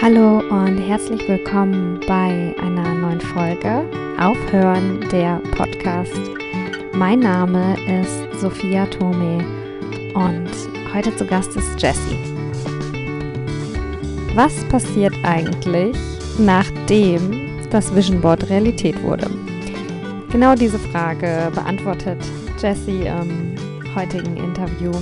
Hallo 0.00 0.38
und 0.38 0.78
herzlich 0.78 1.26
willkommen 1.28 1.98
bei 2.06 2.54
einer 2.62 2.94
neuen 2.94 3.20
Folge 3.20 3.84
Aufhören 4.20 5.00
der 5.10 5.40
Podcast. 5.56 6.12
Mein 6.92 7.18
Name 7.18 7.74
ist 8.00 8.40
Sophia 8.40 8.86
Tome 8.86 9.44
und 10.14 10.48
heute 10.94 11.14
zu 11.16 11.26
Gast 11.26 11.56
ist 11.56 11.82
Jessie. 11.82 12.16
Was 14.36 14.54
passiert 14.68 15.14
eigentlich, 15.24 15.96
nachdem 16.38 17.50
das 17.70 17.92
Vision 17.92 18.20
Board 18.20 18.48
Realität 18.48 19.02
wurde? 19.02 19.28
Genau 20.30 20.54
diese 20.54 20.78
Frage 20.78 21.50
beantwortet 21.52 22.18
Jessie 22.62 23.06
im 23.06 23.56
heutigen 23.96 24.36
Interview. 24.36 24.92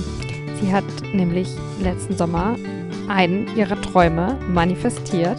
Sie 0.59 0.73
hat 0.73 0.85
nämlich 1.13 1.49
letzten 1.83 2.17
Sommer 2.17 2.55
einen 3.07 3.47
ihrer 3.55 3.79
Träume 3.81 4.37
manifestiert. 4.49 5.37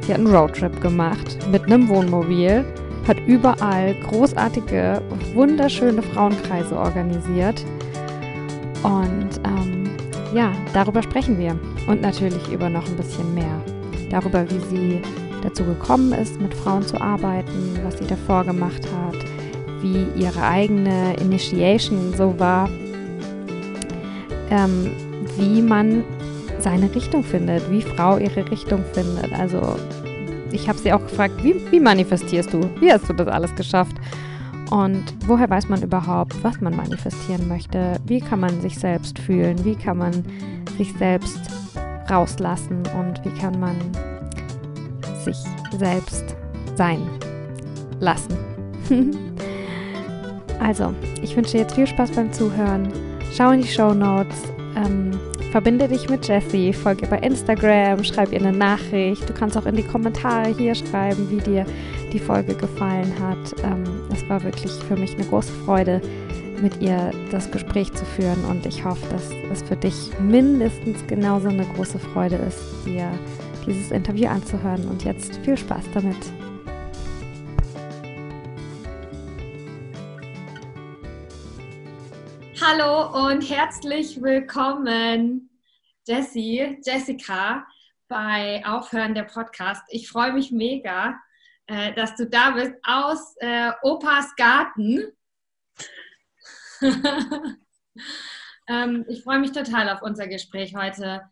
Sie 0.00 0.12
hat 0.12 0.18
einen 0.18 0.34
Roadtrip 0.34 0.80
gemacht 0.80 1.38
mit 1.50 1.64
einem 1.64 1.88
Wohnmobil, 1.88 2.64
hat 3.06 3.18
überall 3.26 3.94
großartige, 4.08 5.02
wunderschöne 5.34 6.02
Frauenkreise 6.02 6.76
organisiert. 6.76 7.64
Und 8.82 9.28
ähm, 9.44 9.90
ja, 10.34 10.52
darüber 10.72 11.02
sprechen 11.02 11.38
wir. 11.38 11.58
Und 11.86 12.02
natürlich 12.02 12.50
über 12.52 12.68
noch 12.68 12.86
ein 12.86 12.96
bisschen 12.96 13.34
mehr. 13.34 13.62
Darüber, 14.10 14.44
wie 14.50 14.60
sie 14.70 15.02
dazu 15.42 15.64
gekommen 15.64 16.12
ist, 16.12 16.40
mit 16.40 16.54
Frauen 16.54 16.82
zu 16.82 17.00
arbeiten, 17.00 17.78
was 17.84 17.98
sie 17.98 18.06
davor 18.06 18.44
gemacht 18.44 18.82
hat, 18.94 19.16
wie 19.82 20.06
ihre 20.16 20.42
eigene 20.42 21.14
Initiation 21.20 22.12
so 22.16 22.38
war, 22.38 22.68
ähm, 24.50 24.90
wie 25.36 25.62
man 25.62 26.04
seine 26.68 26.94
Richtung 26.94 27.24
findet, 27.24 27.70
wie 27.70 27.80
Frau 27.80 28.18
ihre 28.18 28.50
Richtung 28.50 28.84
findet. 28.92 29.32
Also 29.32 29.76
ich 30.52 30.68
habe 30.68 30.78
sie 30.78 30.92
auch 30.92 31.00
gefragt, 31.00 31.42
wie, 31.42 31.54
wie 31.70 31.80
manifestierst 31.80 32.52
du? 32.52 32.60
Wie 32.78 32.92
hast 32.92 33.08
du 33.08 33.14
das 33.14 33.26
alles 33.26 33.54
geschafft? 33.54 33.96
Und 34.70 35.02
woher 35.26 35.48
weiß 35.48 35.70
man 35.70 35.82
überhaupt, 35.82 36.34
was 36.44 36.60
man 36.60 36.76
manifestieren 36.76 37.48
möchte? 37.48 37.96
Wie 38.04 38.20
kann 38.20 38.40
man 38.40 38.60
sich 38.60 38.78
selbst 38.78 39.18
fühlen? 39.18 39.64
Wie 39.64 39.76
kann 39.76 39.96
man 39.96 40.12
sich 40.76 40.92
selbst 40.98 41.40
rauslassen? 42.10 42.82
Und 43.00 43.24
wie 43.24 43.40
kann 43.40 43.58
man 43.58 43.76
sich 45.24 45.38
selbst 45.78 46.36
sein 46.74 47.00
lassen? 47.98 48.36
also, 50.60 50.92
ich 51.22 51.34
wünsche 51.34 51.56
jetzt 51.56 51.76
viel 51.76 51.86
Spaß 51.86 52.10
beim 52.10 52.30
Zuhören. 52.30 52.92
Schau 53.34 53.52
in 53.52 53.62
die 53.62 53.68
Show 53.68 53.94
Notes. 53.94 54.52
Ähm, 54.76 55.18
verbinde 55.48 55.88
dich 55.88 56.08
mit 56.08 56.26
Jessie, 56.26 56.72
folge 56.72 57.02
ihr 57.02 57.08
bei 57.08 57.18
Instagram, 57.18 58.04
schreib 58.04 58.32
ihr 58.32 58.40
eine 58.40 58.52
Nachricht. 58.52 59.28
Du 59.28 59.32
kannst 59.32 59.56
auch 59.56 59.66
in 59.66 59.76
die 59.76 59.82
Kommentare 59.82 60.54
hier 60.56 60.74
schreiben, 60.74 61.30
wie 61.30 61.38
dir 61.38 61.64
die 62.12 62.18
Folge 62.18 62.54
gefallen 62.54 63.12
hat. 63.20 63.54
Ähm, 63.64 63.84
es 64.12 64.28
war 64.28 64.42
wirklich 64.42 64.72
für 64.72 64.96
mich 64.96 65.14
eine 65.14 65.24
große 65.24 65.52
Freude, 65.64 66.00
mit 66.62 66.80
ihr 66.80 67.12
das 67.30 67.50
Gespräch 67.50 67.92
zu 67.92 68.04
führen 68.04 68.44
und 68.50 68.66
ich 68.66 68.84
hoffe, 68.84 69.06
dass 69.10 69.30
es 69.52 69.62
für 69.62 69.76
dich 69.76 70.10
mindestens 70.20 71.06
genauso 71.06 71.48
eine 71.48 71.64
große 71.76 71.98
Freude 71.98 72.36
ist, 72.36 72.60
dir 72.84 73.08
dieses 73.66 73.90
Interview 73.90 74.28
anzuhören. 74.28 74.88
Und 74.88 75.04
jetzt 75.04 75.36
viel 75.44 75.56
Spaß 75.56 75.84
damit. 75.94 76.16
Hallo 82.70 83.28
und 83.28 83.48
herzlich 83.48 84.20
willkommen, 84.20 85.48
Jessie, 86.06 86.78
Jessica, 86.84 87.66
bei 88.08 88.62
Aufhören 88.66 89.14
der 89.14 89.22
Podcast. 89.22 89.82
Ich 89.88 90.06
freue 90.06 90.34
mich 90.34 90.50
mega, 90.50 91.18
äh, 91.66 91.94
dass 91.94 92.14
du 92.14 92.26
da 92.26 92.50
bist 92.50 92.74
aus 92.82 93.36
äh, 93.38 93.70
Opas 93.80 94.36
Garten. 94.36 95.02
ähm, 98.68 99.06
ich 99.08 99.22
freue 99.22 99.38
mich 99.38 99.52
total 99.52 99.88
auf 99.88 100.02
unser 100.02 100.26
Gespräch 100.26 100.74
heute. 100.76 101.22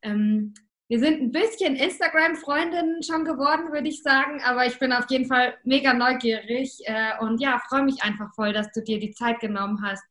Ähm, 0.00 0.54
wir 0.86 1.00
sind 1.00 1.20
ein 1.20 1.32
bisschen 1.32 1.74
Instagram-Freundinnen 1.74 3.02
schon 3.02 3.24
geworden, 3.24 3.72
würde 3.72 3.88
ich 3.88 4.00
sagen, 4.00 4.40
aber 4.44 4.64
ich 4.66 4.78
bin 4.78 4.92
auf 4.92 5.10
jeden 5.10 5.26
Fall 5.26 5.58
mega 5.64 5.92
neugierig 5.92 6.78
äh, 6.84 7.18
und 7.18 7.40
ja, 7.40 7.60
freue 7.68 7.82
mich 7.82 8.04
einfach 8.04 8.32
voll, 8.36 8.52
dass 8.52 8.70
du 8.70 8.80
dir 8.80 9.00
die 9.00 9.10
Zeit 9.10 9.40
genommen 9.40 9.82
hast, 9.82 10.04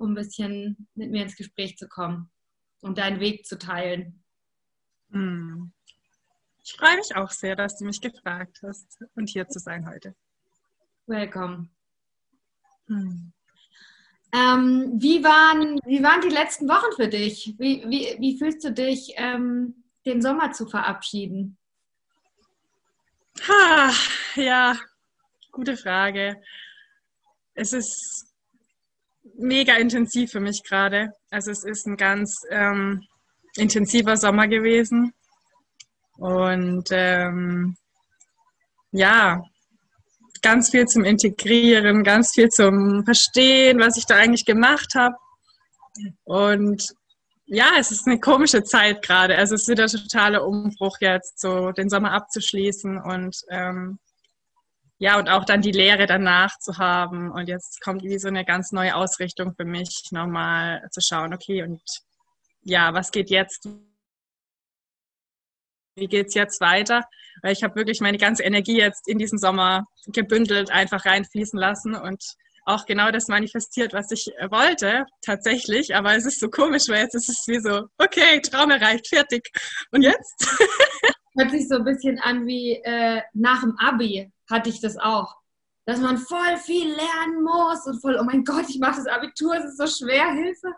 um 0.00 0.12
ein 0.12 0.14
bisschen 0.14 0.88
mit 0.94 1.10
mir 1.10 1.22
ins 1.22 1.36
Gespräch 1.36 1.76
zu 1.76 1.86
kommen 1.86 2.30
und 2.80 2.98
deinen 2.98 3.20
Weg 3.20 3.46
zu 3.46 3.58
teilen. 3.58 4.24
Hm. 5.10 5.72
Ich 6.64 6.72
freue 6.72 6.96
mich 6.96 7.14
auch 7.16 7.30
sehr, 7.30 7.54
dass 7.54 7.76
du 7.76 7.84
mich 7.84 8.00
gefragt 8.00 8.60
hast 8.62 8.98
und 9.14 9.28
hier 9.28 9.46
zu 9.48 9.58
sein 9.58 9.86
heute. 9.88 10.14
Welcome. 11.06 11.68
Hm. 12.86 13.32
Ähm, 14.32 14.92
wie, 14.96 15.22
waren, 15.22 15.78
wie 15.84 16.02
waren 16.02 16.20
die 16.22 16.28
letzten 16.28 16.68
Wochen 16.68 16.94
für 16.96 17.08
dich? 17.08 17.54
Wie, 17.58 17.84
wie, 17.88 18.16
wie 18.20 18.38
fühlst 18.38 18.64
du 18.64 18.72
dich, 18.72 19.12
ähm, 19.16 19.84
den 20.06 20.22
Sommer 20.22 20.52
zu 20.52 20.66
verabschieden? 20.66 21.58
Ha, 23.46 23.92
ja, 24.36 24.78
gute 25.50 25.76
Frage. 25.76 26.40
Es 27.54 27.72
ist 27.72 28.29
mega 29.40 29.74
intensiv 29.74 30.32
für 30.32 30.40
mich 30.40 30.62
gerade. 30.62 31.12
Also 31.30 31.50
es 31.50 31.64
ist 31.64 31.86
ein 31.86 31.96
ganz 31.96 32.42
ähm, 32.50 33.02
intensiver 33.56 34.16
Sommer 34.16 34.48
gewesen. 34.48 35.12
Und 36.16 36.88
ähm, 36.90 37.76
ja, 38.92 39.42
ganz 40.42 40.70
viel 40.70 40.86
zum 40.86 41.04
Integrieren, 41.04 42.04
ganz 42.04 42.32
viel 42.32 42.48
zum 42.48 43.04
Verstehen, 43.04 43.78
was 43.78 43.96
ich 43.96 44.06
da 44.06 44.16
eigentlich 44.16 44.44
gemacht 44.44 44.94
habe. 44.94 45.16
Und 46.24 46.92
ja, 47.46 47.72
es 47.78 47.90
ist 47.90 48.06
eine 48.06 48.20
komische 48.20 48.62
Zeit 48.62 49.02
gerade. 49.02 49.36
Also 49.36 49.54
es 49.54 49.62
ist 49.62 49.68
wieder 49.68 49.86
totaler 49.86 50.46
Umbruch 50.46 50.98
jetzt, 51.00 51.40
so 51.40 51.72
den 51.72 51.88
Sommer 51.88 52.12
abzuschließen 52.12 53.00
und 53.00 53.36
ähm, 53.50 53.98
ja, 55.00 55.18
und 55.18 55.30
auch 55.30 55.46
dann 55.46 55.62
die 55.62 55.72
Lehre 55.72 56.06
danach 56.06 56.58
zu 56.58 56.76
haben. 56.76 57.30
Und 57.32 57.48
jetzt 57.48 57.80
kommt 57.80 58.02
wie 58.02 58.18
so 58.18 58.28
eine 58.28 58.44
ganz 58.44 58.70
neue 58.70 58.94
Ausrichtung 58.94 59.54
für 59.56 59.64
mich, 59.64 60.08
nochmal 60.10 60.86
zu 60.90 61.00
schauen, 61.00 61.32
okay, 61.32 61.62
und 61.62 61.80
ja, 62.62 62.92
was 62.92 63.10
geht 63.10 63.30
jetzt? 63.30 63.66
Wie 65.96 66.06
geht 66.06 66.28
es 66.28 66.34
jetzt 66.34 66.60
weiter? 66.60 67.04
Weil 67.42 67.54
ich 67.54 67.62
habe 67.62 67.76
wirklich 67.76 68.02
meine 68.02 68.18
ganze 68.18 68.42
Energie 68.42 68.76
jetzt 68.76 69.08
in 69.08 69.18
diesen 69.18 69.38
Sommer 69.38 69.86
gebündelt, 70.08 70.70
einfach 70.70 71.06
reinfließen 71.06 71.58
lassen 71.58 71.94
und 71.94 72.22
auch 72.66 72.84
genau 72.84 73.10
das 73.10 73.28
manifestiert, 73.28 73.94
was 73.94 74.10
ich 74.10 74.26
wollte, 74.50 75.06
tatsächlich. 75.24 75.96
Aber 75.96 76.14
es 76.14 76.26
ist 76.26 76.40
so 76.40 76.50
komisch, 76.50 76.88
weil 76.88 77.04
jetzt 77.04 77.14
ist 77.14 77.30
es 77.30 77.44
wie 77.46 77.58
so, 77.58 77.86
okay, 77.96 78.38
Traum 78.42 78.70
erreicht, 78.70 79.08
fertig. 79.08 79.48
Und 79.92 80.02
jetzt? 80.02 80.46
Hört 81.40 81.52
sich 81.52 81.68
so 81.68 81.76
ein 81.76 81.84
bisschen 81.84 82.18
an 82.18 82.46
wie 82.46 82.74
äh, 82.84 83.22
nach 83.32 83.62
dem 83.62 83.74
Abi 83.78 84.30
hatte 84.50 84.68
ich 84.68 84.78
das 84.82 84.98
auch. 84.98 85.36
Dass 85.86 85.98
man 85.98 86.18
voll 86.18 86.58
viel 86.58 86.88
lernen 86.88 87.42
muss 87.42 87.86
und 87.86 87.98
voll, 87.98 88.18
oh 88.20 88.24
mein 88.24 88.44
Gott, 88.44 88.66
ich 88.68 88.78
mache 88.78 88.96
das 88.96 89.06
Abitur, 89.06 89.54
es 89.54 89.64
ist 89.64 89.78
so 89.78 89.86
schwer, 89.86 90.32
Hilfe. 90.32 90.74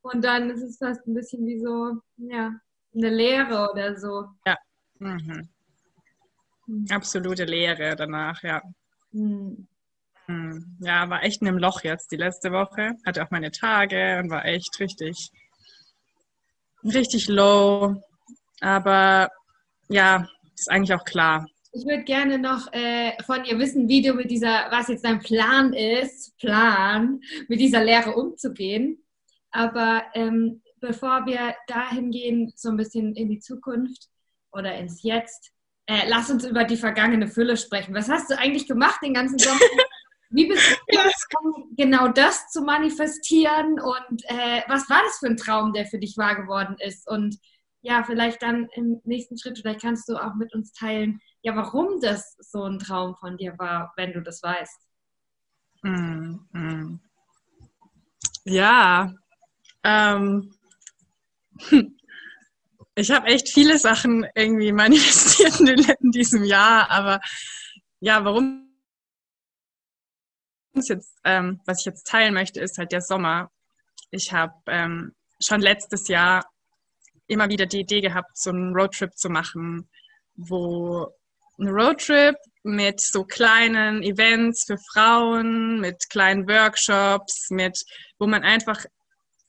Und 0.00 0.24
dann 0.24 0.48
ist 0.48 0.62
es 0.62 0.78
fast 0.78 1.06
ein 1.06 1.12
bisschen 1.12 1.46
wie 1.46 1.60
so, 1.60 2.00
ja, 2.16 2.50
eine 2.94 3.10
Lehre 3.10 3.70
oder 3.70 3.98
so. 3.98 4.24
Ja. 4.46 4.56
Mhm. 5.00 5.50
Mhm. 6.66 6.86
Absolute 6.88 7.44
Lehre 7.44 7.94
danach, 7.94 8.42
ja. 8.42 8.62
Mhm. 9.12 9.68
Ja, 10.80 11.10
war 11.10 11.24
echt 11.24 11.42
in 11.42 11.48
einem 11.48 11.58
Loch 11.58 11.82
jetzt 11.82 12.10
die 12.10 12.16
letzte 12.16 12.52
Woche. 12.52 12.94
Hatte 13.04 13.22
auch 13.22 13.30
meine 13.30 13.50
Tage 13.50 14.18
und 14.18 14.30
war 14.30 14.46
echt 14.46 14.80
richtig, 14.80 15.30
richtig 16.82 17.28
low. 17.28 18.02
Aber 18.62 19.30
ja, 19.88 20.28
ist 20.54 20.70
eigentlich 20.70 20.94
auch 20.94 21.04
klar. 21.04 21.46
Ich 21.72 21.84
würde 21.84 22.04
gerne 22.04 22.38
noch 22.38 22.72
äh, 22.72 23.12
von 23.24 23.44
ihr 23.44 23.58
wissen, 23.58 23.88
wie 23.88 24.00
du 24.00 24.14
mit 24.14 24.30
dieser, 24.30 24.70
was 24.70 24.88
jetzt 24.88 25.04
dein 25.04 25.18
Plan 25.18 25.74
ist, 25.74 26.36
Plan, 26.38 27.20
mit 27.48 27.60
dieser 27.60 27.84
Lehre 27.84 28.14
umzugehen. 28.14 29.04
Aber 29.50 30.04
ähm, 30.14 30.62
bevor 30.80 31.26
wir 31.26 31.54
dahin 31.66 32.10
gehen, 32.10 32.52
so 32.56 32.70
ein 32.70 32.76
bisschen 32.76 33.14
in 33.14 33.28
die 33.28 33.40
Zukunft 33.40 34.08
oder 34.52 34.74
ins 34.76 35.02
Jetzt, 35.02 35.52
äh, 35.86 36.08
lass 36.08 36.30
uns 36.30 36.44
über 36.44 36.64
die 36.64 36.76
vergangene 36.76 37.28
Fülle 37.28 37.56
sprechen. 37.56 37.94
Was 37.94 38.08
hast 38.08 38.30
du 38.30 38.38
eigentlich 38.38 38.66
gemacht 38.66 39.00
den 39.02 39.14
ganzen 39.14 39.38
Sommer? 39.38 39.60
Wie 40.30 40.46
bist 40.46 40.62
du 40.88 40.96
gekommen, 40.96 41.74
genau 41.76 42.08
das 42.08 42.48
zu 42.48 42.62
manifestieren? 42.62 43.78
Und 43.80 44.24
äh, 44.24 44.62
was 44.66 44.90
war 44.90 45.00
das 45.04 45.18
für 45.18 45.26
ein 45.26 45.36
Traum, 45.36 45.72
der 45.72 45.86
für 45.86 45.98
dich 45.98 46.16
wahr 46.16 46.34
geworden 46.34 46.76
ist? 46.80 47.08
Und 47.08 47.38
ja, 47.86 48.02
vielleicht 48.02 48.42
dann 48.42 48.68
im 48.74 49.00
nächsten 49.04 49.38
Schritt, 49.38 49.58
vielleicht 49.58 49.80
kannst 49.80 50.08
du 50.08 50.16
auch 50.16 50.34
mit 50.34 50.52
uns 50.52 50.72
teilen, 50.72 51.20
ja, 51.42 51.54
warum 51.54 52.00
das 52.00 52.34
so 52.40 52.64
ein 52.64 52.80
Traum 52.80 53.14
von 53.14 53.36
dir 53.36 53.56
war, 53.58 53.92
wenn 53.96 54.12
du 54.12 54.20
das 54.22 54.42
weißt. 54.42 54.80
Mm, 55.82 56.34
mm. 56.50 57.00
Ja, 58.44 59.14
ähm, 59.84 60.52
ich 62.96 63.10
habe 63.12 63.28
echt 63.28 63.50
viele 63.50 63.78
Sachen 63.78 64.26
irgendwie 64.34 64.72
manifestiert 64.72 65.60
in 66.00 66.10
diesem 66.10 66.42
Jahr, 66.42 66.90
aber 66.90 67.20
ja, 68.00 68.24
warum 68.24 68.68
jetzt, 70.74 71.20
ähm, 71.22 71.60
was 71.66 71.80
ich 71.80 71.86
jetzt 71.86 72.08
teilen 72.08 72.34
möchte, 72.34 72.58
ist 72.60 72.78
halt 72.78 72.90
der 72.90 73.00
Sommer. 73.00 73.52
Ich 74.10 74.32
habe 74.32 74.54
ähm, 74.66 75.14
schon 75.40 75.60
letztes 75.60 76.08
Jahr 76.08 76.44
immer 77.26 77.48
wieder 77.48 77.66
die 77.66 77.80
Idee 77.80 78.00
gehabt, 78.00 78.36
so 78.38 78.50
einen 78.50 78.74
Roadtrip 78.74 79.16
zu 79.16 79.28
machen, 79.28 79.88
wo 80.34 81.08
ein 81.58 81.68
Roadtrip 81.68 82.36
mit 82.62 83.00
so 83.00 83.24
kleinen 83.24 84.02
Events 84.02 84.64
für 84.66 84.78
Frauen, 84.92 85.80
mit 85.80 86.10
kleinen 86.10 86.48
Workshops, 86.48 87.50
mit 87.50 87.78
wo 88.18 88.26
man 88.26 88.42
einfach 88.42 88.84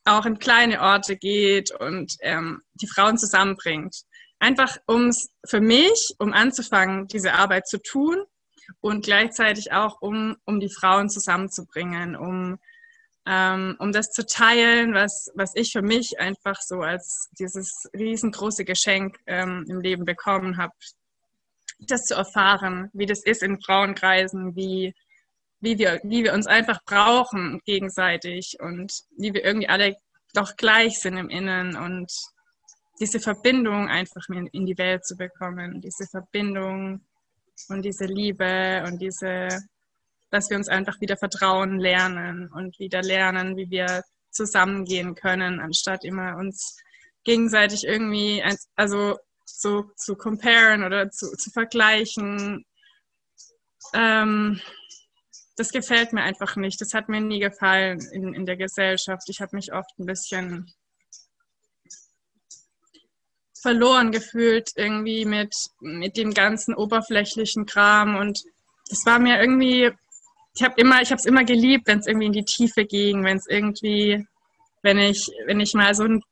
auch 0.06 0.26
in 0.26 0.40
kleine 0.40 0.82
Orte 0.82 1.18
geht 1.18 1.72
und 1.72 2.16
ähm, 2.22 2.62
die 2.76 2.88
Frauen 2.88 3.18
zusammenbringt. 3.18 3.96
Einfach 4.40 4.78
um 4.86 5.08
es 5.08 5.30
für 5.46 5.60
mich, 5.60 6.14
um 6.20 6.32
anzufangen, 6.32 7.08
diese 7.08 7.34
Arbeit 7.34 7.68
zu 7.68 7.82
tun 7.82 8.24
und 8.82 9.04
gleichzeitig 9.04 9.72
auch, 9.72 10.02
um, 10.02 10.38
um 10.46 10.60
die 10.60 10.74
Frauen 10.74 11.10
zusammenzubringen, 11.10 12.16
um, 12.16 12.60
um 13.80 13.92
das 13.92 14.12
zu 14.12 14.26
teilen, 14.26 14.94
was, 14.94 15.30
was 15.36 15.52
ich 15.56 15.72
für 15.74 15.82
mich 15.82 16.18
einfach 16.20 16.62
so 16.62 16.82
als 16.82 17.30
dieses 17.38 17.90
riesengroße 17.94 18.64
Geschenk 18.64 19.18
ähm, 19.26 19.66
im 19.68 19.82
Leben 19.82 20.06
bekommen 20.06 20.58
habe, 20.58 20.74
das 21.80 22.06
zu 22.06 22.16
erfahren, 22.16 22.90
wie 22.94 23.06
das 23.06 23.24
ist 23.24 23.44
in 23.44 23.62
Frauenkreisen, 23.62 24.56
wie, 24.56 24.94
wie, 25.60 25.78
wir, 25.78 26.00
wie 26.04 26.24
wir 26.24 26.34
uns 26.34 26.48
einfach 26.48 26.80
brauchen 26.86 27.60
gegenseitig 27.66 28.56
und 28.60 28.94
wie 29.18 29.34
wir 29.34 29.44
irgendwie 29.44 29.70
alle 29.70 29.98
doch 30.34 30.56
gleich 30.56 31.00
sind 31.00 31.18
im 31.18 31.30
Innen 31.30 31.76
und 31.76 32.12
diese 33.00 33.20
Verbindung 33.20 33.90
einfach 33.90 34.24
in 34.30 34.66
die 34.66 34.78
Welt 34.78 35.06
zu 35.06 35.18
bekommen, 35.18 35.82
diese 35.82 36.08
Verbindung 36.08 37.02
und 37.70 37.84
diese 37.84 38.06
Liebe 38.06 38.84
und 38.88 39.00
diese, 39.00 39.50
dass 40.30 40.50
wir 40.50 40.58
uns 40.58 40.68
einfach 40.68 41.00
wieder 41.02 41.18
vertrauen 41.18 41.80
lernen 41.80 42.50
und 42.54 42.78
wieder 42.80 43.02
lernen, 43.02 43.56
wie 43.56 43.70
wir 43.70 44.04
zusammengehen 44.32 45.16
können, 45.16 45.60
anstatt 45.60 46.04
immer 46.04 46.38
uns 46.38 46.78
gegenseitig 47.24 47.86
irgendwie, 47.86 48.44
also 48.76 49.18
so 49.46 49.84
zu 49.96 50.16
comparen 50.16 50.84
oder 50.84 51.10
zu, 51.10 51.36
zu 51.36 51.50
vergleichen. 51.50 52.66
Ähm, 53.94 54.62
das 55.56 55.72
gefällt 55.72 56.14
mir 56.14 56.22
einfach 56.22 56.56
nicht. 56.56 56.80
Das 56.80 56.94
hat 56.94 57.10
mir 57.10 57.20
nie 57.20 57.40
gefallen 57.40 58.00
in, 58.12 58.34
in 58.34 58.46
der 58.46 58.58
Gesellschaft. 58.58 59.24
Ich 59.28 59.42
habe 59.42 59.56
mich 59.56 59.74
oft 59.74 59.98
ein 59.98 60.06
bisschen 60.06 60.72
verloren 63.62 64.12
gefühlt 64.12 64.72
irgendwie 64.76 65.26
mit, 65.26 65.54
mit 65.80 66.16
dem 66.16 66.34
ganzen 66.34 66.76
oberflächlichen 66.76 67.66
Kram 67.66 68.16
und 68.16 68.44
das 68.90 69.06
war 69.06 69.20
mir 69.20 69.42
irgendwie, 69.42 69.92
ich 70.58 70.64
habe 70.64 70.74
immer, 70.82 71.04
ich 71.04 71.12
habe 71.12 71.20
es 71.20 71.26
immer 71.28 71.44
geliebt, 71.44 71.86
wenn 71.86 72.00
es 72.00 72.08
irgendwie 72.08 72.26
in 72.26 72.34
die 72.34 72.44
Tiefe 72.44 72.86
ging, 72.86 73.24
wenn 73.24 73.38
es 73.38 73.46
irgendwie, 73.46 74.26
wenn 74.82 74.98
ich, 74.98 75.30
wenn 75.46 75.60
ich 75.60 75.76
mal 75.76 75.94
so 75.94 76.04
ein 76.04 76.24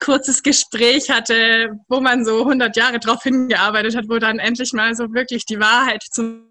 kurzes 0.00 0.42
Gespräch 0.42 1.10
hatte, 1.10 1.78
wo 1.88 2.00
man 2.00 2.24
so 2.24 2.40
100 2.40 2.74
Jahre 2.76 2.98
drauf 2.98 3.22
hingearbeitet 3.22 3.94
hat, 3.94 4.08
wo 4.08 4.18
dann 4.18 4.38
endlich 4.38 4.72
mal 4.72 4.94
so 4.94 5.12
wirklich 5.12 5.44
die 5.44 5.60
Wahrheit 5.60 6.02
zum 6.02 6.48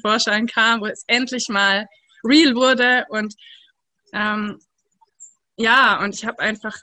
Vorschein 0.00 0.48
kam, 0.48 0.80
wo 0.80 0.86
es 0.86 1.04
endlich 1.06 1.48
mal 1.48 1.86
real 2.24 2.56
wurde 2.56 3.06
und 3.08 3.34
ähm, 4.12 4.58
ja, 5.56 6.02
und 6.02 6.16
ich 6.16 6.24
habe 6.26 6.40
einfach 6.40 6.76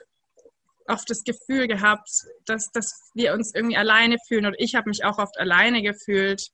oft 0.86 1.10
das 1.10 1.22
Gefühl 1.22 1.68
gehabt, 1.68 2.08
dass, 2.46 2.70
dass 2.70 3.10
wir 3.14 3.34
uns 3.34 3.54
irgendwie 3.54 3.76
alleine 3.76 4.16
fühlen 4.26 4.46
und 4.46 4.56
ich 4.58 4.74
habe 4.74 4.88
mich 4.88 5.04
auch 5.04 5.18
oft 5.18 5.38
alleine 5.38 5.82
gefühlt, 5.82 6.48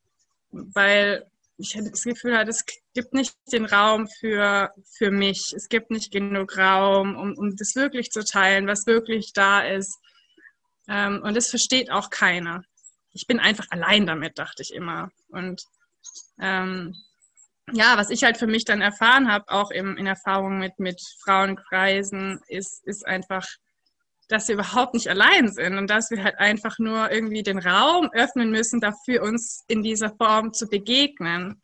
weil 0.50 1.24
ich 1.58 1.72
das 1.72 2.04
Gefühl 2.04 2.36
hatte, 2.38 2.50
es 2.50 2.64
gibt 2.94 3.12
nicht 3.12 3.34
den 3.52 3.64
Raum 3.66 4.08
für, 4.08 4.72
für 4.96 5.10
mich. 5.10 5.52
Es 5.54 5.68
gibt 5.68 5.90
nicht 5.90 6.12
genug 6.12 6.56
Raum, 6.56 7.16
um, 7.16 7.36
um 7.36 7.56
das 7.56 7.74
wirklich 7.74 8.10
zu 8.10 8.24
teilen, 8.24 8.66
was 8.66 8.86
wirklich 8.86 9.32
da 9.32 9.60
ist. 9.60 9.98
Ähm, 10.88 11.20
und 11.22 11.36
das 11.36 11.50
versteht 11.50 11.90
auch 11.90 12.10
keiner. 12.10 12.62
Ich 13.12 13.26
bin 13.26 13.40
einfach 13.40 13.66
allein 13.70 14.06
damit, 14.06 14.38
dachte 14.38 14.62
ich 14.62 14.72
immer. 14.72 15.10
Und 15.28 15.62
ähm, 16.40 16.94
ja, 17.72 17.96
was 17.96 18.10
ich 18.10 18.22
halt 18.22 18.38
für 18.38 18.46
mich 18.46 18.64
dann 18.64 18.80
erfahren 18.80 19.30
habe, 19.30 19.48
auch 19.48 19.70
im, 19.70 19.96
in 19.96 20.06
Erfahrung 20.06 20.58
mit, 20.58 20.78
mit 20.78 21.00
Frauenkreisen, 21.24 22.40
ist, 22.46 22.86
ist 22.86 23.04
einfach, 23.04 23.46
dass 24.28 24.48
wir 24.48 24.54
überhaupt 24.54 24.94
nicht 24.94 25.08
allein 25.08 25.48
sind 25.48 25.76
und 25.78 25.88
dass 25.88 26.10
wir 26.10 26.22
halt 26.22 26.38
einfach 26.38 26.78
nur 26.78 27.10
irgendwie 27.10 27.42
den 27.42 27.58
Raum 27.58 28.10
öffnen 28.12 28.50
müssen, 28.50 28.80
dafür 28.80 29.22
uns 29.22 29.64
in 29.68 29.82
dieser 29.82 30.10
Form 30.10 30.52
zu 30.52 30.68
begegnen. 30.68 31.62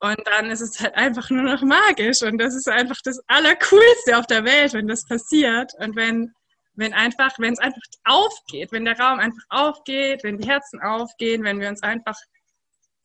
Und 0.00 0.18
dann 0.24 0.50
ist 0.50 0.62
es 0.62 0.80
halt 0.80 0.94
einfach 0.96 1.30
nur 1.30 1.44
noch 1.44 1.62
magisch 1.62 2.22
und 2.22 2.38
das 2.38 2.54
ist 2.54 2.68
einfach 2.68 2.98
das 3.04 3.20
Allercoolste 3.28 4.18
auf 4.18 4.26
der 4.26 4.44
Welt, 4.44 4.72
wenn 4.72 4.88
das 4.88 5.06
passiert 5.06 5.72
und 5.78 5.94
wenn, 5.94 6.32
wenn 6.74 6.92
einfach, 6.92 7.38
wenn 7.38 7.52
es 7.52 7.60
einfach 7.60 7.80
aufgeht, 8.04 8.72
wenn 8.72 8.84
der 8.84 8.98
Raum 8.98 9.20
einfach 9.20 9.44
aufgeht, 9.50 10.24
wenn 10.24 10.38
die 10.38 10.48
Herzen 10.48 10.80
aufgehen, 10.80 11.44
wenn 11.44 11.60
wir 11.60 11.68
uns 11.68 11.82
einfach 11.82 12.16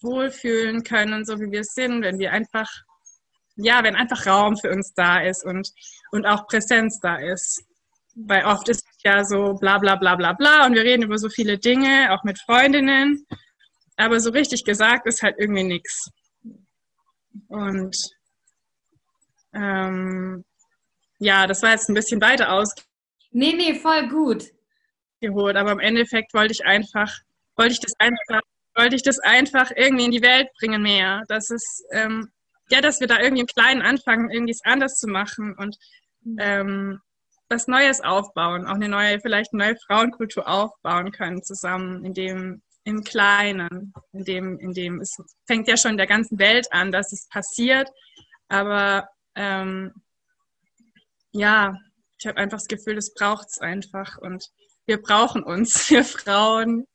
wohlfühlen 0.02 0.84
können, 0.84 1.26
so 1.26 1.40
wie 1.40 1.52
wir 1.52 1.64
sind, 1.64 2.02
wenn 2.02 2.20
wir 2.20 2.32
einfach, 2.32 2.70
ja, 3.58 3.84
wenn 3.84 3.96
einfach 3.96 4.26
Raum 4.26 4.58
für 4.58 4.72
uns 4.72 4.94
da 4.94 5.20
ist 5.20 5.46
und, 5.46 5.70
und 6.12 6.26
auch 6.26 6.48
Präsenz 6.48 7.00
da 7.00 7.18
ist. 7.18 7.67
Weil 8.26 8.46
oft 8.46 8.68
ist 8.70 8.84
es 8.90 9.04
ja 9.04 9.24
so 9.24 9.54
bla 9.54 9.78
bla 9.78 9.96
bla 9.96 10.16
bla 10.16 10.34
bla 10.34 10.66
und 10.66 10.74
wir 10.74 10.84
reden 10.84 11.04
über 11.04 11.18
so 11.18 11.30
viele 11.30 11.58
Dinge, 11.58 12.12
auch 12.12 12.24
mit 12.24 12.40
Freundinnen, 12.42 13.26
aber 13.96 14.20
so 14.20 14.32
richtig 14.32 14.64
gesagt 14.66 15.06
ist 15.06 15.22
halt 15.22 15.36
irgendwie 15.38 15.64
nichts. 15.64 16.10
Und 17.48 17.96
ähm, 19.54 20.44
ja, 21.20 21.46
das 21.46 21.62
war 21.62 21.72
jetzt 21.72 21.90
ein 21.90 21.96
bisschen 21.96 22.22
weiter 22.22 22.52
aus. 22.52 22.74
Nee, 23.32 23.54
nee, 23.54 23.76
voll 23.76 24.08
gut. 24.10 24.46
Geholt, 25.20 25.56
aber 25.56 25.72
im 25.72 25.80
Endeffekt 25.80 26.34
wollte 26.34 26.54
ich 26.54 26.66
einfach, 26.66 27.12
wollte 27.56 27.74
ich 27.74 27.80
das 27.80 27.94
einfach 28.00 28.42
wollte 28.78 28.96
ich 28.96 29.04
das 29.04 29.20
einfach 29.20 29.72
irgendwie 29.76 30.06
in 30.06 30.12
die 30.12 30.22
Welt 30.22 30.48
bringen 30.60 30.82
mehr. 30.82 31.24
Dass 31.28 31.50
es, 31.50 31.84
ähm, 31.92 32.32
ja, 32.70 32.80
dass 32.80 33.00
wir 33.00 33.08
da 33.08 33.20
irgendwie 33.20 33.42
im 33.42 33.48
Kleinen 33.48 33.82
anfangen, 33.82 34.30
irgendwie 34.30 34.52
es 34.52 34.64
anders 34.64 34.94
zu 34.96 35.08
machen 35.08 35.56
und 35.58 35.76
ähm, 36.40 37.00
was 37.50 37.68
Neues 37.68 38.02
aufbauen, 38.02 38.66
auch 38.66 38.76
eine 38.76 38.90
neue, 38.90 39.20
vielleicht 39.20 39.54
eine 39.54 39.66
neue 39.66 39.78
Frauenkultur 39.88 40.48
aufbauen 40.48 41.12
können 41.12 41.44
zusammen, 41.44 42.04
in 42.06 42.14
dem 42.14 42.62
im 42.84 43.04
Kleinen, 43.04 43.94
in 44.14 44.24
dem, 44.24 44.60
in 44.60 44.74
dem 44.74 45.02
es 45.02 45.18
fängt 45.46 45.68
ja 45.68 45.76
schon 45.76 45.92
in 45.92 45.98
der 45.98 46.08
ganzen 46.08 46.40
Welt 46.40 46.72
an, 46.72 46.92
dass 46.92 47.12
es 47.12 47.28
passiert, 47.28 47.90
aber 48.48 49.10
ähm, 49.36 49.94
ja, 51.32 51.76
ich 52.18 52.26
habe 52.26 52.38
einfach 52.38 52.58
das 52.58 52.68
Gefühl, 52.68 52.96
das 52.96 53.14
braucht 53.14 53.50
es 53.50 53.60
einfach 53.60 54.18
und 54.18 54.50
wir 54.86 55.02
brauchen 55.02 55.44
uns, 55.44 55.90
wir 55.90 56.04
Frauen. 56.04 56.88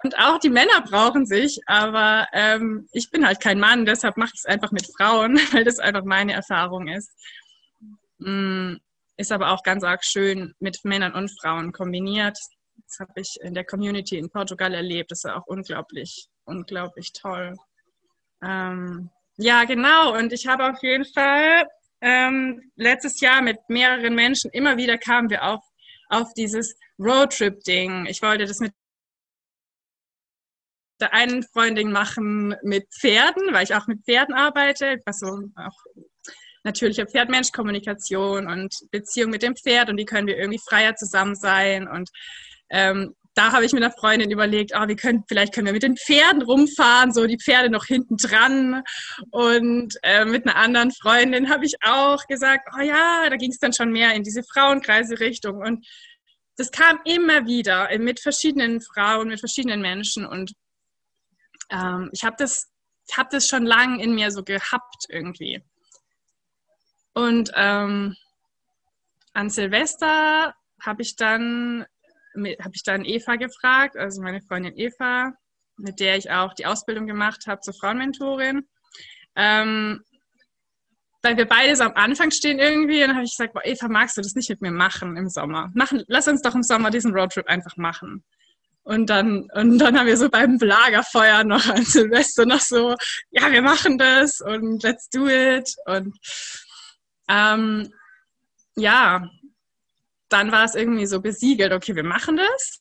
Und 0.00 0.16
auch 0.16 0.38
die 0.38 0.48
Männer 0.48 0.80
brauchen 0.82 1.26
sich, 1.26 1.60
aber 1.66 2.28
ähm, 2.32 2.88
ich 2.92 3.10
bin 3.10 3.26
halt 3.26 3.40
kein 3.40 3.58
Mann, 3.58 3.84
deshalb 3.84 4.16
mache 4.16 4.30
ich 4.32 4.40
es 4.40 4.46
einfach 4.46 4.70
mit 4.70 4.88
Frauen, 4.96 5.36
weil 5.52 5.64
das 5.64 5.80
einfach 5.80 6.04
meine 6.04 6.34
Erfahrung 6.34 6.86
ist. 6.86 7.10
Mm, 8.18 8.76
ist 9.18 9.32
aber 9.32 9.50
auch 9.50 9.62
ganz 9.62 9.84
arg 9.84 10.04
schön 10.04 10.54
mit 10.60 10.78
Männern 10.84 11.12
und 11.12 11.30
Frauen 11.40 11.72
kombiniert. 11.72 12.38
Das 12.76 13.00
habe 13.00 13.20
ich 13.20 13.36
in 13.42 13.52
der 13.52 13.64
Community 13.64 14.16
in 14.16 14.30
Portugal 14.30 14.72
erlebt. 14.72 15.10
Das 15.10 15.24
ist 15.24 15.30
auch 15.30 15.46
unglaublich, 15.46 16.28
unglaublich 16.44 17.12
toll. 17.12 17.56
Ähm, 18.42 19.10
ja, 19.36 19.64
genau. 19.64 20.16
Und 20.16 20.32
ich 20.32 20.46
habe 20.46 20.70
auf 20.70 20.80
jeden 20.82 21.04
Fall 21.04 21.66
ähm, 22.00 22.70
letztes 22.76 23.20
Jahr 23.20 23.42
mit 23.42 23.58
mehreren 23.68 24.14
Menschen 24.14 24.50
immer 24.52 24.76
wieder 24.76 24.96
kamen 24.96 25.30
wir 25.30 25.42
auf, 25.42 25.64
auf 26.08 26.32
dieses 26.34 26.76
Roadtrip-Ding. 27.00 28.06
Ich 28.06 28.22
wollte 28.22 28.46
das 28.46 28.60
mit 28.60 28.72
der 31.00 31.12
einen 31.12 31.42
Freundin 31.42 31.90
machen 31.90 32.54
mit 32.62 32.86
Pferden, 33.00 33.52
weil 33.52 33.64
ich 33.64 33.74
auch 33.74 33.86
mit 33.88 34.04
Pferden 34.04 34.34
arbeite, 34.34 35.00
was 35.06 35.18
so 35.18 35.26
auch 35.56 36.06
natürliche 36.68 37.06
Pferd-Mensch-Kommunikation 37.06 38.46
und 38.46 38.74
Beziehung 38.90 39.30
mit 39.30 39.42
dem 39.42 39.56
Pferd 39.56 39.90
und 39.90 39.98
wie 39.98 40.04
können 40.04 40.26
wir 40.26 40.36
irgendwie 40.36 40.60
freier 40.68 40.94
zusammen 40.94 41.34
sein 41.34 41.88
und 41.88 42.10
ähm, 42.70 43.14
da 43.38 43.52
habe 43.52 43.64
ich 43.64 43.72
mit 43.72 43.84
einer 43.84 43.92
Freundin 43.92 44.32
überlegt, 44.32 44.72
oh, 44.74 44.88
wir 44.88 44.96
können, 44.96 45.22
vielleicht 45.28 45.54
können 45.54 45.66
wir 45.66 45.72
mit 45.72 45.84
den 45.84 45.96
Pferden 45.96 46.42
rumfahren, 46.42 47.12
so 47.12 47.24
die 47.24 47.38
Pferde 47.38 47.70
noch 47.70 47.84
hinten 47.84 48.16
dran. 48.16 48.82
Und 49.30 49.94
äh, 50.02 50.24
mit 50.24 50.44
einer 50.44 50.56
anderen 50.56 50.90
Freundin 50.90 51.48
habe 51.48 51.64
ich 51.64 51.74
auch 51.84 52.26
gesagt, 52.26 52.68
oh 52.76 52.82
ja, 52.82 53.30
da 53.30 53.36
ging 53.36 53.52
es 53.52 53.60
dann 53.60 53.72
schon 53.72 53.92
mehr 53.92 54.12
in 54.14 54.24
diese 54.24 54.42
Frauenkreise-Richtung. 54.42 55.58
Und 55.58 55.86
das 56.56 56.72
kam 56.72 56.98
immer 57.04 57.46
wieder 57.46 57.96
mit 57.98 58.18
verschiedenen 58.18 58.80
Frauen, 58.80 59.28
mit 59.28 59.38
verschiedenen 59.38 59.82
Menschen. 59.82 60.26
Und 60.26 60.54
ähm, 61.70 62.10
ich 62.12 62.24
habe 62.24 62.34
das, 62.40 62.66
hab 63.16 63.30
das 63.30 63.46
schon 63.46 63.64
lange 63.64 64.02
in 64.02 64.16
mir 64.16 64.32
so 64.32 64.42
gehabt 64.42 65.06
irgendwie. 65.08 65.62
Und 67.18 67.50
ähm, 67.56 68.14
an 69.32 69.50
Silvester 69.50 70.54
habe 70.80 71.02
ich 71.02 71.16
dann 71.16 71.84
ich 72.72 72.84
dann 72.84 73.04
Eva 73.04 73.34
gefragt, 73.34 73.96
also 73.96 74.22
meine 74.22 74.40
Freundin 74.40 74.78
Eva, 74.78 75.32
mit 75.78 75.98
der 75.98 76.16
ich 76.16 76.30
auch 76.30 76.54
die 76.54 76.66
Ausbildung 76.66 77.08
gemacht 77.08 77.48
habe 77.48 77.60
zur 77.60 77.74
Frauenmentorin. 77.74 78.68
Ähm, 79.34 80.00
weil 81.20 81.36
wir 81.36 81.46
beide 81.46 81.74
so 81.74 81.82
am 81.82 81.94
Anfang 81.94 82.30
stehen 82.30 82.60
irgendwie, 82.60 83.00
dann 83.00 83.16
habe 83.16 83.24
ich 83.24 83.32
gesagt, 83.36 83.52
boah, 83.52 83.64
Eva, 83.64 83.88
magst 83.88 84.16
du 84.16 84.20
das 84.20 84.36
nicht 84.36 84.50
mit 84.50 84.60
mir 84.60 84.70
machen 84.70 85.16
im 85.16 85.28
Sommer? 85.28 85.72
Machen, 85.74 86.04
lass 86.06 86.28
uns 86.28 86.42
doch 86.42 86.54
im 86.54 86.62
Sommer 86.62 86.90
diesen 86.90 87.12
Roadtrip 87.12 87.48
einfach 87.48 87.76
machen. 87.76 88.22
Und 88.84 89.10
dann, 89.10 89.48
und 89.54 89.78
dann 89.78 89.98
haben 89.98 90.06
wir 90.06 90.16
so 90.16 90.30
beim 90.30 90.56
Lagerfeuer 90.56 91.42
noch 91.42 91.66
an 91.68 91.84
Silvester 91.84 92.46
noch 92.46 92.60
so, 92.60 92.94
ja, 93.30 93.50
wir 93.50 93.62
machen 93.62 93.98
das 93.98 94.40
und 94.40 94.84
let's 94.84 95.10
do 95.10 95.26
it. 95.26 95.68
Und 95.86 96.16
ähm, 97.28 97.92
ja, 98.76 99.28
dann 100.28 100.52
war 100.52 100.64
es 100.64 100.74
irgendwie 100.74 101.06
so 101.06 101.20
besiegelt, 101.20 101.72
okay, 101.72 101.96
wir 101.96 102.04
machen 102.04 102.36
das. 102.36 102.80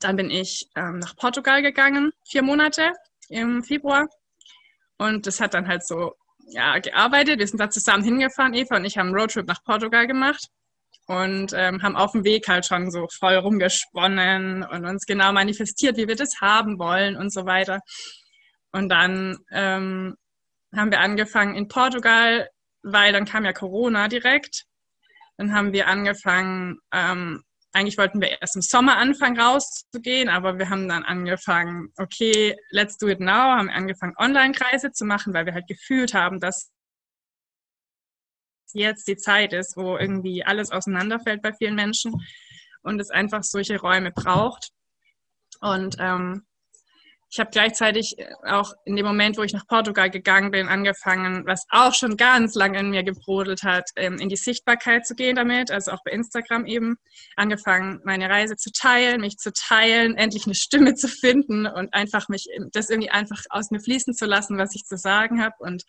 Dann 0.00 0.16
bin 0.16 0.30
ich 0.30 0.68
ähm, 0.74 0.98
nach 0.98 1.16
Portugal 1.16 1.62
gegangen, 1.62 2.12
vier 2.24 2.42
Monate 2.42 2.92
im 3.28 3.62
Februar. 3.62 4.06
Und 4.98 5.26
das 5.26 5.40
hat 5.40 5.54
dann 5.54 5.68
halt 5.68 5.86
so 5.86 6.14
ja, 6.48 6.78
gearbeitet. 6.78 7.38
Wir 7.38 7.46
sind 7.46 7.60
da 7.60 7.70
zusammen 7.70 8.04
hingefahren. 8.04 8.54
Eva 8.54 8.76
und 8.76 8.84
ich 8.84 8.98
haben 8.98 9.08
einen 9.08 9.16
Roadtrip 9.16 9.46
nach 9.46 9.62
Portugal 9.64 10.06
gemacht 10.06 10.48
und 11.06 11.52
ähm, 11.54 11.82
haben 11.82 11.96
auf 11.96 12.12
dem 12.12 12.24
Weg 12.24 12.48
halt 12.48 12.66
schon 12.66 12.90
so 12.90 13.06
voll 13.08 13.34
rumgesponnen 13.34 14.64
und 14.64 14.84
uns 14.84 15.06
genau 15.06 15.32
manifestiert, 15.32 15.96
wie 15.96 16.08
wir 16.08 16.16
das 16.16 16.40
haben 16.40 16.78
wollen 16.78 17.16
und 17.16 17.32
so 17.32 17.46
weiter. 17.46 17.80
Und 18.72 18.88
dann 18.88 19.38
ähm, 19.50 20.16
haben 20.76 20.90
wir 20.90 21.00
angefangen 21.00 21.54
in 21.54 21.68
Portugal 21.68 22.48
weil 22.86 23.12
dann 23.12 23.24
kam 23.24 23.44
ja 23.44 23.52
Corona 23.52 24.08
direkt. 24.08 24.64
Dann 25.36 25.52
haben 25.52 25.72
wir 25.72 25.88
angefangen, 25.88 26.78
ähm, 26.92 27.42
eigentlich 27.72 27.98
wollten 27.98 28.20
wir 28.20 28.40
erst 28.40 28.56
im 28.56 28.62
Sommer 28.62 28.96
anfangen 28.96 29.38
rauszugehen, 29.38 30.30
aber 30.30 30.58
wir 30.58 30.70
haben 30.70 30.88
dann 30.88 31.02
angefangen, 31.02 31.92
okay, 31.98 32.56
let's 32.70 32.96
do 32.96 33.08
it 33.08 33.20
now, 33.20 33.56
haben 33.56 33.68
angefangen 33.68 34.14
Online-Kreise 34.16 34.92
zu 34.92 35.04
machen, 35.04 35.34
weil 35.34 35.44
wir 35.44 35.52
halt 35.52 35.66
gefühlt 35.66 36.14
haben, 36.14 36.40
dass 36.40 36.70
jetzt 38.72 39.08
die 39.08 39.16
Zeit 39.16 39.52
ist, 39.52 39.76
wo 39.76 39.98
irgendwie 39.98 40.44
alles 40.44 40.70
auseinanderfällt 40.70 41.42
bei 41.42 41.52
vielen 41.52 41.74
Menschen 41.74 42.14
und 42.82 43.00
es 43.00 43.10
einfach 43.10 43.42
solche 43.42 43.80
Räume 43.80 44.12
braucht. 44.12 44.70
Und 45.60 45.96
ähm, 45.98 46.46
ich 47.28 47.40
habe 47.40 47.50
gleichzeitig 47.50 48.18
äh, 48.18 48.26
auch 48.44 48.72
in 48.84 48.96
dem 48.96 49.04
Moment, 49.04 49.36
wo 49.36 49.42
ich 49.42 49.52
nach 49.52 49.66
Portugal 49.66 50.10
gegangen 50.10 50.50
bin, 50.50 50.68
angefangen, 50.68 51.44
was 51.46 51.66
auch 51.70 51.94
schon 51.94 52.16
ganz 52.16 52.54
lange 52.54 52.78
in 52.78 52.90
mir 52.90 53.02
gebrodelt 53.02 53.62
hat, 53.62 53.90
ähm, 53.96 54.18
in 54.18 54.28
die 54.28 54.36
Sichtbarkeit 54.36 55.06
zu 55.06 55.14
gehen 55.14 55.36
damit, 55.36 55.70
also 55.70 55.92
auch 55.92 56.02
bei 56.04 56.12
Instagram 56.12 56.66
eben, 56.66 56.96
angefangen, 57.36 58.00
meine 58.04 58.30
Reise 58.30 58.56
zu 58.56 58.70
teilen, 58.70 59.20
mich 59.20 59.38
zu 59.38 59.52
teilen, 59.52 60.16
endlich 60.16 60.46
eine 60.46 60.54
Stimme 60.54 60.94
zu 60.94 61.08
finden 61.08 61.66
und 61.66 61.92
einfach 61.94 62.28
mich 62.28 62.48
das 62.72 62.90
irgendwie 62.90 63.10
einfach 63.10 63.42
aus 63.50 63.70
mir 63.70 63.80
fließen 63.80 64.14
zu 64.14 64.26
lassen, 64.26 64.58
was 64.58 64.74
ich 64.74 64.84
zu 64.84 64.96
sagen 64.96 65.42
habe. 65.42 65.56
Und 65.58 65.84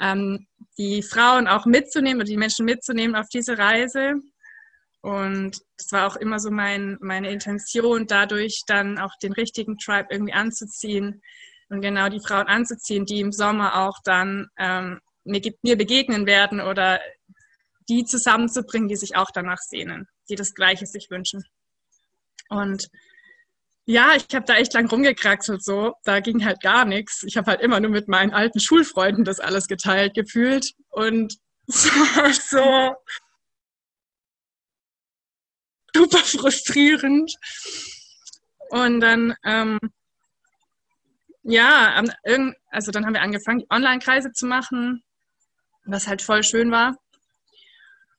ähm, 0.00 0.46
die 0.78 1.02
Frauen 1.02 1.46
auch 1.46 1.66
mitzunehmen 1.66 2.20
und 2.20 2.28
die 2.28 2.36
Menschen 2.36 2.64
mitzunehmen 2.64 3.14
auf 3.14 3.28
diese 3.28 3.58
Reise 3.58 4.14
und 5.02 5.60
das 5.76 5.90
war 5.90 6.06
auch 6.06 6.16
immer 6.16 6.38
so 6.38 6.50
mein, 6.50 6.96
meine 7.00 7.30
Intention, 7.30 8.06
dadurch 8.06 8.62
dann 8.68 8.98
auch 8.98 9.12
den 9.20 9.32
richtigen 9.32 9.76
Tribe 9.76 10.08
irgendwie 10.10 10.32
anzuziehen 10.32 11.20
und 11.68 11.80
genau 11.80 12.08
die 12.08 12.20
Frauen 12.20 12.46
anzuziehen, 12.46 13.04
die 13.04 13.20
im 13.20 13.32
Sommer 13.32 13.80
auch 13.84 13.98
dann 14.04 14.48
ähm, 14.58 15.00
mir, 15.24 15.42
mir 15.62 15.76
begegnen 15.76 16.26
werden 16.26 16.60
oder 16.60 17.00
die 17.88 18.04
zusammenzubringen, 18.04 18.88
die 18.88 18.96
sich 18.96 19.16
auch 19.16 19.30
danach 19.34 19.58
sehnen, 19.58 20.06
die 20.28 20.36
das 20.36 20.54
Gleiche 20.54 20.86
sich 20.86 21.10
wünschen. 21.10 21.44
Und 22.48 22.88
ja, 23.84 24.14
ich 24.14 24.32
habe 24.34 24.44
da 24.46 24.54
echt 24.54 24.74
lang 24.74 24.88
rumgekraxelt 24.88 25.64
so. 25.64 25.94
Da 26.04 26.20
ging 26.20 26.44
halt 26.44 26.60
gar 26.60 26.84
nichts. 26.84 27.24
Ich 27.24 27.36
habe 27.36 27.50
halt 27.50 27.60
immer 27.60 27.80
nur 27.80 27.90
mit 27.90 28.06
meinen 28.06 28.32
alten 28.32 28.60
Schulfreunden 28.60 29.24
das 29.24 29.40
alles 29.40 29.66
geteilt 29.66 30.14
gefühlt. 30.14 30.72
Und 30.90 31.38
so, 31.66 32.94
super 35.94 36.18
frustrierend. 36.18 37.34
Und 38.70 39.00
dann, 39.00 39.34
ähm, 39.44 39.78
ja, 41.42 42.02
also 42.70 42.90
dann 42.90 43.04
haben 43.04 43.14
wir 43.14 43.22
angefangen, 43.22 43.64
Online-Kreise 43.70 44.32
zu 44.32 44.46
machen, 44.46 45.02
was 45.84 46.06
halt 46.06 46.22
voll 46.22 46.42
schön 46.42 46.70
war. 46.70 46.96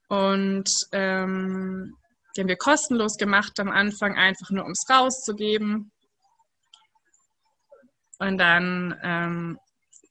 Und 0.10 0.70
ähm, 0.92 1.96
die 2.36 2.42
haben 2.42 2.48
wir 2.48 2.58
kostenlos 2.58 3.18
gemacht 3.18 3.60
am 3.60 3.70
Anfang, 3.70 4.15
einfach 4.15 4.50
nur 4.51 4.65
um 4.65 4.72
es 4.72 4.86
rauszugeben. 4.89 5.92
Und 8.20 8.38
dann 8.38 9.00
ähm, 9.03 9.60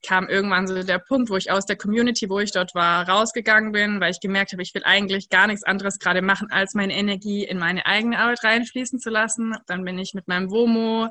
kam 0.05 0.27
irgendwann 0.27 0.67
so 0.67 0.83
der 0.83 0.99
Punkt, 0.99 1.29
wo 1.29 1.37
ich 1.37 1.49
aus 1.49 1.65
der 1.65 1.77
Community, 1.77 2.29
wo 2.29 2.39
ich 2.39 2.51
dort 2.51 2.75
war, 2.75 3.07
rausgegangen 3.07 3.71
bin, 3.71 3.99
weil 3.99 4.11
ich 4.11 4.19
gemerkt 4.19 4.51
habe, 4.51 4.61
ich 4.61 4.73
will 4.73 4.83
eigentlich 4.83 5.29
gar 5.29 5.47
nichts 5.47 5.63
anderes 5.63 5.99
gerade 5.99 6.21
machen, 6.21 6.49
als 6.51 6.73
meine 6.73 6.93
Energie 6.93 7.43
in 7.43 7.57
meine 7.57 7.85
eigene 7.85 8.19
Arbeit 8.19 8.43
reinfließen 8.43 8.99
zu 8.99 9.09
lassen. 9.09 9.55
Dann 9.67 9.83
bin 9.83 9.97
ich 9.97 10.13
mit 10.13 10.27
meinem 10.27 10.51
WOMO 10.51 11.09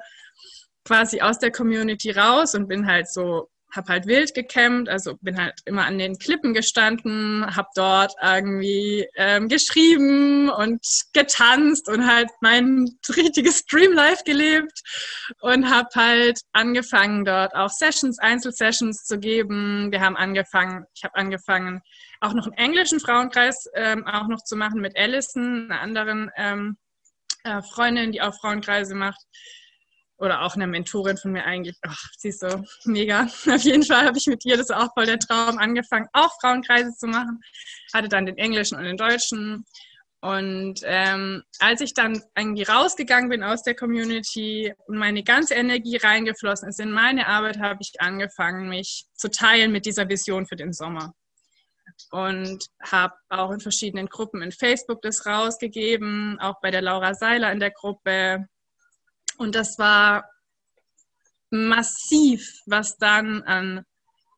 quasi 0.84 1.20
aus 1.20 1.38
der 1.38 1.52
Community 1.52 2.11
raus 2.11 2.54
und 2.54 2.68
bin 2.68 2.87
halt 2.87 3.08
so 3.08 3.49
habe 3.75 3.93
halt 3.93 4.07
wild 4.07 4.35
gecampt, 4.35 4.88
also 4.88 5.17
bin 5.23 5.41
halt 5.41 5.55
immer 5.64 5.87
an 5.87 5.99
den 5.99 6.19
Klippen 6.19 6.52
gestanden, 6.52 7.45
habe 7.57 7.69
dort 7.75 8.14
irgendwie 8.23 9.09
ähm, 9.17 9.49
geschrieben 9.49 10.50
und 10.50 10.85
getanzt 11.14 11.88
und 11.88 12.07
halt 12.07 12.29
mein 12.41 12.91
richtiges 13.17 13.61
Streamlife 13.61 14.25
gelebt 14.25 14.83
und 15.41 15.71
habe 15.71 15.88
halt 15.95 16.41
angefangen 16.52 17.25
dort 17.25 17.55
auch 17.55 17.71
Sessions, 17.71 18.19
Einzelsessions 18.19 19.05
zu 19.05 19.19
geben. 19.19 19.91
Wir 19.91 20.00
haben 20.00 20.17
angefangen, 20.17 20.85
ich 20.95 21.05
habe 21.05 21.14
angefangen 21.14 21.81
auch 22.21 22.35
noch 22.35 22.47
einen 22.47 22.57
englischen 22.57 23.00
Frauenkreis 23.00 23.69
ähm, 23.75 24.07
auch 24.07 24.29
noch 24.29 24.45
zu 24.45 24.55
machen 24.55 24.81
mit 24.81 24.97
Alison, 24.97 25.71
einer 25.71 25.81
anderen 25.81 26.31
ähm, 26.37 26.76
äh, 27.45 27.62
Freundin, 27.62 28.12
die 28.12 28.21
auch 28.21 28.35
Frauenkreise 28.35 28.95
macht 28.95 29.21
oder 30.23 30.43
auch 30.43 30.55
eine 30.55 30.69
Mentorin 30.69 31.17
von 31.17 31.33
mir 31.33 31.45
eigentlich, 31.45 31.76
ach, 31.83 32.00
sie 32.17 32.29
ist 32.29 32.41
so 32.41 32.64
mega. 32.85 33.25
Auf 33.50 33.62
jeden 33.62 33.83
Fall 33.83 34.07
habe 34.07 34.17
ich 34.17 34.26
mit 34.26 34.45
ihr, 34.45 34.57
das 34.57 34.71
auch 34.71 34.95
voll 34.95 35.07
der 35.07 35.19
Traum, 35.19 35.59
angefangen, 35.59 36.07
auch 36.12 36.31
Frauenkreise 36.41 36.93
zu 36.97 37.09
machen. 37.09 37.41
Hatte 37.93 38.09
dann 38.09 38.26
den 38.26 38.38
englischen 38.38 38.79
und 38.79 38.85
den 38.85 38.97
deutschen. 38.97 39.64
Und 40.21 40.81
ähm, 40.85 41.43
als 41.59 41.81
ich 41.81 41.95
dann 41.95 42.23
irgendwie 42.38 42.62
rausgegangen 42.62 43.31
bin 43.31 43.43
aus 43.43 43.64
der 43.64 43.75
Community 43.75 44.73
und 44.87 44.97
meine 44.97 45.25
ganze 45.25 45.55
Energie 45.55 45.97
reingeflossen 45.97 46.69
ist 46.69 46.79
in 46.79 46.93
meine 46.93 47.26
Arbeit, 47.26 47.59
habe 47.59 47.81
ich 47.81 48.00
angefangen, 48.00 48.69
mich 48.69 49.07
zu 49.14 49.29
teilen 49.29 49.73
mit 49.73 49.87
dieser 49.87 50.09
Vision 50.09 50.47
für 50.47 50.55
den 50.55 50.73
Sommer. 50.73 51.12
Und 52.12 52.64
habe 52.81 53.14
auch 53.29 53.50
in 53.50 53.59
verschiedenen 53.59 54.07
Gruppen 54.07 54.41
in 54.41 54.52
Facebook 54.52 55.02
das 55.02 55.26
rausgegeben, 55.26 56.38
auch 56.41 56.61
bei 56.62 56.71
der 56.71 56.83
Laura 56.83 57.14
Seiler 57.14 57.50
in 57.50 57.59
der 57.59 57.73
Gruppe, 57.73 58.47
und 59.38 59.54
das 59.54 59.78
war 59.78 60.28
massiv, 61.50 62.60
was 62.66 62.96
dann 62.96 63.42
an 63.42 63.84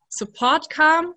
Support 0.09 0.71
kam 0.71 1.15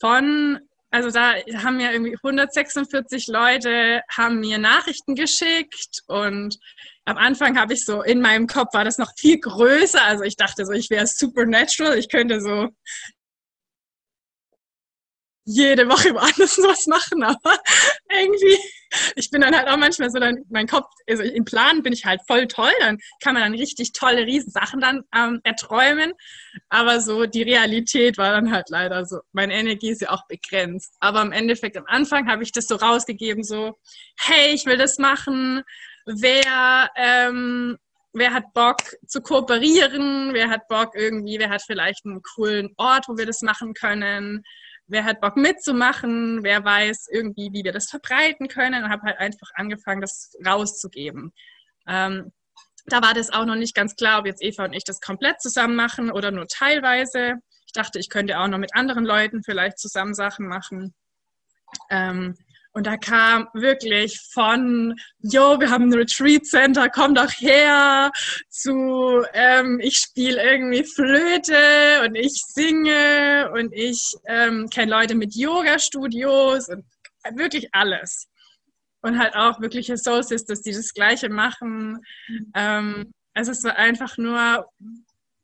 von, 0.00 0.60
also 0.90 1.10
da 1.10 1.34
haben 1.62 1.80
ja 1.80 1.90
irgendwie 1.92 2.16
146 2.16 3.26
Leute, 3.26 4.02
haben 4.10 4.40
mir 4.40 4.58
Nachrichten 4.58 5.14
geschickt 5.14 6.02
und 6.06 6.58
am 7.04 7.16
Anfang 7.16 7.58
habe 7.58 7.72
ich 7.72 7.84
so, 7.84 8.02
in 8.02 8.20
meinem 8.20 8.46
Kopf 8.46 8.74
war 8.74 8.84
das 8.84 8.98
noch 8.98 9.12
viel 9.16 9.38
größer, 9.38 10.02
also 10.02 10.24
ich 10.24 10.36
dachte 10.36 10.66
so, 10.66 10.72
ich 10.72 10.90
wäre 10.90 11.06
supernatural, 11.06 11.98
ich 11.98 12.08
könnte 12.08 12.40
so 12.40 12.68
jede 15.48 15.88
Woche 15.88 16.14
woanders 16.14 16.58
was 16.62 16.86
machen, 16.86 17.22
aber 17.22 17.58
irgendwie, 18.10 18.58
ich 19.16 19.30
bin 19.30 19.40
dann 19.40 19.56
halt 19.56 19.66
auch 19.68 19.78
manchmal 19.78 20.10
so, 20.10 20.18
dann 20.18 20.44
mein 20.50 20.66
Kopf, 20.66 20.86
also 21.08 21.22
im 21.22 21.44
Plan 21.44 21.82
bin 21.82 21.94
ich 21.94 22.04
halt 22.04 22.20
voll 22.26 22.46
toll, 22.46 22.72
dann 22.80 22.98
kann 23.22 23.34
man 23.34 23.42
dann 23.42 23.54
richtig 23.54 23.92
tolle 23.92 24.26
Riesensachen 24.26 24.80
dann 24.80 25.04
ähm, 25.14 25.40
erträumen, 25.44 26.12
aber 26.68 27.00
so 27.00 27.24
die 27.24 27.42
Realität 27.42 28.18
war 28.18 28.32
dann 28.32 28.52
halt 28.52 28.68
leider 28.68 29.06
so, 29.06 29.20
meine 29.32 29.54
Energie 29.54 29.90
ist 29.90 30.02
ja 30.02 30.10
auch 30.10 30.26
begrenzt, 30.28 30.94
aber 31.00 31.22
im 31.22 31.32
Endeffekt 31.32 31.78
am 31.78 31.86
Anfang 31.86 32.28
habe 32.28 32.42
ich 32.42 32.52
das 32.52 32.66
so 32.66 32.76
rausgegeben, 32.76 33.42
so, 33.42 33.78
hey, 34.18 34.52
ich 34.52 34.66
will 34.66 34.76
das 34.76 34.98
machen, 34.98 35.62
wer, 36.04 36.90
ähm, 36.96 37.78
wer 38.12 38.34
hat 38.34 38.52
Bock 38.52 38.82
zu 39.06 39.22
kooperieren, 39.22 40.34
wer 40.34 40.50
hat 40.50 40.68
Bock 40.68 40.94
irgendwie, 40.94 41.38
wer 41.38 41.48
hat 41.48 41.62
vielleicht 41.62 42.04
einen 42.04 42.20
coolen 42.22 42.74
Ort, 42.76 43.08
wo 43.08 43.16
wir 43.16 43.24
das 43.24 43.40
machen 43.40 43.72
können, 43.72 44.44
wer 44.88 45.04
hat 45.04 45.20
Bock 45.20 45.36
mitzumachen, 45.36 46.42
wer 46.42 46.64
weiß 46.64 47.08
irgendwie, 47.12 47.50
wie 47.52 47.62
wir 47.62 47.72
das 47.72 47.88
verbreiten 47.88 48.48
können 48.48 48.84
und 48.84 48.90
habe 48.90 49.02
halt 49.02 49.18
einfach 49.18 49.50
angefangen, 49.54 50.00
das 50.00 50.36
rauszugeben. 50.44 51.32
Ähm, 51.86 52.32
da 52.86 53.02
war 53.02 53.14
das 53.14 53.30
auch 53.30 53.44
noch 53.44 53.54
nicht 53.54 53.74
ganz 53.74 53.96
klar, 53.96 54.18
ob 54.18 54.26
jetzt 54.26 54.42
Eva 54.42 54.64
und 54.64 54.72
ich 54.72 54.84
das 54.84 55.00
komplett 55.00 55.40
zusammen 55.40 55.76
machen 55.76 56.10
oder 56.10 56.30
nur 56.30 56.46
teilweise. 56.46 57.34
Ich 57.66 57.72
dachte, 57.72 57.98
ich 57.98 58.08
könnte 58.08 58.38
auch 58.38 58.48
noch 58.48 58.58
mit 58.58 58.74
anderen 58.74 59.04
Leuten 59.04 59.42
vielleicht 59.44 59.78
zusammen 59.78 60.14
Sachen 60.14 60.48
machen. 60.48 60.94
Ähm, 61.90 62.34
und 62.78 62.86
da 62.86 62.96
kam 62.96 63.48
wirklich 63.54 64.20
von, 64.32 64.94
yo, 65.18 65.58
wir 65.58 65.68
haben 65.68 65.88
ein 65.88 65.94
Retreat 65.94 66.46
Center, 66.46 66.88
komm 66.88 67.12
doch 67.12 67.32
her, 67.40 68.12
zu, 68.50 69.24
ähm, 69.32 69.80
ich 69.82 69.96
spiele 69.96 70.40
irgendwie 70.40 70.84
Flöte 70.84 72.06
und 72.06 72.14
ich 72.14 72.40
singe 72.46 73.50
und 73.52 73.72
ich 73.72 74.14
ähm, 74.28 74.68
kenne 74.70 74.92
Leute 74.92 75.16
mit 75.16 75.34
Yoga-Studios 75.34 76.68
und 76.68 76.84
wirklich 77.32 77.68
alles. 77.72 78.28
Und 79.02 79.18
halt 79.18 79.34
auch 79.34 79.60
wirkliche 79.60 79.96
Soul 79.96 80.22
Sisters, 80.22 80.62
die 80.62 80.72
das 80.72 80.94
Gleiche 80.94 81.30
machen. 81.30 81.98
Ähm, 82.54 83.10
also 83.34 83.50
es 83.50 83.64
war 83.64 83.74
einfach 83.74 84.16
nur, 84.18 84.68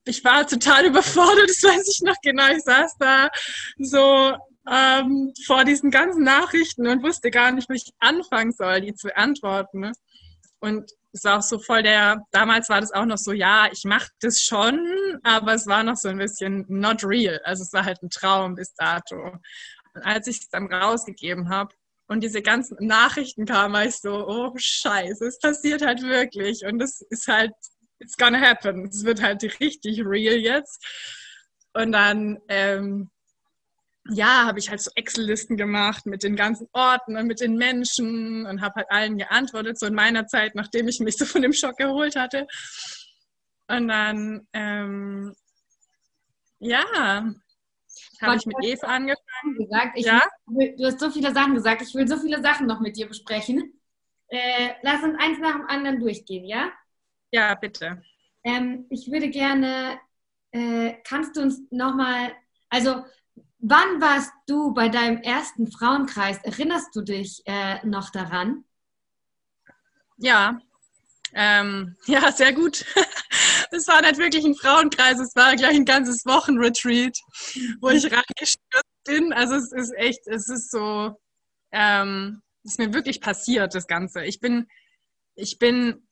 ich 0.07 0.23
war 0.23 0.47
total 0.47 0.87
überfordert, 0.87 1.49
das 1.49 1.65
weiß 1.65 1.97
ich 1.97 2.01
noch 2.05 2.21
genau. 2.23 2.47
Ich 2.53 2.63
saß 2.63 2.95
da 3.01 3.29
so 3.79 4.37
ähm, 4.71 5.33
vor 5.47 5.65
diesen 5.65 5.91
ganzen 5.91 6.25
Nachrichten 6.25 6.87
und 6.87 7.03
wusste 7.03 7.31
gar 7.31 7.53
nicht, 7.53 7.69
wie 7.69 7.77
ich 7.77 7.93
anfangen 7.99 8.53
soll, 8.53 8.81
die 8.81 8.95
zu 8.95 9.09
beantworten. 9.09 9.81
Ne? 9.81 9.93
Und 10.61 10.91
es 11.13 11.25
war 11.25 11.39
auch 11.39 11.43
so 11.43 11.59
voll 11.59 11.83
der, 11.83 12.23
damals 12.33 12.69
war 12.69 12.81
das 12.81 12.93
auch 12.93 13.05
noch 13.05 13.19
so, 13.19 13.33
ja, 13.33 13.69
ich 13.73 13.85
mache 13.85 14.09
das 14.21 14.41
schon, 14.41 14.81
aber 15.23 15.55
es 15.55 15.67
war 15.67 15.85
noch 15.85 15.97
so 15.97 16.09
ein 16.09 16.19
bisschen 16.19 16.65
not 16.69 17.05
real. 17.05 17.41
Also 17.45 17.63
es 17.63 17.73
war 17.73 17.85
halt 17.85 18.03
ein 18.03 18.11
Traum 18.11 18.55
bis 18.57 18.75
dato. 18.75 19.17
Und 19.95 20.03
als 20.03 20.27
ich 20.27 20.39
es 20.39 20.49
dann 20.49 20.73
rausgegeben 20.73 21.51
habe 21.51 21.75
und 22.09 22.23
diese 22.23 22.43
ganzen 22.43 22.77
Nachrichten 22.81 23.47
kamen, 23.47 23.75
war 23.75 23.85
ich 23.85 23.97
so, 23.97 24.27
oh 24.27 24.53
scheiße, 24.57 25.27
es 25.27 25.39
passiert 25.39 25.83
halt 25.83 26.03
wirklich. 26.03 26.65
Und 26.65 26.83
es 26.83 27.01
ist 27.11 27.29
halt, 27.29 27.53
it's 28.01 28.17
gonna 28.17 28.41
happen. 28.41 28.89
Es 28.89 29.05
wird 29.05 29.23
halt 29.23 29.43
richtig 29.61 30.03
real 30.05 30.37
jetzt. 30.37 30.85
Und 31.75 31.93
dann 31.93 32.39
ähm, 32.49 33.11
ja, 34.11 34.45
habe 34.45 34.59
ich 34.59 34.69
halt 34.69 34.81
so 34.81 34.91
Excel-Listen 34.95 35.57
gemacht 35.57 36.05
mit 36.07 36.23
den 36.23 36.37
ganzen 36.37 36.69
Orten 36.73 37.17
und 37.17 37.27
mit 37.27 37.41
den 37.41 37.57
Menschen 37.57 38.45
und 38.47 38.61
habe 38.61 38.77
halt 38.77 38.91
allen 38.91 39.17
geantwortet, 39.17 39.79
so 39.79 39.87
in 39.87 39.95
meiner 39.95 40.27
Zeit, 40.27 40.55
nachdem 40.55 40.89
ich 40.89 41.01
mich 41.01 41.17
so 41.17 41.25
von 41.25 41.43
dem 41.43 41.53
Schock 41.53 41.81
erholt 41.81 42.17
hatte. 42.17 42.47
Und 43.69 43.89
dann, 43.89 44.47
ähm, 44.53 45.35
ja, 46.59 46.85
habe 48.21 48.37
ich 48.37 48.47
mit 48.47 48.57
Eva 48.63 48.87
angefangen. 48.87 49.57
Gesagt, 49.57 49.99
ja? 49.99 50.23
Will, 50.47 50.75
du 50.77 50.85
hast 50.85 51.01
so 51.01 51.11
viele 51.11 51.33
Sachen 51.33 51.55
gesagt, 51.55 51.83
ich 51.83 51.95
will 51.95 52.07
so 52.07 52.19
viele 52.19 52.43
Sachen 52.43 52.67
noch 52.67 52.81
mit 52.81 52.97
dir 52.97 53.09
besprechen. 53.09 53.81
Äh, 54.29 54.75
lass 54.83 55.03
uns 55.03 55.19
eins 55.19 55.39
nach 55.39 55.53
dem 55.53 55.67
anderen 55.67 56.01
durchgehen, 56.01 56.45
ja? 56.45 56.71
Ja, 57.31 57.55
bitte. 57.55 58.03
Ähm, 58.45 58.87
ich 58.91 59.11
würde 59.11 59.31
gerne, 59.31 59.99
äh, 60.53 60.95
kannst 61.05 61.37
du 61.37 61.43
uns 61.43 61.63
nochmal, 61.71 62.33
also 62.69 63.05
Wann 63.67 63.99
warst 63.99 64.31
du 64.47 64.75
bei 64.75 64.91
deinem 64.91 65.23
ersten 65.23 65.73
Frauenkreis? 65.73 66.37
Erinnerst 66.43 66.95
du 66.95 67.01
dich 67.01 67.41
äh, 67.47 67.85
noch 67.87 68.11
daran? 68.11 68.63
Ja, 70.19 70.61
ähm, 71.33 71.97
ja, 72.07 72.31
sehr 72.31 72.53
gut. 72.53 72.85
Es 73.71 73.89
war 73.89 74.03
nicht 74.03 74.19
wirklich 74.19 74.45
ein 74.45 74.55
Frauenkreis, 74.55 75.19
es 75.19 75.35
war 75.35 75.57
gleich 75.57 75.75
ein 75.75 75.87
ganzes 75.87 76.27
Wochenretreat, 76.27 77.19
wo 77.81 77.89
ich 77.89 78.05
reingestürzt 78.13 79.05
bin. 79.07 79.33
Also 79.33 79.55
es 79.55 79.73
ist 79.73 79.95
echt, 79.97 80.27
es 80.27 80.51
ist 80.51 80.71
so, 80.71 81.19
ähm, 81.73 82.43
es 82.65 82.73
ist 82.73 82.79
mir 82.79 82.93
wirklich 82.93 83.23
passiert, 83.23 83.75
das 83.75 83.87
Ganze. 83.87 84.27
Ich 84.27 84.41
bin, 84.41 84.69
ich 85.37 85.59
bin 85.59 86.07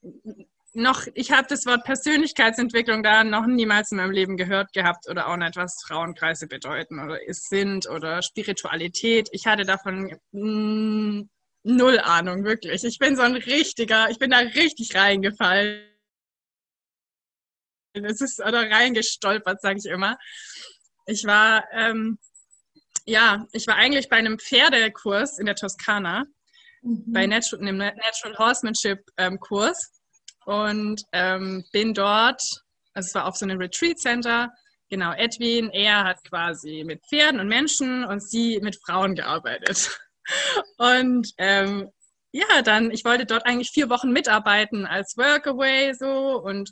noch, 0.74 1.06
ich 1.14 1.30
habe 1.32 1.46
das 1.48 1.66
Wort 1.66 1.84
Persönlichkeitsentwicklung 1.84 3.02
da 3.02 3.24
noch 3.24 3.46
niemals 3.46 3.90
in 3.90 3.98
meinem 3.98 4.10
Leben 4.10 4.36
gehört 4.36 4.72
gehabt 4.72 5.08
oder 5.08 5.28
auch 5.28 5.36
nicht, 5.36 5.56
was 5.56 5.82
Frauenkreise 5.86 6.46
bedeuten 6.46 6.98
oder 6.98 7.18
es 7.28 7.48
sind 7.48 7.88
oder 7.88 8.22
Spiritualität. 8.22 9.28
Ich 9.32 9.46
hatte 9.46 9.64
davon 9.64 10.16
mm, 10.32 11.28
null 11.64 11.98
Ahnung, 12.00 12.44
wirklich. 12.44 12.84
Ich 12.84 12.98
bin 12.98 13.16
so 13.16 13.22
ein 13.22 13.36
richtiger, 13.36 14.08
ich 14.10 14.18
bin 14.18 14.30
da 14.30 14.38
richtig 14.38 14.94
reingefallen. 14.94 15.82
Es 17.94 18.22
ist 18.22 18.40
oder 18.40 18.70
reingestolpert, 18.70 19.60
sage 19.60 19.78
ich 19.78 19.86
immer. 19.86 20.16
Ich 21.04 21.24
war, 21.24 21.64
ähm, 21.72 22.18
ja, 23.04 23.46
ich 23.52 23.66
war 23.66 23.76
eigentlich 23.76 24.08
bei 24.08 24.16
einem 24.16 24.38
Pferdekurs 24.38 25.38
in 25.38 25.44
der 25.44 25.56
Toskana, 25.56 26.24
mhm. 26.80 27.12
bei 27.12 27.26
Natural, 27.26 27.60
einem 27.60 27.76
Natural 27.76 28.38
Horsemanship 28.38 29.00
ähm, 29.18 29.38
Kurs 29.38 30.01
und 30.46 31.02
ähm, 31.12 31.64
bin 31.72 31.94
dort, 31.94 32.42
also 32.94 33.06
es 33.06 33.14
war 33.14 33.26
auf 33.26 33.36
so 33.36 33.44
einem 33.44 33.58
Retreat 33.58 33.98
Center, 33.98 34.50
genau, 34.88 35.12
Edwin, 35.12 35.70
er 35.70 36.04
hat 36.04 36.22
quasi 36.24 36.84
mit 36.86 37.00
Pferden 37.08 37.40
und 37.40 37.48
Menschen 37.48 38.04
und 38.04 38.22
sie 38.22 38.60
mit 38.60 38.78
Frauen 38.84 39.14
gearbeitet. 39.14 39.98
Und 40.78 41.32
ähm, 41.38 41.90
ja, 42.30 42.62
dann, 42.62 42.92
ich 42.92 43.04
wollte 43.04 43.26
dort 43.26 43.44
eigentlich 43.44 43.70
vier 43.70 43.90
Wochen 43.90 44.12
mitarbeiten 44.12 44.86
als 44.86 45.16
Workaway 45.16 45.94
so 45.94 46.40
und 46.40 46.70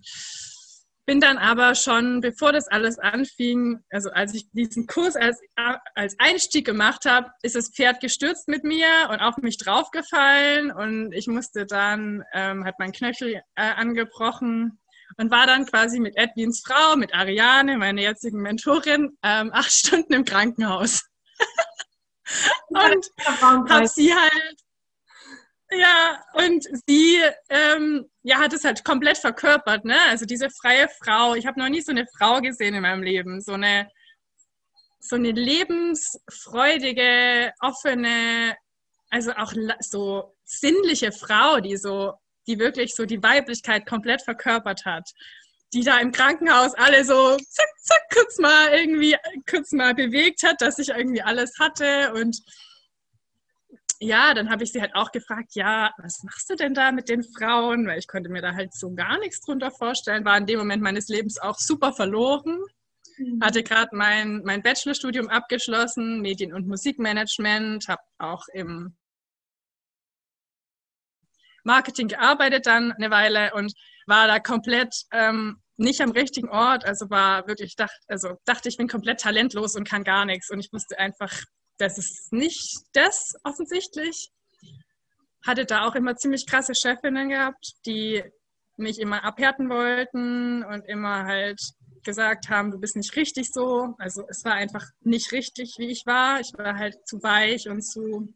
bin 1.07 1.21
dann 1.21 1.39
aber 1.39 1.75
schon, 1.75 2.21
bevor 2.21 2.53
das 2.53 2.69
alles 2.69 2.99
anfing, 2.99 3.81
also 3.91 4.11
als 4.11 4.35
ich 4.35 4.51
diesen 4.53 4.87
Kurs 4.87 5.17
als, 5.17 5.41
als 5.95 6.17
Einstieg 6.19 6.65
gemacht 6.65 7.05
habe, 7.05 7.31
ist 7.43 7.57
das 7.57 7.71
Pferd 7.71 8.01
gestürzt 8.01 8.49
mit 8.49 8.65
mir 8.65 8.87
und 9.11 9.21
auf 9.21 9.37
mich 9.39 9.59
draufgefallen 9.59 10.71
und 10.71 11.13
ich 11.13 11.27
musste 11.27 11.67
dann, 11.67 12.23
ähm, 12.33 12.65
hat 12.65 12.79
mein 12.79 12.93
Knöchel 12.93 13.35
äh, 13.35 13.43
angebrochen 13.57 14.79
und 15.17 15.31
war 15.31 15.47
dann 15.47 15.67
quasi 15.67 16.01
mit 16.01 16.17
Edwins 16.17 16.63
Frau, 16.65 16.97
mit 16.97 17.15
Ariane, 17.15 17.77
meiner 17.77 18.03
jetzigen 18.03 18.41
Mentorin, 18.41 19.17
ähm, 19.23 19.51
acht 19.53 19.73
Stunden 19.73 20.13
im 20.13 20.25
Krankenhaus. 20.25 21.03
und 22.69 23.11
habe 23.69 23.89
sie 23.89 24.15
halt 24.15 24.57
ja, 25.73 26.21
und 26.35 26.65
sie 26.87 27.19
ähm, 27.49 28.05
ja, 28.23 28.39
hat 28.39 28.53
es 28.53 28.65
halt 28.65 28.85
komplett 28.85 29.19
verkörpert, 29.19 29.85
ne? 29.85 29.97
Also 30.09 30.27
diese 30.27 30.51
freie 30.51 30.89
Frau. 31.03 31.35
Ich 31.35 31.47
habe 31.47 31.61
noch 31.61 31.69
nie 31.69 31.81
so 31.81 31.93
eine 31.93 32.07
Frau 32.19 32.41
gesehen 32.41 32.75
in 32.75 32.83
meinem 32.83 33.05
Leben. 33.05 33.41
So 33.41 33.53
eine, 33.53 33.89
so 34.99 35.15
eine 35.17 35.31
lebensfreudige, 35.31 37.53
offene, 37.61 38.57
also 39.11 39.33
auch 39.33 39.53
so 39.81 40.35
sinnliche 40.45 41.13
Frau, 41.13 41.61
die 41.61 41.77
so, 41.77 42.15
die 42.49 42.59
wirklich 42.59 42.95
so 42.95 43.07
die 43.07 43.23
Weiblichkeit 43.23 43.87
komplett 43.87 44.23
verkörpert 44.23 44.85
hat. 44.85 45.09
Die 45.73 45.85
da 45.85 46.01
im 46.01 46.11
Krankenhaus 46.11 46.75
alle 46.75 47.05
so 47.05 47.37
zack, 47.37 47.69
zack, 47.81 48.03
kurz 48.13 48.39
mal 48.39 48.73
irgendwie, 48.73 49.17
kurz 49.49 49.71
mal 49.71 49.95
bewegt 49.95 50.43
hat, 50.43 50.61
dass 50.61 50.81
ich 50.81 50.89
irgendwie 50.89 51.23
alles 51.23 51.53
hatte 51.61 52.13
und 52.15 52.43
ja, 54.01 54.33
dann 54.33 54.51
habe 54.51 54.65
ich 54.65 54.73
sie 54.73 54.81
halt 54.81 54.95
auch 54.95 55.13
gefragt, 55.13 55.55
ja, 55.55 55.93
was 55.99 56.23
machst 56.23 56.49
du 56.49 56.57
denn 56.57 56.73
da 56.73 56.91
mit 56.91 57.09
den 57.11 57.23
Frauen? 57.23 57.87
Weil 57.87 57.99
ich 57.99 58.09
konnte 58.09 58.31
mir 58.31 58.41
da 58.41 58.55
halt 58.55 58.75
so 58.75 58.95
gar 58.95 59.19
nichts 59.19 59.41
drunter 59.41 59.71
vorstellen, 59.71 60.25
war 60.25 60.39
in 60.39 60.47
dem 60.47 60.59
Moment 60.59 60.83
meines 60.83 61.09
Lebens 61.09 61.39
auch 61.39 61.59
super 61.59 61.93
verloren. 61.93 62.61
Mhm. 63.19 63.41
Hatte 63.43 63.63
gerade 63.63 63.95
mein, 63.95 64.43
mein 64.45 64.63
Bachelorstudium 64.63 65.29
abgeschlossen, 65.29 66.23
Medien- 66.23 66.55
und 66.55 66.67
Musikmanagement, 66.67 67.89
habe 67.89 68.03
auch 68.19 68.45
im 68.55 68.97
Marketing 71.63 72.09
gearbeitet 72.09 72.65
dann 72.67 72.93
eine 72.93 73.11
Weile 73.11 73.53
und 73.53 73.75
war 74.07 74.27
da 74.27 74.39
komplett 74.41 74.95
ähm, 75.13 75.61
nicht 75.77 76.01
am 76.01 76.11
richtigen 76.11 76.49
Ort. 76.49 76.87
Also 76.87 77.11
war 77.11 77.47
wirklich, 77.47 77.77
dacht, 77.77 77.99
also 78.09 78.39
dachte 78.47 78.71
ich 78.71 78.79
bin 78.79 78.89
komplett 78.89 79.21
talentlos 79.21 79.77
und 79.77 79.87
kann 79.87 80.05
gar 80.05 80.25
nichts. 80.25 80.51
Und 80.51 80.59
ich 80.61 80.73
musste 80.73 80.99
einfach 80.99 81.33
das 81.81 81.99
ist 81.99 82.33
nicht 82.33 82.83
das 82.93 83.35
offensichtlich. 83.43 84.31
Hatte 85.47 85.65
da 85.65 85.87
auch 85.87 85.95
immer 85.95 86.17
ziemlich 86.17 86.47
krasse 86.47 86.75
Chefinnen 86.75 87.31
gehabt, 87.31 87.73
die 87.87 88.23
mich 88.77 88.99
immer 88.99 89.25
abhärten 89.25 89.71
wollten 89.71 90.63
und 90.65 90.87
immer 90.87 91.25
halt 91.25 91.61
gesagt 92.03 92.49
haben, 92.49 92.71
du 92.71 92.79
bist 92.79 92.97
nicht 92.97 93.15
richtig 93.17 93.51
so. 93.53 93.95
Also 93.99 94.25
es 94.29 94.45
war 94.45 94.55
einfach 94.55 94.85
nicht 95.01 95.33
richtig, 95.33 95.75
wie 95.79 95.91
ich 95.91 96.05
war. 96.07 96.41
Ich 96.41 96.53
war 96.57 96.77
halt 96.77 96.97
zu 97.07 97.23
weich 97.23 97.69
und 97.69 97.83
zu 97.83 98.33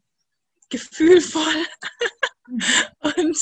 gefühlvoll. 0.69 1.65
und 3.17 3.37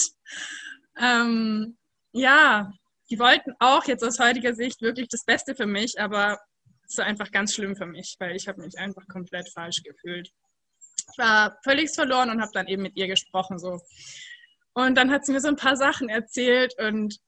ähm, 0.97 1.77
ja, 2.11 2.71
die 3.09 3.19
wollten 3.19 3.53
auch 3.59 3.85
jetzt 3.85 4.03
aus 4.03 4.19
heutiger 4.19 4.53
Sicht 4.53 4.81
wirklich 4.81 5.07
das 5.09 5.23
Beste 5.25 5.55
für 5.55 5.65
mich, 5.65 5.99
aber 5.99 6.39
es 6.93 6.99
einfach 6.99 7.32
ganz 7.32 7.53
schlimm 7.53 7.75
für 7.75 7.86
mich, 7.86 8.15
weil 8.19 8.36
ich 8.36 8.47
habe 8.47 8.62
mich 8.62 8.77
einfach 8.77 9.08
komplett 9.08 9.49
falsch 9.51 9.84
gefühlt. 9.84 10.29
Ich 11.12 11.17
war 11.17 11.58
völlig 11.63 11.91
verloren 11.93 12.29
und 12.29 12.41
habe 12.41 12.51
dann 12.53 12.67
eben 12.67 12.84
mit 12.84 12.95
ihr 12.95 13.08
gesprochen 13.08 13.60
so. 13.60 13.79
Und 14.73 14.95
dann 14.95 15.12
hat 15.12 15.25
sie 15.25 15.34
mir 15.34 15.41
so 15.41 15.49
ein 15.49 15.56
paar 15.56 15.75
Sachen 15.75 16.10
erzählt 16.10 16.73
und 16.79 17.19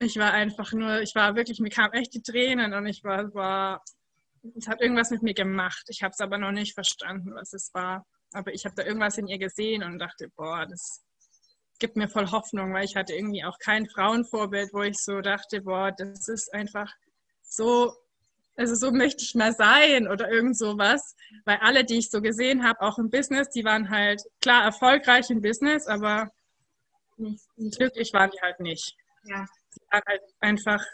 ich 0.00 0.16
war 0.16 0.32
einfach 0.32 0.72
nur, 0.72 1.00
ich 1.00 1.14
war 1.14 1.36
wirklich, 1.36 1.60
mir 1.60 1.70
kamen 1.70 1.92
echt 1.92 2.14
die 2.14 2.22
Tränen 2.22 2.74
und 2.74 2.86
ich 2.86 3.04
war, 3.04 3.32
war 3.34 3.82
es 4.56 4.66
hat 4.66 4.80
irgendwas 4.80 5.10
mit 5.10 5.22
mir 5.22 5.34
gemacht. 5.34 5.84
Ich 5.88 6.02
habe 6.02 6.12
es 6.12 6.20
aber 6.20 6.38
noch 6.38 6.52
nicht 6.52 6.74
verstanden, 6.74 7.34
was 7.34 7.52
es 7.52 7.72
war. 7.74 8.04
Aber 8.32 8.52
ich 8.52 8.64
habe 8.64 8.74
da 8.74 8.84
irgendwas 8.84 9.18
in 9.18 9.28
ihr 9.28 9.38
gesehen 9.38 9.82
und 9.82 9.98
dachte, 9.98 10.28
boah, 10.36 10.66
das 10.66 11.02
gibt 11.78 11.96
mir 11.96 12.08
voll 12.08 12.30
Hoffnung, 12.30 12.72
weil 12.72 12.84
ich 12.84 12.96
hatte 12.96 13.14
irgendwie 13.14 13.44
auch 13.44 13.58
kein 13.58 13.88
Frauenvorbild, 13.88 14.72
wo 14.72 14.82
ich 14.82 14.98
so 14.98 15.20
dachte, 15.20 15.62
boah, 15.62 15.92
das 15.92 16.28
ist 16.28 16.52
einfach 16.52 16.92
so 17.42 17.92
also 18.56 18.74
so 18.74 18.90
möchte 18.90 19.22
ich 19.22 19.34
mal 19.34 19.52
sein 19.52 20.08
oder 20.08 20.30
irgend 20.30 20.58
sowas. 20.58 21.14
Weil 21.44 21.58
alle, 21.58 21.84
die 21.84 21.98
ich 21.98 22.10
so 22.10 22.20
gesehen 22.20 22.64
habe, 22.64 22.80
auch 22.82 22.98
im 22.98 23.10
Business, 23.10 23.48
die 23.50 23.64
waren 23.64 23.90
halt 23.90 24.22
klar 24.40 24.64
erfolgreich 24.64 25.30
im 25.30 25.40
Business, 25.40 25.86
aber 25.86 26.30
nicht, 27.16 27.42
nicht 27.56 27.78
glücklich 27.78 28.12
waren 28.12 28.30
die 28.30 28.40
halt 28.40 28.60
nicht. 28.60 28.96
Ja. 29.24 29.46
Die 29.74 29.80
waren 29.90 30.02
halt 30.06 30.22
einfach 30.40 30.84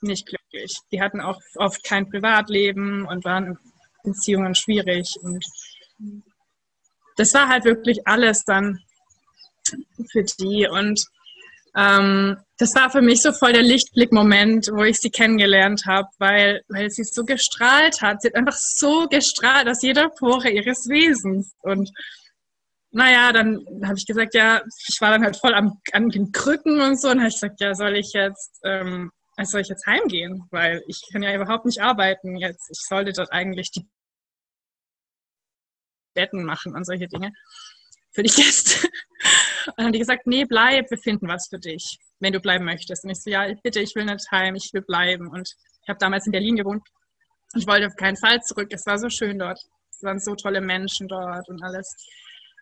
nicht 0.00 0.26
glücklich. 0.26 0.78
Die 0.92 1.00
hatten 1.00 1.20
auch 1.20 1.40
oft 1.56 1.82
kein 1.84 2.08
Privatleben 2.08 3.06
und 3.06 3.24
waren 3.24 3.46
in 3.46 3.58
Beziehungen 4.04 4.54
schwierig. 4.54 5.16
Und 5.22 5.44
das 7.16 7.34
war 7.34 7.48
halt 7.48 7.64
wirklich 7.64 8.06
alles 8.06 8.44
dann 8.44 8.80
für 10.10 10.22
die. 10.22 10.68
Und 10.70 11.04
ähm, 11.76 12.36
das 12.58 12.74
war 12.74 12.90
für 12.90 13.00
mich 13.00 13.22
so 13.22 13.32
voll 13.32 13.52
der 13.52 13.62
Lichtblick-Moment, 13.62 14.68
wo 14.72 14.84
ich 14.84 14.98
sie 14.98 15.10
kennengelernt 15.10 15.86
habe, 15.86 16.08
weil, 16.18 16.62
weil 16.68 16.90
sie 16.90 17.04
so 17.04 17.24
gestrahlt 17.24 18.02
hat. 18.02 18.22
Sie 18.22 18.28
hat 18.28 18.34
einfach 18.34 18.56
so 18.56 19.06
gestrahlt 19.08 19.68
aus 19.68 19.82
jeder 19.82 20.10
Pore 20.10 20.50
ihres 20.50 20.88
Wesens. 20.88 21.54
Und 21.60 21.90
naja, 22.90 23.32
dann 23.32 23.64
habe 23.84 23.96
ich 23.96 24.06
gesagt, 24.06 24.34
ja, 24.34 24.62
ich 24.88 25.00
war 25.00 25.10
dann 25.10 25.24
halt 25.24 25.36
voll 25.36 25.54
am, 25.54 25.80
an 25.92 26.08
den 26.10 26.32
Krücken 26.32 26.80
und 26.80 27.00
so. 27.00 27.08
Und 27.08 27.20
habe 27.20 27.28
ich 27.28 27.34
gesagt, 27.34 27.60
ja, 27.60 27.74
soll 27.74 27.96
ich 27.96 28.12
jetzt, 28.12 28.60
ähm, 28.64 29.10
soll 29.42 29.62
ich 29.62 29.68
jetzt 29.68 29.86
heimgehen? 29.86 30.44
Weil 30.50 30.82
ich 30.86 31.00
kann 31.12 31.22
ja 31.22 31.34
überhaupt 31.34 31.64
nicht 31.64 31.80
arbeiten 31.80 32.36
jetzt. 32.36 32.68
Ich 32.70 32.80
sollte 32.80 33.12
dort 33.12 33.32
eigentlich 33.32 33.70
die 33.70 33.86
Betten 36.14 36.44
machen 36.44 36.74
und 36.74 36.84
solche 36.84 37.08
Dinge 37.08 37.32
für 38.12 38.22
die 38.22 38.30
Gäste. 38.30 38.88
Und 39.66 39.74
dann 39.76 39.86
haben 39.86 39.92
die 39.92 39.98
gesagt, 39.98 40.26
nee, 40.26 40.44
bleib, 40.44 40.90
wir 40.90 40.98
finden 40.98 41.28
was 41.28 41.48
für 41.48 41.58
dich, 41.58 41.98
wenn 42.18 42.32
du 42.32 42.40
bleiben 42.40 42.64
möchtest. 42.64 43.04
Und 43.04 43.10
ich 43.10 43.22
so, 43.22 43.30
ja, 43.30 43.46
bitte, 43.62 43.80
ich 43.80 43.94
will 43.94 44.04
nicht 44.04 44.30
heim, 44.30 44.54
ich 44.54 44.70
will 44.72 44.82
bleiben. 44.82 45.28
Und 45.28 45.48
ich 45.82 45.88
habe 45.88 45.98
damals 45.98 46.26
in 46.26 46.32
Berlin 46.32 46.56
gewohnt. 46.56 46.82
Ich 47.56 47.66
wollte 47.66 47.86
auf 47.86 47.96
keinen 47.96 48.16
Fall 48.16 48.40
zurück. 48.42 48.68
Es 48.70 48.86
war 48.86 48.98
so 48.98 49.08
schön 49.08 49.38
dort. 49.38 49.58
Es 49.90 50.02
waren 50.02 50.20
so 50.20 50.34
tolle 50.34 50.60
Menschen 50.60 51.08
dort 51.08 51.48
und 51.48 51.62
alles. 51.62 51.94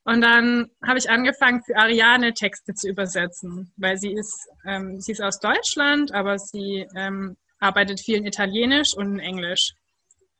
Und 0.04 0.22
dann 0.22 0.70
habe 0.86 0.98
ich 0.98 1.10
angefangen, 1.10 1.62
für 1.62 1.76
Ariane 1.76 2.32
Texte 2.32 2.72
zu 2.72 2.88
übersetzen, 2.88 3.70
weil 3.76 3.98
sie 3.98 4.12
ist, 4.12 4.48
ähm, 4.66 5.00
sie 5.00 5.12
ist 5.12 5.20
aus 5.20 5.38
Deutschland, 5.38 6.12
aber 6.14 6.38
sie 6.38 6.86
ähm, 6.96 7.36
arbeitet 7.60 8.00
viel 8.00 8.16
in 8.16 8.26
Italienisch 8.26 8.94
und 8.96 9.14
in 9.14 9.20
Englisch. 9.20 9.74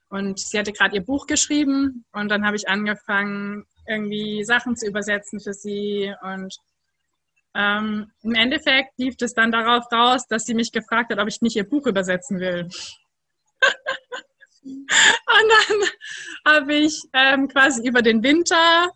Und 0.09 0.41
sie 0.41 0.59
hatte 0.59 0.73
gerade 0.73 0.97
ihr 0.97 1.05
Buch 1.05 1.27
geschrieben 1.27 2.07
und 2.13 2.31
dann 2.31 2.47
habe 2.47 2.57
ich 2.57 2.67
angefangen, 2.69 3.67
irgendwie 3.89 4.45
Sachen 4.45 4.77
zu 4.77 4.87
übersetzen 4.87 5.41
für 5.41 5.53
sie. 5.53 6.13
Und 6.23 6.57
ähm, 7.55 8.11
im 8.23 8.35
Endeffekt 8.35 8.99
lief 8.99 9.17
es 9.21 9.35
dann 9.35 9.53
darauf 9.53 9.91
raus, 9.93 10.27
dass 10.29 10.45
sie 10.45 10.55
mich 10.55 10.73
gefragt 10.73 11.11
hat, 11.11 11.19
ob 11.19 11.29
ich 11.29 11.41
nicht 11.41 11.57
ihr 11.57 11.69
Buch 11.69 11.87
übersetzen 11.87 12.39
will. 12.41 12.69
und 14.63 14.85
dann 15.25 16.55
habe 16.55 16.75
ich 16.75 17.03
ähm, 17.13 17.49
quasi 17.49 17.87
über 17.87 18.03
den 18.03 18.23
Winter 18.23 18.91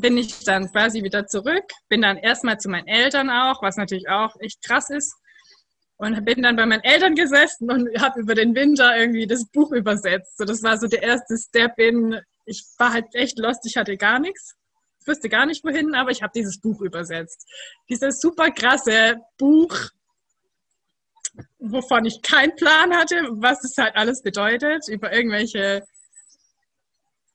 bin 0.00 0.16
ich 0.16 0.44
dann 0.44 0.70
quasi 0.70 1.02
wieder 1.02 1.26
zurück, 1.26 1.64
bin 1.88 2.02
dann 2.02 2.16
erstmal 2.16 2.58
zu 2.58 2.68
meinen 2.68 2.88
Eltern 2.88 3.30
auch, 3.30 3.62
was 3.62 3.76
natürlich 3.76 4.08
auch 4.08 4.34
echt 4.40 4.62
krass 4.62 4.90
ist. 4.90 5.14
Und 5.96 6.24
bin 6.24 6.42
dann 6.42 6.56
bei 6.56 6.64
meinen 6.64 6.82
Eltern 6.82 7.14
gesessen 7.14 7.70
und 7.70 8.00
habe 8.00 8.20
über 8.20 8.34
den 8.34 8.54
Winter 8.54 8.96
irgendwie 8.96 9.26
das 9.26 9.44
Buch 9.50 9.70
übersetzt. 9.72 10.38
So, 10.38 10.46
das 10.46 10.62
war 10.62 10.78
so 10.78 10.86
der 10.86 11.02
erste 11.02 11.36
Step 11.36 11.78
in, 11.78 12.18
ich 12.50 12.64
war 12.78 12.92
halt 12.92 13.06
echt 13.14 13.38
lost, 13.38 13.64
ich 13.64 13.76
hatte 13.76 13.96
gar 13.96 14.18
nichts. 14.18 14.56
Ich 15.00 15.06
wusste 15.06 15.28
gar 15.28 15.46
nicht 15.46 15.64
wohin, 15.64 15.94
aber 15.94 16.10
ich 16.10 16.22
habe 16.22 16.32
dieses 16.34 16.60
Buch 16.60 16.80
übersetzt. 16.82 17.48
Dieses 17.88 18.20
super 18.20 18.50
krasse 18.50 19.16
Buch, 19.38 19.74
wovon 21.58 22.04
ich 22.04 22.20
keinen 22.20 22.54
Plan 22.56 22.94
hatte, 22.94 23.16
was 23.30 23.64
es 23.64 23.76
halt 23.78 23.96
alles 23.96 24.22
bedeutet, 24.22 24.86
über 24.88 25.12
irgendwelche 25.12 25.82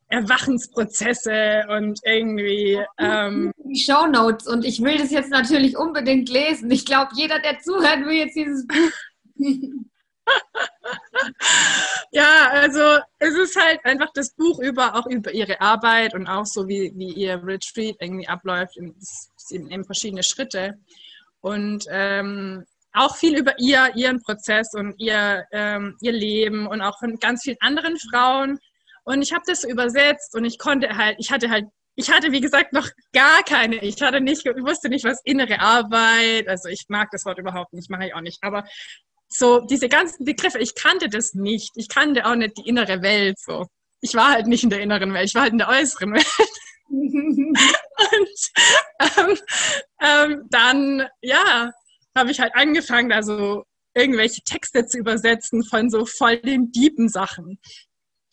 Erwachensprozesse 0.10 1.64
und 1.70 2.00
irgendwie. 2.04 2.80
Ähm 3.00 3.52
die 3.58 3.80
Show 3.80 4.06
Notes 4.06 4.48
und 4.48 4.64
ich 4.64 4.82
will 4.84 4.98
das 4.98 5.12
jetzt 5.12 5.32
natürlich 5.32 5.76
unbedingt 5.76 6.30
lesen. 6.30 6.70
Ich 6.70 6.86
glaube, 6.86 7.12
jeder, 7.16 7.40
der 7.40 7.60
zuhört, 7.60 8.06
will 8.06 8.18
jetzt 8.18 8.36
dieses 8.36 8.68
Buch. 8.68 8.92
ja, 12.12 12.50
also 12.50 13.00
es 13.20 13.36
ist 13.36 13.56
halt 13.62 13.80
einfach 13.86 14.10
das 14.14 14.34
Buch 14.34 14.60
über 14.60 14.96
auch 14.96 15.06
über 15.08 15.32
ihre 15.34 15.60
Arbeit 15.62 16.14
und 16.14 16.28
auch 16.28 16.46
so 16.46 16.68
wie, 16.68 16.92
wie 16.96 17.14
ihr 17.14 17.42
Retreat 17.44 17.96
irgendwie 18.00 18.28
abläuft. 18.28 18.78
Sind 19.38 19.72
eben 19.72 19.86
verschiedene 19.86 20.24
Schritte. 20.24 20.80
Und 21.42 21.86
ähm, 21.90 22.66
auch 22.94 23.16
viel 23.18 23.38
über 23.38 23.54
ihr, 23.60 23.92
ihren 23.96 24.22
Prozess 24.22 24.74
und 24.74 24.96
ihr, 24.98 25.46
ähm, 25.52 25.98
ihr 26.02 26.14
Leben 26.14 26.66
und 26.66 26.82
auch 26.82 26.98
von 26.98 27.18
ganz 27.18 27.44
vielen 27.44 27.58
anderen 27.60 27.98
Frauen, 28.00 28.60
und 29.06 29.22
ich 29.22 29.32
habe 29.34 29.44
das 29.46 29.62
so 29.62 29.70
übersetzt 29.70 30.36
und 30.36 30.46
ich 30.46 30.58
konnte 30.58 30.98
halt, 30.98 31.16
ich 31.20 31.32
hatte 31.32 31.50
halt, 31.50 31.66
ich 31.96 32.12
hatte 32.12 32.32
wie 32.32 32.42
gesagt 32.42 32.74
noch 32.74 32.90
gar 33.14 33.44
keine, 33.44 33.78
ich 33.78 34.02
hatte 34.02 34.20
nicht, 34.20 34.46
ich 34.46 34.64
wusste 34.64 34.90
nicht, 34.90 35.06
was 35.06 35.22
innere 35.24 35.60
Arbeit, 35.60 36.48
also 36.48 36.70
ich 36.70 36.86
mag 36.90 37.10
das 37.12 37.24
Wort 37.26 37.38
überhaupt 37.38 37.72
nicht, 37.74 37.90
mache 37.90 38.08
ich 38.08 38.16
auch 38.16 38.22
nicht, 38.22 38.40
aber 38.42 38.66
so 39.28 39.62
diese 39.62 39.90
ganzen 39.90 40.26
Begriffe, 40.26 40.60
ich 40.60 40.76
kannte 40.76 41.10
das 41.10 41.34
nicht, 41.34 41.72
ich 41.76 41.90
kannte 41.90 42.26
auch 42.26 42.36
nicht 42.36 42.58
die 42.58 42.68
innere 42.68 43.02
Welt 43.02 43.40
so. 43.40 43.66
Ich 44.02 44.14
war 44.14 44.32
halt 44.32 44.48
nicht 44.48 44.64
in 44.64 44.70
der 44.70 44.82
inneren 44.82 45.14
Welt, 45.14 45.28
ich 45.28 45.36
war 45.36 45.44
halt 45.44 45.54
in 45.54 45.58
der 45.58 45.70
äußeren 45.70 46.14
Welt. 46.14 46.26
und 46.88 47.20
ähm, 49.18 49.38
ähm, 50.02 50.48
dann, 50.50 51.08
ja, 51.22 51.72
habe 52.16 52.32
ich 52.32 52.40
halt 52.40 52.56
angefangen, 52.56 53.12
also 53.12 53.64
irgendwelche 53.94 54.42
Texte 54.44 54.86
zu 54.86 55.00
übersetzen 55.00 55.64
von 55.64 55.90
so 55.90 56.06
voll 56.06 56.38
den 56.38 56.72
Diepen 56.72 57.10
Sachen 57.10 57.60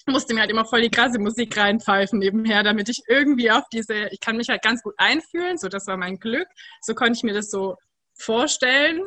musste 0.07 0.35
mir 0.35 0.41
halt 0.41 0.51
immer 0.51 0.65
voll 0.65 0.83
die 0.83 0.91
krasse 0.91 1.19
Musik 1.19 1.57
reinpfeifen 1.57 2.19
nebenher, 2.19 2.63
damit 2.63 2.89
ich 2.89 3.03
irgendwie 3.09 3.51
auf 3.51 3.65
diese, 3.73 4.09
ich 4.11 4.21
kann 4.21 4.37
mich 4.37 4.49
halt 4.49 4.63
ganz 4.63 4.83
gut 4.83 4.95
einfühlen, 4.97 5.59
so 5.59 5.69
das 5.69 5.87
war 5.87 5.97
mein 5.97 6.19
Glück. 6.19 6.49
So 6.81 6.95
konnte 6.95 7.13
ich 7.15 7.23
mir 7.23 7.35
das 7.35 7.51
so 7.51 7.77
vorstellen 8.15 9.03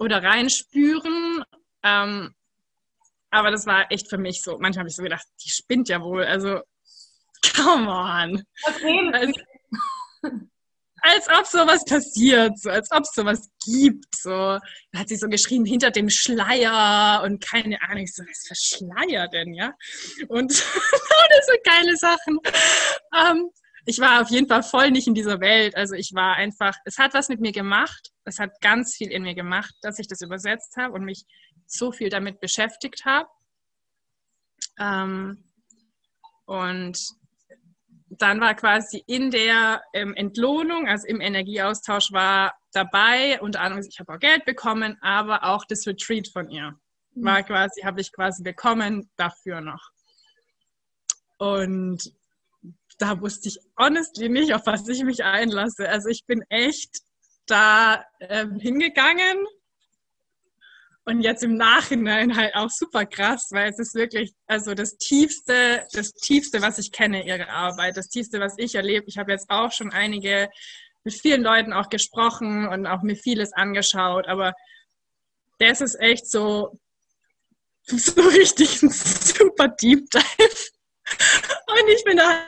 oder 0.00 0.22
reinspüren. 0.22 1.44
Ähm, 1.82 2.34
aber 3.30 3.50
das 3.50 3.66
war 3.66 3.90
echt 3.90 4.08
für 4.08 4.18
mich 4.18 4.42
so, 4.42 4.58
manchmal 4.58 4.80
habe 4.80 4.88
ich 4.88 4.96
so 4.96 5.02
gedacht, 5.02 5.26
die 5.44 5.50
spinnt 5.50 5.88
ja 5.88 6.00
wohl. 6.00 6.24
Also, 6.24 6.60
come 7.54 7.88
on. 7.88 8.42
Okay. 8.66 9.10
Also, 9.12 9.40
als 11.02 11.28
ob 11.28 11.46
sowas 11.46 11.84
passiert, 11.84 12.58
so 12.58 12.70
als 12.70 12.90
ob 12.90 13.02
es 13.02 13.12
sowas 13.14 13.48
gibt. 13.64 14.14
So. 14.16 14.30
Da 14.30 14.98
hat 14.98 15.08
sie 15.08 15.16
so 15.16 15.28
geschrieben, 15.28 15.64
hinter 15.64 15.90
dem 15.90 16.10
Schleier 16.10 17.22
und 17.24 17.44
keine 17.44 17.80
Ahnung. 17.82 18.04
Ich 18.04 18.14
so, 18.14 18.22
was 18.24 18.46
für 18.48 18.54
Schleier 18.54 19.28
denn, 19.28 19.54
ja? 19.54 19.72
Und 20.28 20.52
so 20.52 21.52
geile 21.64 21.96
Sachen. 21.96 22.38
Ähm, 23.14 23.50
ich 23.86 24.00
war 24.00 24.20
auf 24.20 24.30
jeden 24.30 24.48
Fall 24.48 24.64
voll 24.64 24.90
nicht 24.90 25.06
in 25.06 25.14
dieser 25.14 25.40
Welt. 25.40 25.76
Also 25.76 25.94
ich 25.94 26.12
war 26.12 26.34
einfach, 26.34 26.76
es 26.84 26.98
hat 26.98 27.14
was 27.14 27.28
mit 27.28 27.40
mir 27.40 27.52
gemacht. 27.52 28.10
Es 28.24 28.40
hat 28.40 28.60
ganz 28.60 28.96
viel 28.96 29.10
in 29.12 29.22
mir 29.22 29.34
gemacht, 29.34 29.74
dass 29.80 30.00
ich 30.00 30.08
das 30.08 30.20
übersetzt 30.20 30.76
habe 30.76 30.92
und 30.92 31.04
mich 31.04 31.24
so 31.66 31.92
viel 31.92 32.08
damit 32.08 32.40
beschäftigt 32.40 33.04
habe. 33.04 33.28
Ähm, 34.78 35.44
und 36.46 36.98
dann 38.08 38.40
war 38.40 38.54
quasi 38.54 39.02
in 39.06 39.30
der 39.30 39.82
ähm, 39.92 40.14
Entlohnung, 40.14 40.88
also 40.88 41.06
im 41.06 41.20
Energieaustausch 41.20 42.12
war 42.12 42.54
dabei, 42.72 43.40
unter 43.40 43.60
anderem, 43.60 43.84
ich 43.88 44.00
habe 44.00 44.14
auch 44.14 44.18
Geld 44.18 44.44
bekommen, 44.44 44.98
aber 45.00 45.44
auch 45.44 45.64
das 45.64 45.86
Retreat 45.86 46.28
von 46.28 46.50
ihr 46.50 46.78
war 47.16 47.40
mhm. 47.40 47.46
quasi, 47.46 47.82
habe 47.82 48.00
ich 48.00 48.12
quasi 48.12 48.42
bekommen 48.42 49.10
dafür 49.16 49.60
noch. 49.60 49.90
Und 51.38 52.12
da 52.98 53.20
wusste 53.20 53.48
ich 53.48 53.58
honestly 53.78 54.28
nicht, 54.28 54.54
auf 54.54 54.66
was 54.66 54.88
ich 54.88 55.02
mich 55.04 55.24
einlasse. 55.24 55.88
Also 55.88 56.08
ich 56.08 56.24
bin 56.26 56.42
echt 56.48 57.00
da 57.46 58.04
ähm, 58.20 58.58
hingegangen 58.58 59.46
und 61.04 61.20
jetzt 61.20 61.44
im 61.44 61.56
Nachhinein 61.56 62.36
halt 62.36 62.54
auch 62.56 62.70
super 62.70 63.06
krass, 63.06 63.48
weil 63.52 63.70
es 63.70 63.78
ist 63.78 63.94
wirklich, 63.94 64.34
also 64.46 64.74
das 64.74 64.96
Tiefste, 64.96 65.86
das 65.92 66.12
Tiefste, 66.12 66.62
was 66.62 66.78
ich 66.78 66.90
kenne, 66.90 67.24
ihre 67.24 67.48
Arbeit, 67.48 67.96
das 67.96 68.08
Tiefste, 68.08 68.40
was 68.40 68.54
ich 68.58 68.74
erlebe. 68.74 69.06
Ich 69.06 69.16
habe 69.16 69.30
jetzt 69.30 69.48
auch 69.48 69.70
schon 69.70 69.92
einige, 69.92 70.50
mit 71.04 71.14
vielen 71.14 71.42
Leuten 71.42 71.72
auch 71.72 71.88
gesprochen 71.88 72.66
und 72.66 72.86
auch 72.88 73.02
mir 73.02 73.14
vieles 73.14 73.52
angeschaut, 73.52 74.26
aber 74.26 74.54
das 75.58 75.80
ist 75.80 75.94
echt 76.00 76.28
so, 76.28 76.76
so 77.86 78.20
richtig 78.20 78.82
ein 78.82 78.90
super 78.90 79.68
Deep 79.68 80.10
Dive. 80.10 80.70
Und 81.68 81.88
ich 81.88 82.02
bin 82.02 82.16
da 82.16 82.46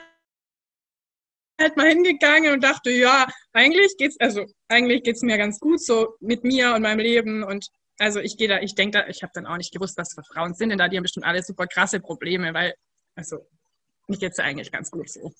halt 1.59 1.77
mal 1.77 1.87
hingegangen 1.87 2.53
und 2.53 2.63
dachte, 2.63 2.89
ja, 2.89 3.27
eigentlich 3.53 3.95
geht's, 3.97 4.17
also 4.19 4.45
eigentlich 4.67 5.03
geht's 5.03 5.21
mir 5.21 5.37
ganz 5.37 5.59
gut 5.59 5.81
so 5.81 6.15
mit 6.19 6.43
mir 6.43 6.73
und 6.73 6.81
meinem 6.81 6.99
Leben 6.99 7.43
und 7.43 7.67
also 7.99 8.19
ich 8.19 8.37
gehe 8.37 8.47
da, 8.47 8.59
ich 8.61 8.75
denke 8.75 8.99
da, 8.99 9.07
ich 9.07 9.21
habe 9.23 9.31
dann 9.35 9.45
auch 9.45 9.57
nicht 9.57 9.73
gewusst, 9.73 9.97
was 9.97 10.13
für 10.13 10.23
Frauen 10.23 10.53
sind 10.53 10.69
denn 10.69 10.77
da, 10.77 10.87
die 10.87 10.97
haben 10.97 11.03
bestimmt 11.03 11.25
alle 11.25 11.43
super 11.43 11.67
krasse 11.67 11.99
Probleme, 11.99 12.53
weil, 12.53 12.73
also, 13.15 13.45
mir 14.07 14.17
geht 14.17 14.31
es 14.31 14.37
ja 14.37 14.45
eigentlich 14.45 14.71
ganz 14.71 14.89
gut 14.89 15.09
so. 15.09 15.19
und 15.23 15.33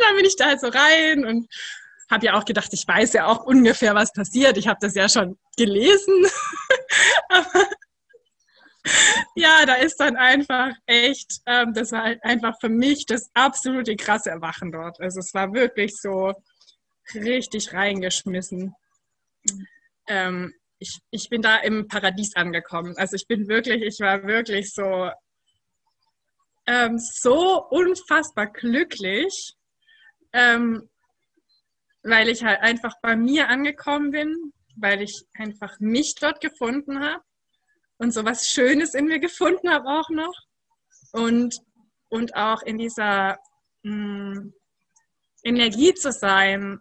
dann 0.00 0.16
bin 0.16 0.24
ich 0.24 0.36
da 0.36 0.46
halt 0.46 0.60
so 0.60 0.68
rein 0.68 1.26
und 1.26 1.46
habe 2.10 2.26
ja 2.26 2.38
auch 2.38 2.44
gedacht, 2.44 2.72
ich 2.72 2.86
weiß 2.88 3.12
ja 3.12 3.26
auch 3.26 3.44
ungefähr, 3.44 3.94
was 3.94 4.12
passiert. 4.12 4.56
Ich 4.56 4.66
habe 4.66 4.78
das 4.80 4.94
ja 4.94 5.08
schon 5.08 5.38
gelesen. 5.56 6.26
Aber 7.28 7.66
ja, 9.34 9.64
da 9.66 9.74
ist 9.74 9.96
dann 9.96 10.16
einfach 10.16 10.72
echt, 10.86 11.40
ähm, 11.46 11.72
das 11.74 11.92
war 11.92 12.02
halt 12.02 12.24
einfach 12.24 12.54
für 12.60 12.68
mich 12.68 13.06
das 13.06 13.30
absolute 13.34 13.96
krasse 13.96 14.30
Erwachen 14.30 14.72
dort. 14.72 15.00
Also 15.00 15.20
es 15.20 15.32
war 15.34 15.52
wirklich 15.54 15.96
so 15.96 16.34
richtig 17.14 17.72
reingeschmissen. 17.72 18.74
Ähm, 20.06 20.52
ich, 20.78 20.98
ich 21.10 21.28
bin 21.30 21.40
da 21.40 21.56
im 21.58 21.88
Paradies 21.88 22.36
angekommen. 22.36 22.94
Also 22.96 23.16
ich 23.16 23.26
bin 23.26 23.48
wirklich, 23.48 23.82
ich 23.82 24.00
war 24.00 24.24
wirklich 24.24 24.72
so, 24.72 25.10
ähm, 26.66 26.98
so 26.98 27.64
unfassbar 27.70 28.48
glücklich, 28.48 29.54
ähm, 30.32 30.88
weil 32.02 32.28
ich 32.28 32.44
halt 32.44 32.60
einfach 32.60 32.94
bei 33.00 33.16
mir 33.16 33.48
angekommen 33.48 34.10
bin, 34.10 34.52
weil 34.76 35.00
ich 35.00 35.24
einfach 35.38 35.78
mich 35.80 36.14
dort 36.16 36.40
gefunden 36.40 37.00
habe 37.00 37.22
und 37.98 38.12
so 38.12 38.24
was 38.24 38.48
Schönes 38.48 38.94
in 38.94 39.06
mir 39.06 39.18
gefunden 39.18 39.70
habe 39.70 39.88
auch 39.88 40.10
noch. 40.10 40.34
Und, 41.12 41.56
und 42.08 42.34
auch 42.34 42.62
in 42.62 42.78
dieser 42.78 43.38
mh, 43.82 44.34
hm, 44.34 44.54
Energie 45.42 45.94
zu 45.94 46.10
sein 46.10 46.80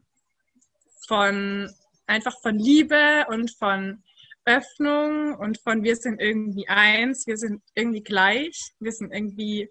von 1.07 1.69
einfach 2.07 2.35
von 2.41 2.57
Liebe 2.57 3.25
und 3.29 3.55
von 3.57 4.03
Öffnung 4.45 5.35
und 5.35 5.59
von 5.61 5.83
wir 5.83 5.95
sind 5.95 6.19
irgendwie 6.19 6.67
eins, 6.67 7.27
wir 7.27 7.37
sind 7.37 7.61
irgendwie 7.75 8.03
gleich, 8.03 8.73
wir 8.79 8.91
sind 8.91 9.11
irgendwie 9.11 9.69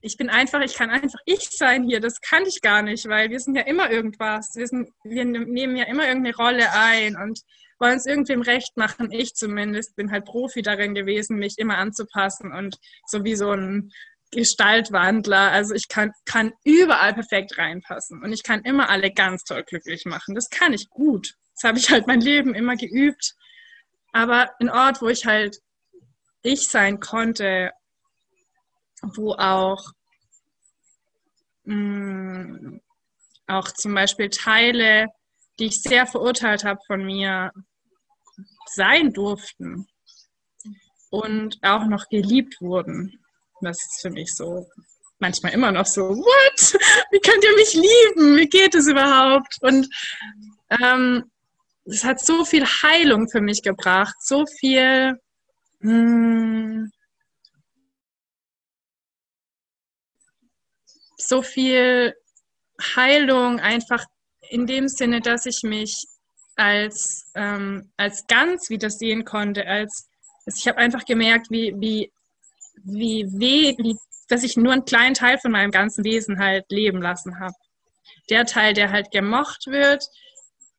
ich 0.00 0.16
bin 0.16 0.30
einfach, 0.30 0.60
ich 0.60 0.74
kann 0.74 0.90
einfach 0.90 1.18
ich 1.24 1.50
sein 1.50 1.84
hier. 1.84 2.00
Das 2.00 2.20
kann 2.20 2.44
ich 2.46 2.60
gar 2.60 2.82
nicht, 2.82 3.08
weil 3.08 3.30
wir 3.30 3.40
sind 3.40 3.56
ja 3.56 3.62
immer 3.62 3.90
irgendwas. 3.90 4.50
Wir, 4.54 4.66
sind, 4.66 4.88
wir 5.02 5.24
nehmen 5.24 5.76
ja 5.76 5.84
immer 5.84 6.06
irgendeine 6.06 6.36
Rolle 6.36 6.72
ein 6.72 7.16
und 7.16 7.40
wollen 7.78 7.98
es 7.98 8.06
irgendwem 8.06 8.42
recht 8.42 8.76
machen. 8.76 9.10
Ich 9.10 9.34
zumindest 9.34 9.96
bin 9.96 10.10
halt 10.10 10.24
Profi 10.24 10.62
darin 10.62 10.94
gewesen, 10.94 11.38
mich 11.38 11.58
immer 11.58 11.78
anzupassen 11.78 12.52
und 12.52 12.78
so 13.06 13.24
wie 13.24 13.36
so 13.36 13.50
ein 13.52 13.90
Gestaltwandler. 14.30 15.50
Also 15.52 15.74
ich 15.74 15.88
kann, 15.88 16.12
kann 16.24 16.52
überall 16.64 17.14
perfekt 17.14 17.58
reinpassen 17.58 18.22
und 18.22 18.32
ich 18.32 18.42
kann 18.42 18.62
immer 18.62 18.88
alle 18.88 19.12
ganz 19.12 19.44
toll 19.44 19.62
glücklich 19.64 20.04
machen. 20.04 20.34
Das 20.34 20.50
kann 20.50 20.72
ich 20.72 20.88
gut. 20.88 21.34
Das 21.54 21.68
habe 21.68 21.78
ich 21.78 21.90
halt 21.90 22.06
mein 22.06 22.20
Leben 22.20 22.54
immer 22.54 22.76
geübt. 22.76 23.34
Aber 24.12 24.50
ein 24.60 24.70
Ort, 24.70 25.00
wo 25.02 25.08
ich 25.08 25.26
halt 25.26 25.58
ich 26.42 26.68
sein 26.68 27.00
konnte 27.00 27.72
wo 29.02 29.32
auch, 29.34 29.92
mh, 31.64 31.74
mm, 31.74 32.80
auch 33.48 33.70
zum 33.70 33.94
Beispiel 33.94 34.30
Teile, 34.30 35.06
die 35.58 35.66
ich 35.66 35.82
sehr 35.82 36.06
verurteilt 36.06 36.64
habe 36.64 36.80
von 36.86 37.04
mir, 37.04 37.52
sein 38.66 39.12
durften 39.12 39.86
und 41.10 41.58
auch 41.62 41.86
noch 41.86 42.08
geliebt 42.08 42.60
wurden. 42.60 43.18
Das 43.60 43.78
ist 43.78 44.02
für 44.02 44.10
mich 44.10 44.34
so 44.34 44.66
manchmal 45.18 45.52
immer 45.52 45.72
noch 45.72 45.86
so, 45.86 46.02
what? 46.02 46.80
Wie 47.10 47.20
könnt 47.20 47.42
ihr 47.42 47.54
mich 47.56 47.74
lieben? 47.74 48.36
Wie 48.36 48.48
geht 48.48 48.74
es 48.74 48.86
überhaupt? 48.86 49.56
Und 49.62 49.88
ähm, 50.82 51.30
es 51.84 52.04
hat 52.04 52.20
so 52.20 52.44
viel 52.44 52.66
Heilung 52.66 53.28
für 53.30 53.40
mich 53.40 53.62
gebracht, 53.62 54.16
so 54.20 54.44
viel 54.46 55.18
mh, 55.80 55.92
mm, 55.92 56.92
so 61.16 61.42
viel 61.42 62.14
Heilung 62.94 63.60
einfach 63.60 64.04
in 64.50 64.66
dem 64.66 64.88
Sinne, 64.88 65.20
dass 65.20 65.46
ich 65.46 65.62
mich 65.62 66.06
als, 66.56 67.30
ähm, 67.34 67.90
als 67.96 68.26
ganz 68.26 68.70
wieder 68.70 68.90
sehen 68.90 69.24
konnte, 69.24 69.66
als 69.66 70.08
also 70.46 70.58
ich 70.60 70.68
habe 70.68 70.78
einfach 70.78 71.04
gemerkt, 71.04 71.50
wie, 71.50 71.74
wie, 71.76 72.12
wie 72.84 73.26
weh, 73.32 73.74
wie, 73.78 73.96
dass 74.28 74.44
ich 74.44 74.56
nur 74.56 74.72
einen 74.72 74.84
kleinen 74.84 75.14
Teil 75.14 75.38
von 75.38 75.50
meinem 75.50 75.72
ganzen 75.72 76.04
Wesen 76.04 76.38
halt 76.38 76.64
leben 76.70 77.02
lassen 77.02 77.40
habe. 77.40 77.54
Der 78.30 78.46
Teil, 78.46 78.72
der 78.72 78.92
halt 78.92 79.10
gemocht 79.10 79.66
wird, 79.66 80.04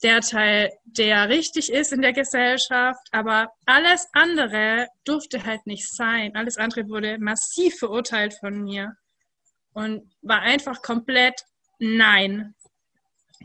der 0.03 0.21
Teil, 0.21 0.71
der 0.85 1.27
richtig 1.27 1.71
ist 1.71 1.91
in 1.91 2.01
der 2.01 2.13
Gesellschaft, 2.13 3.01
aber 3.11 3.51
alles 3.65 4.07
andere 4.13 4.87
durfte 5.03 5.43
halt 5.43 5.65
nicht 5.65 5.91
sein. 5.91 6.35
Alles 6.35 6.57
andere 6.57 6.87
wurde 6.87 7.17
massiv 7.19 7.79
verurteilt 7.79 8.35
von 8.39 8.63
mir 8.63 8.93
und 9.73 10.09
war 10.21 10.41
einfach 10.41 10.81
komplett 10.81 11.41
nein 11.79 12.55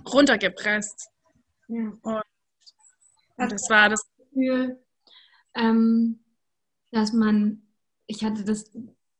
runtergepresst. 0.06 1.08
Ja. 1.68 1.92
Und, 2.02 2.22
und 3.36 3.52
das 3.52 3.68
war 3.70 3.88
das 3.88 4.06
Gefühl, 4.16 4.78
ähm, 5.54 6.20
dass 6.90 7.12
man, 7.12 7.62
ich 8.06 8.24
hatte 8.24 8.44
das, 8.44 8.70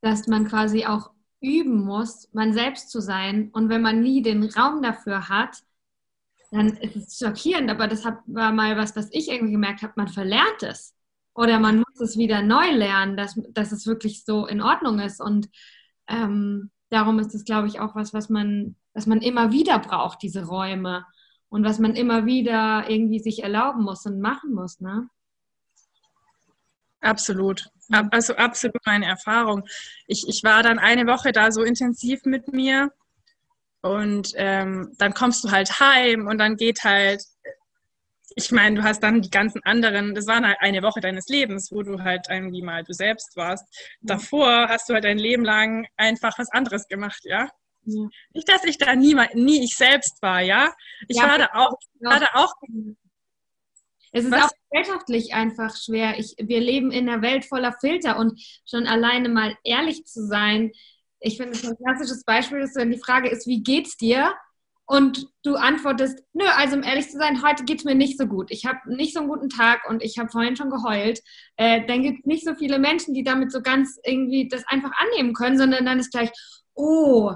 dass 0.01 0.27
man 0.27 0.47
quasi 0.47 0.85
auch 0.87 1.11
üben 1.41 1.85
muss, 1.85 2.29
man 2.33 2.53
selbst 2.53 2.91
zu 2.91 3.01
sein. 3.01 3.51
Und 3.53 3.69
wenn 3.69 3.83
man 3.83 4.01
nie 4.01 4.23
den 4.23 4.45
Raum 4.45 4.83
dafür 4.83 5.29
hat, 5.29 5.63
dann 6.51 6.77
ist 6.77 6.97
es 6.97 7.19
schockierend. 7.19 7.71
Aber 7.71 7.89
das 7.89 8.05
war 8.05 8.53
mal 8.53 8.77
was, 8.77 8.95
was 8.95 9.09
ich 9.11 9.29
irgendwie 9.29 9.53
gemerkt 9.53 9.83
habe, 9.83 9.95
man 9.97 10.09
verlernt 10.09 10.63
es. 10.63 10.95
Oder 11.35 11.59
man 11.59 11.79
muss 11.79 12.01
es 12.01 12.17
wieder 12.19 12.43
neu 12.43 12.71
lernen, 12.73 13.17
dass, 13.17 13.41
dass 13.51 13.73
es 13.73 13.87
wirklich 13.87 14.25
so 14.25 14.47
in 14.47 14.61
Ordnung 14.61 15.01
ist. 15.01 15.21
Und 15.21 15.49
ähm, 16.07 16.71
darum 16.91 17.19
ist 17.19 17.35
es, 17.35 17.45
glaube 17.45 17.69
ich, 17.69 17.81
auch 17.81 17.95
was, 17.95 18.13
was 18.13 18.29
man, 18.29 18.77
was 18.95 19.07
man 19.07 19.21
immer 19.21 19.53
wieder 19.53 19.79
braucht, 19.79 20.23
diese 20.23 20.47
Räume. 20.47 21.05
Und 21.49 21.65
was 21.65 21.79
man 21.79 21.95
immer 21.95 22.25
wieder 22.25 22.85
irgendwie 22.89 23.19
sich 23.19 23.43
erlauben 23.43 23.83
muss 23.83 24.07
und 24.07 24.21
machen 24.21 24.55
muss, 24.55 24.81
ne? 24.81 25.09
Absolut. 27.01 27.69
Also 28.11 28.37
absolut 28.37 28.87
meine 28.87 29.07
Erfahrung. 29.07 29.65
Ich, 30.07 30.27
ich 30.29 30.43
war 30.45 30.63
dann 30.63 30.79
eine 30.79 31.07
Woche 31.07 31.33
da 31.33 31.51
so 31.51 31.63
intensiv 31.63 32.25
mit 32.25 32.53
mir 32.53 32.91
und 33.83 34.33
ähm, 34.37 34.95
dann 34.99 35.13
kommst 35.13 35.45
du 35.45 35.51
halt 35.51 35.81
heim 35.81 36.27
und 36.27 36.39
dann 36.39 36.57
geht 36.57 36.85
halt 36.85 37.23
ich 38.37 38.51
meine, 38.51 38.77
du 38.77 38.83
hast 38.83 39.03
dann 39.03 39.23
die 39.23 39.31
ganzen 39.31 39.63
anderen, 39.65 40.15
das 40.15 40.27
war 40.27 40.41
halt 40.43 40.59
eine 40.61 40.83
Woche 40.83 41.01
deines 41.01 41.29
Lebens, 41.29 41.71
wo 41.73 41.83
du 41.83 42.03
halt 42.03 42.27
irgendwie 42.31 42.63
mal 42.63 42.85
du 42.85 42.93
selbst 42.93 43.37
warst. 43.37 43.65
Davor 44.01 44.69
hast 44.69 44.89
du 44.89 44.95
halt 44.95 45.05
dein 45.05 45.19
Leben 45.19 45.45
lang 45.45 45.87
einfach 45.97 46.39
was 46.39 46.51
anderes 46.51 46.87
gemacht, 46.89 47.21
ja? 47.25 47.49
Ja. 47.85 48.09
Nicht, 48.33 48.49
dass 48.49 48.65
ich 48.65 48.79
da 48.79 48.95
nie, 48.95 49.17
nie 49.35 49.65
ich 49.65 49.77
selbst 49.77 50.21
war, 50.23 50.41
ja? 50.41 50.73
Ich 51.09 51.17
ja, 51.17 51.29
war 51.29 51.39
da 51.39 51.49
auch, 51.55 51.79
war 52.01 52.21
da 52.21 52.29
auch. 52.35 52.53
Es 54.13 54.25
ist 54.25 54.31
was? 54.31 54.45
auch 54.45 54.51
gesellschaftlich 54.71 55.35
einfach 55.35 55.75
schwer. 55.77 56.19
Ich, 56.19 56.35
wir 56.39 56.61
leben 56.61 56.91
in 56.93 57.09
einer 57.09 57.23
Welt 57.23 57.45
voller 57.45 57.73
Filter 57.81 58.19
und 58.19 58.41
schon 58.69 58.87
alleine 58.87 59.29
mal 59.29 59.57
ehrlich 59.65 60.05
zu 60.05 60.27
sein. 60.27 60.73
Ich 61.21 61.37
finde, 61.37 61.53
es 61.53 61.67
ein 61.67 61.77
klassisches 61.77 62.25
Beispiel 62.25 62.59
ist, 62.59 62.77
wenn 62.77 62.91
die 62.91 62.99
Frage 62.99 63.29
ist, 63.29 63.47
wie 63.47 63.63
geht's 63.63 63.97
dir? 63.97 64.35
und 64.93 65.27
du 65.43 65.55
antwortest, 65.55 66.23
nö, 66.35 66.45
also 66.57 66.77
um 66.77 66.83
ehrlich 66.83 67.09
zu 67.09 67.17
sein, 67.17 67.43
heute 67.43 67.65
geht 67.65 67.79
es 67.79 67.85
mir 67.85 67.95
nicht 67.95 68.19
so 68.19 68.27
gut. 68.27 68.51
Ich 68.51 68.67
habe 68.67 68.79
nicht 68.95 69.15
so 69.15 69.21
einen 69.21 69.29
guten 69.31 69.49
Tag 69.49 69.89
und 69.89 70.03
ich 70.03 70.19
habe 70.19 70.29
vorhin 70.29 70.55
schon 70.55 70.69
geheult. 70.69 71.21
Äh, 71.57 71.87
dann 71.87 72.03
gibt 72.03 72.21
es 72.21 72.27
nicht 72.27 72.45
so 72.45 72.55
viele 72.55 72.79
Menschen, 72.79 73.15
die 73.15 73.23
damit 73.23 73.53
so 73.53 73.63
ganz 73.63 73.99
irgendwie 74.05 74.49
das 74.49 74.65
einfach 74.67 74.91
annehmen 74.99 75.33
können, 75.33 75.57
sondern 75.57 75.87
dann 75.87 75.99
ist 75.99 76.13
gleich, 76.13 76.31
oh, 76.75 77.33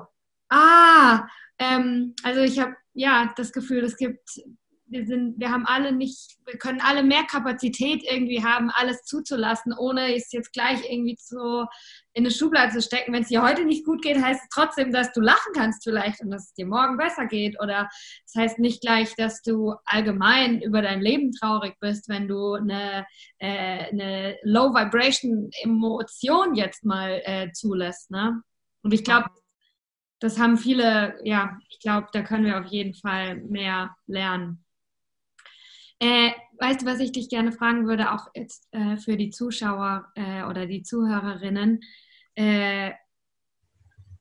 ah, 0.51 1.27
ähm, 1.59 2.15
also 2.23 2.41
ich 2.41 2.59
habe 2.59 2.75
ja 2.95 3.33
das 3.37 3.53
Gefühl, 3.53 3.85
es 3.85 3.97
gibt 3.97 4.41
wir 4.89 5.05
sind, 5.05 5.39
wir 5.39 5.51
haben 5.51 5.67
alle 5.67 5.93
nicht, 5.93 6.37
wir 6.45 6.59
können 6.59 6.81
alle 6.81 7.03
mehr 7.03 7.25
Kapazität 7.25 8.05
irgendwie 8.09 8.45
haben, 8.45 8.71
alles 8.71 9.03
zuzulassen, 9.03 9.73
ohne 9.77 10.15
es 10.15 10.31
jetzt 10.31 10.53
gleich 10.53 10.81
irgendwie 10.89 11.17
so 11.19 11.67
in 12.13 12.25
eine 12.25 12.31
Schublade 12.31 12.73
zu 12.73 12.81
stecken. 12.81 13.13
Wenn 13.13 13.23
es 13.23 13.29
dir 13.29 13.43
heute 13.43 13.65
nicht 13.65 13.85
gut 13.85 14.03
geht, 14.03 14.23
heißt 14.23 14.43
es 14.43 14.49
trotzdem, 14.51 14.93
dass 14.93 15.13
du 15.13 15.21
lachen 15.21 15.53
kannst 15.55 15.83
vielleicht 15.83 16.21
und 16.21 16.31
dass 16.31 16.49
es 16.49 16.55
dir 16.55 16.67
morgen 16.67 16.97
besser 16.97 17.27
geht. 17.27 17.61
Oder 17.61 17.89
das 18.27 18.35
heißt 18.37 18.59
nicht 18.61 18.81
gleich, 18.81 19.15
dass 19.17 19.43
du 19.43 19.75
allgemein 19.85 20.63
über 20.63 20.83
dein 20.83 21.01
Leben 21.01 21.33
traurig 21.33 21.75
bist, 21.81 22.09
wenn 22.09 22.29
du 22.29 22.55
eine, 22.55 23.07
äh, 23.39 23.91
eine 23.91 24.39
Low 24.45 24.73
Vibration 24.73 25.51
Emotion 25.63 26.55
jetzt 26.55 26.85
mal 26.85 27.21
äh, 27.25 27.51
zulässt. 27.53 28.11
Ne? 28.13 28.41
Und 28.83 28.95
ich 28.95 29.03
glaube, 29.03 29.31
das 30.19 30.39
haben 30.39 30.57
viele, 30.57 31.19
ja, 31.25 31.59
ich 31.69 31.81
glaube, 31.81 32.09
da 32.13 32.23
können 32.23 32.45
wir 32.47 32.59
auf 32.59 32.67
jeden 32.67 32.95
Fall 32.95 33.37
mehr 33.37 33.95
lernen. 34.07 34.65
Äh, 35.99 36.31
weißt 36.59 36.83
du, 36.83 36.87
was 36.87 37.01
ich 37.01 37.13
dich 37.13 37.29
gerne 37.29 37.53
fragen 37.53 37.87
würde, 37.87 38.13
auch 38.13 38.29
jetzt 38.35 38.69
äh, 38.73 38.97
für 38.99 39.17
die 39.17 39.31
Zuschauer 39.31 40.07
äh, 40.15 40.45
oder 40.45 40.67
die 40.67 40.83
Zuhörerinnen? 40.83 41.81
Äh, 42.35 42.93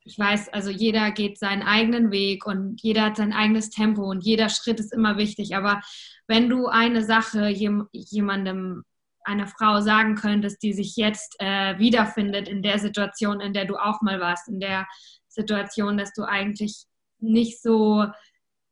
ich 0.06 0.20
weiß, 0.20 0.50
also 0.50 0.70
jeder 0.70 1.12
geht 1.12 1.40
seinen 1.40 1.64
eigenen 1.64 2.12
Weg 2.12 2.46
und 2.46 2.82
jeder 2.82 3.06
hat 3.06 3.18
sein 3.18 3.34
eigenes 3.34 3.72
Tempo 3.72 4.04
und 4.04 4.24
jeder 4.24 4.50
Schritt 4.50 4.80
ist 4.80 4.94
immer 4.94 5.18
wichtig. 5.18 5.56
Aber 5.56 5.82
wenn 6.28 6.48
du 6.48 6.68
eine 6.68 7.04
Sache 7.04 7.48
jem, 7.50 7.88
jemandem, 7.92 8.84
einer 9.24 9.48
Frau 9.48 9.82
sagen 9.82 10.14
könntest, 10.14 10.62
die 10.62 10.74
sich 10.74 10.96
jetzt 10.96 11.36
äh, 11.40 11.80
wiederfindet 11.80 12.48
in 12.48 12.62
der 12.62 12.78
Situation, 12.78 13.42
in 13.42 13.54
der 13.54 13.66
du 13.66 13.76
auch 13.76 14.02
mal 14.04 14.20
warst, 14.20 14.48
in 14.48 14.60
der 14.60 14.86
Situation, 15.36 15.98
dass 15.98 16.14
du 16.14 16.24
eigentlich 16.24 16.86
nicht 17.20 17.62
so 17.62 18.06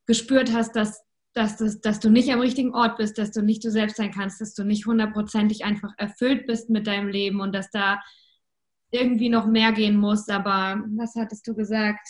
gespürt 0.05 0.53
hast, 0.53 0.75
dass 0.75 1.03
dass, 1.33 1.57
das, 1.57 1.81
dass 1.81 1.99
du 1.99 2.09
nicht 2.09 2.31
am 2.31 2.39
richtigen 2.39 2.73
Ort 2.75 2.97
bist, 2.97 3.17
dass 3.17 3.31
du 3.31 3.41
nicht 3.41 3.63
du 3.63 3.71
selbst 3.71 3.97
sein 3.97 4.11
kannst, 4.11 4.39
dass 4.39 4.53
du 4.53 4.63
nicht 4.63 4.85
hundertprozentig 4.85 5.65
einfach 5.65 5.91
erfüllt 5.97 6.45
bist 6.45 6.69
mit 6.69 6.87
deinem 6.87 7.07
Leben 7.07 7.41
und 7.41 7.53
dass 7.53 7.69
da 7.71 7.99
irgendwie 8.91 9.29
noch 9.29 9.47
mehr 9.47 9.71
gehen 9.71 9.97
muss. 9.97 10.29
Aber 10.29 10.83
was 10.95 11.15
hattest 11.15 11.47
du 11.47 11.55
gesagt? 11.55 12.07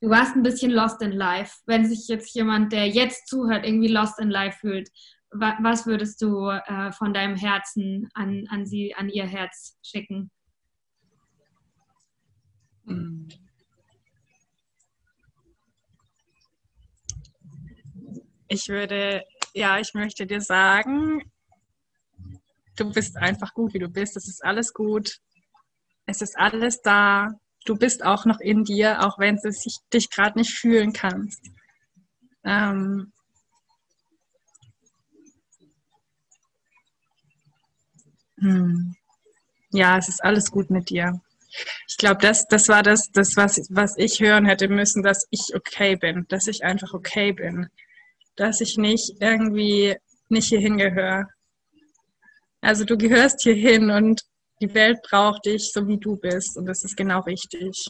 Du 0.00 0.10
warst 0.10 0.36
ein 0.36 0.42
bisschen 0.42 0.70
lost 0.70 1.00
in 1.02 1.12
life. 1.12 1.56
Wenn 1.66 1.86
sich 1.86 2.08
jetzt 2.08 2.34
jemand, 2.34 2.72
der 2.72 2.86
jetzt 2.86 3.26
zuhört, 3.26 3.66
irgendwie 3.66 3.88
lost 3.88 4.20
in 4.20 4.30
life 4.30 4.58
fühlt, 4.60 4.90
was 5.30 5.86
würdest 5.86 6.22
du 6.22 6.48
äh, 6.48 6.92
von 6.92 7.12
deinem 7.12 7.36
Herzen 7.36 8.08
an, 8.14 8.46
an 8.50 8.66
sie, 8.66 8.94
an 8.94 9.08
ihr 9.08 9.26
Herz 9.26 9.78
schicken? 9.82 10.30
Ich 18.48 18.68
würde, 18.68 19.24
ja, 19.52 19.78
ich 19.78 19.92
möchte 19.92 20.26
dir 20.26 20.40
sagen, 20.40 21.22
du 22.76 22.90
bist 22.90 23.18
einfach 23.18 23.52
gut, 23.52 23.74
wie 23.74 23.78
du 23.78 23.88
bist. 23.88 24.16
Es 24.16 24.26
ist 24.26 24.42
alles 24.42 24.72
gut. 24.72 25.18
Es 26.06 26.22
ist 26.22 26.38
alles 26.38 26.80
da. 26.80 27.28
Du 27.66 27.76
bist 27.76 28.02
auch 28.02 28.24
noch 28.24 28.40
in 28.40 28.64
dir, 28.64 29.04
auch 29.04 29.18
wenn 29.18 29.36
du 29.36 29.50
dich 29.92 30.10
gerade 30.10 30.38
nicht 30.38 30.54
fühlen 30.54 30.94
kannst. 30.94 31.50
Ähm, 32.44 33.12
hm. 38.38 38.96
Ja, 39.70 39.98
es 39.98 40.08
ist 40.08 40.24
alles 40.24 40.50
gut 40.50 40.70
mit 40.70 40.88
dir. 40.88 41.20
Ich 41.86 41.98
glaube, 41.98 42.22
das, 42.22 42.48
das 42.48 42.68
war 42.68 42.82
das, 42.82 43.10
das 43.12 43.36
was, 43.36 43.60
was 43.68 43.98
ich 43.98 44.20
hören 44.20 44.46
hätte 44.46 44.68
müssen, 44.68 45.02
dass 45.02 45.26
ich 45.28 45.54
okay 45.54 45.96
bin, 45.96 46.24
dass 46.28 46.46
ich 46.46 46.64
einfach 46.64 46.94
okay 46.94 47.32
bin 47.32 47.68
dass 48.38 48.60
ich 48.60 48.76
nicht 48.76 49.14
irgendwie 49.20 49.96
nicht 50.28 50.48
hierhin 50.48 50.76
gehöre. 50.76 51.26
Also 52.60 52.84
du 52.84 52.96
gehörst 52.96 53.42
hierhin 53.42 53.90
und 53.90 54.22
die 54.60 54.74
Welt 54.74 54.98
braucht 55.08 55.46
dich, 55.46 55.72
so 55.72 55.86
wie 55.86 55.98
du 55.98 56.16
bist. 56.16 56.56
Und 56.56 56.66
das 56.66 56.84
ist 56.84 56.96
genau 56.96 57.20
richtig. 57.20 57.86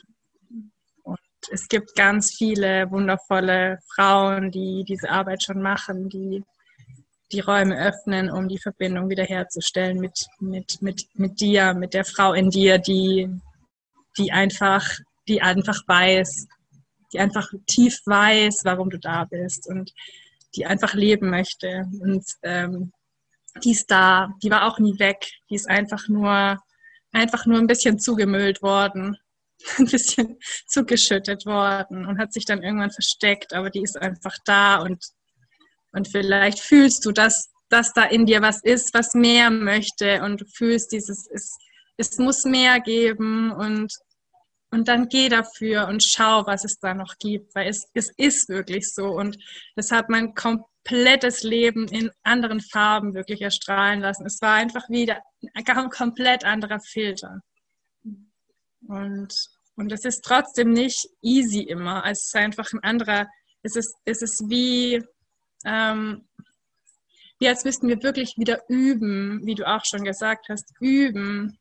Und 1.02 1.18
es 1.50 1.68
gibt 1.68 1.94
ganz 1.94 2.34
viele 2.36 2.90
wundervolle 2.90 3.78
Frauen, 3.94 4.50
die 4.50 4.84
diese 4.86 5.08
Arbeit 5.08 5.42
schon 5.42 5.62
machen, 5.62 6.08
die 6.08 6.42
die 7.32 7.40
Räume 7.40 7.78
öffnen, 7.78 8.30
um 8.30 8.48
die 8.48 8.58
Verbindung 8.58 9.10
wiederherzustellen 9.10 9.98
mit, 9.98 10.18
mit, 10.40 10.80
mit, 10.80 11.02
mit 11.14 11.40
dir, 11.40 11.74
mit 11.74 11.92
der 11.92 12.06
Frau 12.06 12.32
in 12.32 12.48
dir, 12.48 12.78
die, 12.78 13.28
die 14.16 14.32
einfach, 14.32 14.82
die 15.28 15.42
einfach 15.42 15.82
weiß, 15.86 16.46
die 17.12 17.18
einfach 17.18 17.50
tief 17.66 17.98
weiß, 18.06 18.60
warum 18.64 18.88
du 18.88 18.98
da 18.98 19.24
bist. 19.24 19.68
Und 19.68 19.92
die 20.54 20.66
einfach 20.66 20.94
leben 20.94 21.30
möchte. 21.30 21.84
Und 22.00 22.24
ähm, 22.42 22.92
die 23.62 23.72
ist 23.72 23.90
da, 23.90 24.30
die 24.42 24.50
war 24.50 24.66
auch 24.66 24.78
nie 24.78 24.98
weg. 24.98 25.26
Die 25.50 25.54
ist 25.54 25.68
einfach 25.68 26.08
nur, 26.08 26.58
einfach 27.12 27.46
nur 27.46 27.58
ein 27.58 27.66
bisschen 27.66 27.98
zugemüllt 27.98 28.62
worden, 28.62 29.16
ein 29.78 29.86
bisschen 29.86 30.38
zugeschüttet 30.66 31.46
worden 31.46 32.06
und 32.06 32.18
hat 32.18 32.32
sich 32.32 32.44
dann 32.44 32.62
irgendwann 32.62 32.92
versteckt, 32.92 33.52
aber 33.52 33.70
die 33.70 33.82
ist 33.82 33.96
einfach 34.00 34.36
da 34.44 34.76
und, 34.76 35.04
und 35.92 36.08
vielleicht 36.08 36.60
fühlst 36.60 37.04
du, 37.04 37.12
dass, 37.12 37.50
dass 37.68 37.92
da 37.92 38.04
in 38.04 38.26
dir 38.26 38.40
was 38.40 38.62
ist, 38.62 38.94
was 38.94 39.14
mehr 39.14 39.50
möchte 39.50 40.22
und 40.22 40.40
du 40.40 40.44
fühlst 40.46 40.92
dieses, 40.92 41.28
es, 41.32 41.56
es 41.96 42.18
muss 42.18 42.44
mehr 42.44 42.80
geben 42.80 43.50
und 43.50 43.92
und 44.70 44.88
dann 44.88 45.08
geh 45.08 45.28
dafür 45.28 45.88
und 45.88 46.04
schau, 46.04 46.46
was 46.46 46.64
es 46.64 46.78
da 46.78 46.92
noch 46.94 47.16
gibt, 47.18 47.54
weil 47.54 47.68
es, 47.68 47.88
es 47.94 48.10
ist 48.16 48.48
wirklich 48.48 48.92
so. 48.92 49.06
Und 49.06 49.38
das 49.76 49.90
hat 49.90 50.10
mein 50.10 50.34
komplettes 50.34 51.42
Leben 51.42 51.88
in 51.88 52.10
anderen 52.22 52.60
Farben 52.60 53.14
wirklich 53.14 53.40
erstrahlen 53.40 54.00
lassen. 54.00 54.26
Es 54.26 54.42
war 54.42 54.54
einfach 54.54 54.88
wieder 54.90 55.22
ein 55.54 55.90
komplett 55.90 56.44
anderer 56.44 56.80
Filter. 56.80 57.40
Und, 58.86 59.34
und 59.76 59.92
es 59.92 60.04
ist 60.04 60.22
trotzdem 60.22 60.72
nicht 60.72 61.08
easy 61.22 61.60
immer. 61.60 62.04
Es 62.06 62.26
ist 62.26 62.36
einfach 62.36 62.70
ein 62.72 62.82
anderer, 62.82 63.26
es 63.62 63.74
ist, 63.74 63.94
es 64.04 64.20
ist 64.20 64.50
wie, 64.50 65.02
ähm, 65.64 66.28
wie 67.38 67.48
als 67.48 67.64
müssten 67.64 67.88
wir 67.88 68.02
wirklich 68.02 68.34
wieder 68.36 68.60
üben, 68.68 69.40
wie 69.44 69.54
du 69.54 69.66
auch 69.66 69.84
schon 69.86 70.04
gesagt 70.04 70.48
hast, 70.50 70.74
üben, 70.80 71.58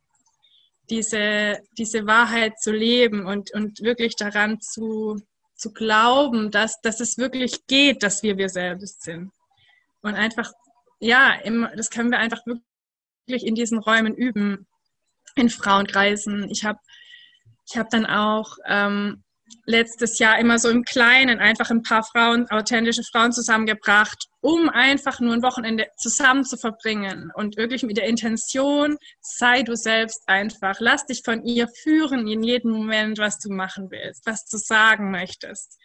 diese, 0.89 1.59
diese 1.77 2.05
Wahrheit 2.07 2.59
zu 2.59 2.71
leben 2.71 3.25
und, 3.25 3.53
und 3.53 3.81
wirklich 3.81 4.15
daran 4.15 4.61
zu, 4.61 5.21
zu 5.55 5.73
glauben, 5.73 6.51
dass, 6.51 6.79
dass 6.81 6.99
es 6.99 7.17
wirklich 7.17 7.65
geht, 7.67 8.03
dass 8.03 8.23
wir 8.23 8.37
wir 8.37 8.49
selbst 8.49 9.03
sind. 9.03 9.31
Und 10.01 10.15
einfach, 10.15 10.51
ja, 10.99 11.33
im, 11.43 11.67
das 11.75 11.89
können 11.89 12.11
wir 12.11 12.19
einfach 12.19 12.41
wirklich 12.45 13.45
in 13.45 13.55
diesen 13.55 13.79
Räumen 13.79 14.15
üben, 14.15 14.67
in 15.35 15.49
Frauenkreisen. 15.49 16.49
Ich 16.49 16.63
habe 16.63 16.79
ich 17.69 17.77
hab 17.77 17.89
dann 17.89 18.05
auch 18.05 18.57
ähm, 18.65 19.23
letztes 19.65 20.17
Jahr 20.17 20.39
immer 20.39 20.59
so 20.59 20.69
im 20.69 20.83
Kleinen 20.83 21.39
einfach 21.39 21.69
ein 21.69 21.83
paar 21.83 22.03
Frauen, 22.03 22.49
authentische 22.49 23.03
Frauen 23.03 23.33
zusammengebracht, 23.33 24.25
um 24.41 24.69
einfach 24.69 25.19
nur 25.19 25.33
ein 25.33 25.43
Wochenende 25.43 25.87
zusammen 25.97 26.45
zu 26.45 26.57
verbringen 26.57 27.31
und 27.35 27.57
wirklich 27.57 27.83
mit 27.83 27.97
der 27.97 28.07
Intention, 28.07 28.97
sei 29.19 29.63
du 29.63 29.75
selbst 29.75 30.23
einfach, 30.27 30.77
lass 30.79 31.05
dich 31.05 31.21
von 31.23 31.43
ihr 31.43 31.67
führen 31.83 32.27
in 32.27 32.43
jedem 32.43 32.71
Moment, 32.71 33.17
was 33.17 33.39
du 33.39 33.51
machen 33.51 33.91
willst, 33.91 34.25
was 34.25 34.45
du 34.45 34.57
sagen 34.57 35.11
möchtest. 35.11 35.77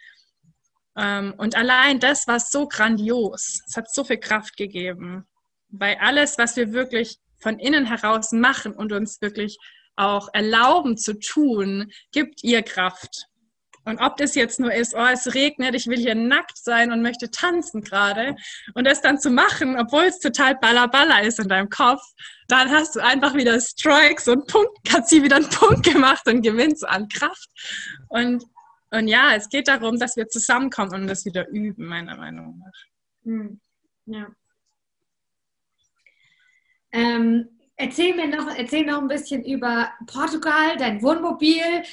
Ähm, 0.95 1.33
und 1.37 1.55
allein 1.55 1.99
das 1.99 2.27
war 2.27 2.39
so 2.39 2.67
grandios, 2.67 3.61
es 3.67 3.75
hat 3.75 3.93
so 3.93 4.03
viel 4.03 4.17
Kraft 4.17 4.55
gegeben, 4.55 5.27
weil 5.69 5.97
alles, 5.99 6.37
was 6.37 6.55
wir 6.55 6.71
wirklich 6.71 7.17
von 7.39 7.59
innen 7.59 7.85
heraus 7.85 8.31
machen 8.31 8.73
und 8.73 8.93
uns 8.93 9.19
wirklich 9.21 9.57
auch 9.95 10.29
erlauben 10.33 10.97
zu 10.97 11.19
tun, 11.19 11.91
gibt 12.11 12.43
ihr 12.43 12.63
Kraft. 12.63 13.27
Und 13.85 13.99
ob 13.99 14.17
das 14.17 14.35
jetzt 14.35 14.59
nur 14.59 14.73
ist, 14.73 14.95
oh, 14.95 15.07
es 15.11 15.33
regnet, 15.33 15.75
ich 15.75 15.87
will 15.87 15.97
hier 15.97 16.15
nackt 16.15 16.57
sein 16.57 16.91
und 16.91 17.01
möchte 17.01 17.29
tanzen 17.29 17.81
gerade 17.81 18.35
und 18.75 18.85
das 18.85 19.01
dann 19.01 19.19
zu 19.19 19.29
machen, 19.29 19.77
obwohl 19.77 20.05
es 20.05 20.19
total 20.19 20.55
ballerballer 20.55 21.23
ist 21.23 21.39
in 21.39 21.49
deinem 21.49 21.69
Kopf, 21.69 22.01
dann 22.47 22.69
hast 22.71 22.95
du 22.95 23.01
einfach 23.01 23.33
wieder 23.33 23.59
Strikes 23.59 24.27
und 24.27 24.47
Punkt, 24.47 24.93
hat 24.93 25.09
sie 25.09 25.23
wieder 25.23 25.35
einen 25.35 25.49
Punkt 25.49 25.83
gemacht 25.83 26.25
und 26.27 26.41
gewinnst 26.41 26.87
an 26.87 27.09
Kraft. 27.09 27.49
Und, 28.07 28.45
und 28.91 29.07
ja, 29.07 29.35
es 29.35 29.49
geht 29.49 29.67
darum, 29.67 29.99
dass 29.99 30.15
wir 30.15 30.27
zusammenkommen 30.29 30.93
und 30.93 31.07
das 31.07 31.25
wieder 31.25 31.47
üben, 31.49 31.85
meiner 31.85 32.15
Meinung 32.15 32.59
nach. 32.59 33.25
Hm. 33.25 33.59
Ja. 34.05 34.27
Ähm, 36.91 37.49
erzähl 37.75 38.15
mir 38.15 38.27
noch, 38.27 38.55
erzähl 38.55 38.85
noch 38.85 39.01
ein 39.01 39.07
bisschen 39.07 39.43
über 39.43 39.91
Portugal, 40.05 40.77
dein 40.77 41.01
Wohnmobil. 41.01 41.83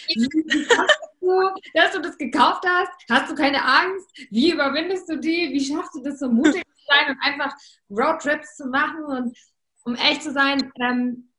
Du, 1.31 1.61
dass 1.75 1.93
du 1.93 2.01
das 2.01 2.19
gekauft 2.19 2.65
hast? 2.67 2.91
Hast 3.09 3.31
du 3.31 3.35
keine 3.35 3.65
Angst? 3.65 4.09
Wie 4.31 4.53
überwindest 4.53 5.09
du 5.09 5.19
die? 5.19 5.51
Wie 5.53 5.65
schaffst 5.65 5.95
du 5.95 6.03
das, 6.03 6.19
so 6.19 6.29
mutig 6.29 6.63
zu 6.65 6.85
sein 6.87 7.15
und 7.15 7.23
einfach 7.23 7.55
Roadtrips 7.91 8.57
zu 8.57 8.67
machen? 8.67 9.05
Und 9.05 9.39
um 9.85 9.95
echt 9.95 10.23
zu 10.23 10.33
sein, 10.33 10.73
ähm, 10.81 11.31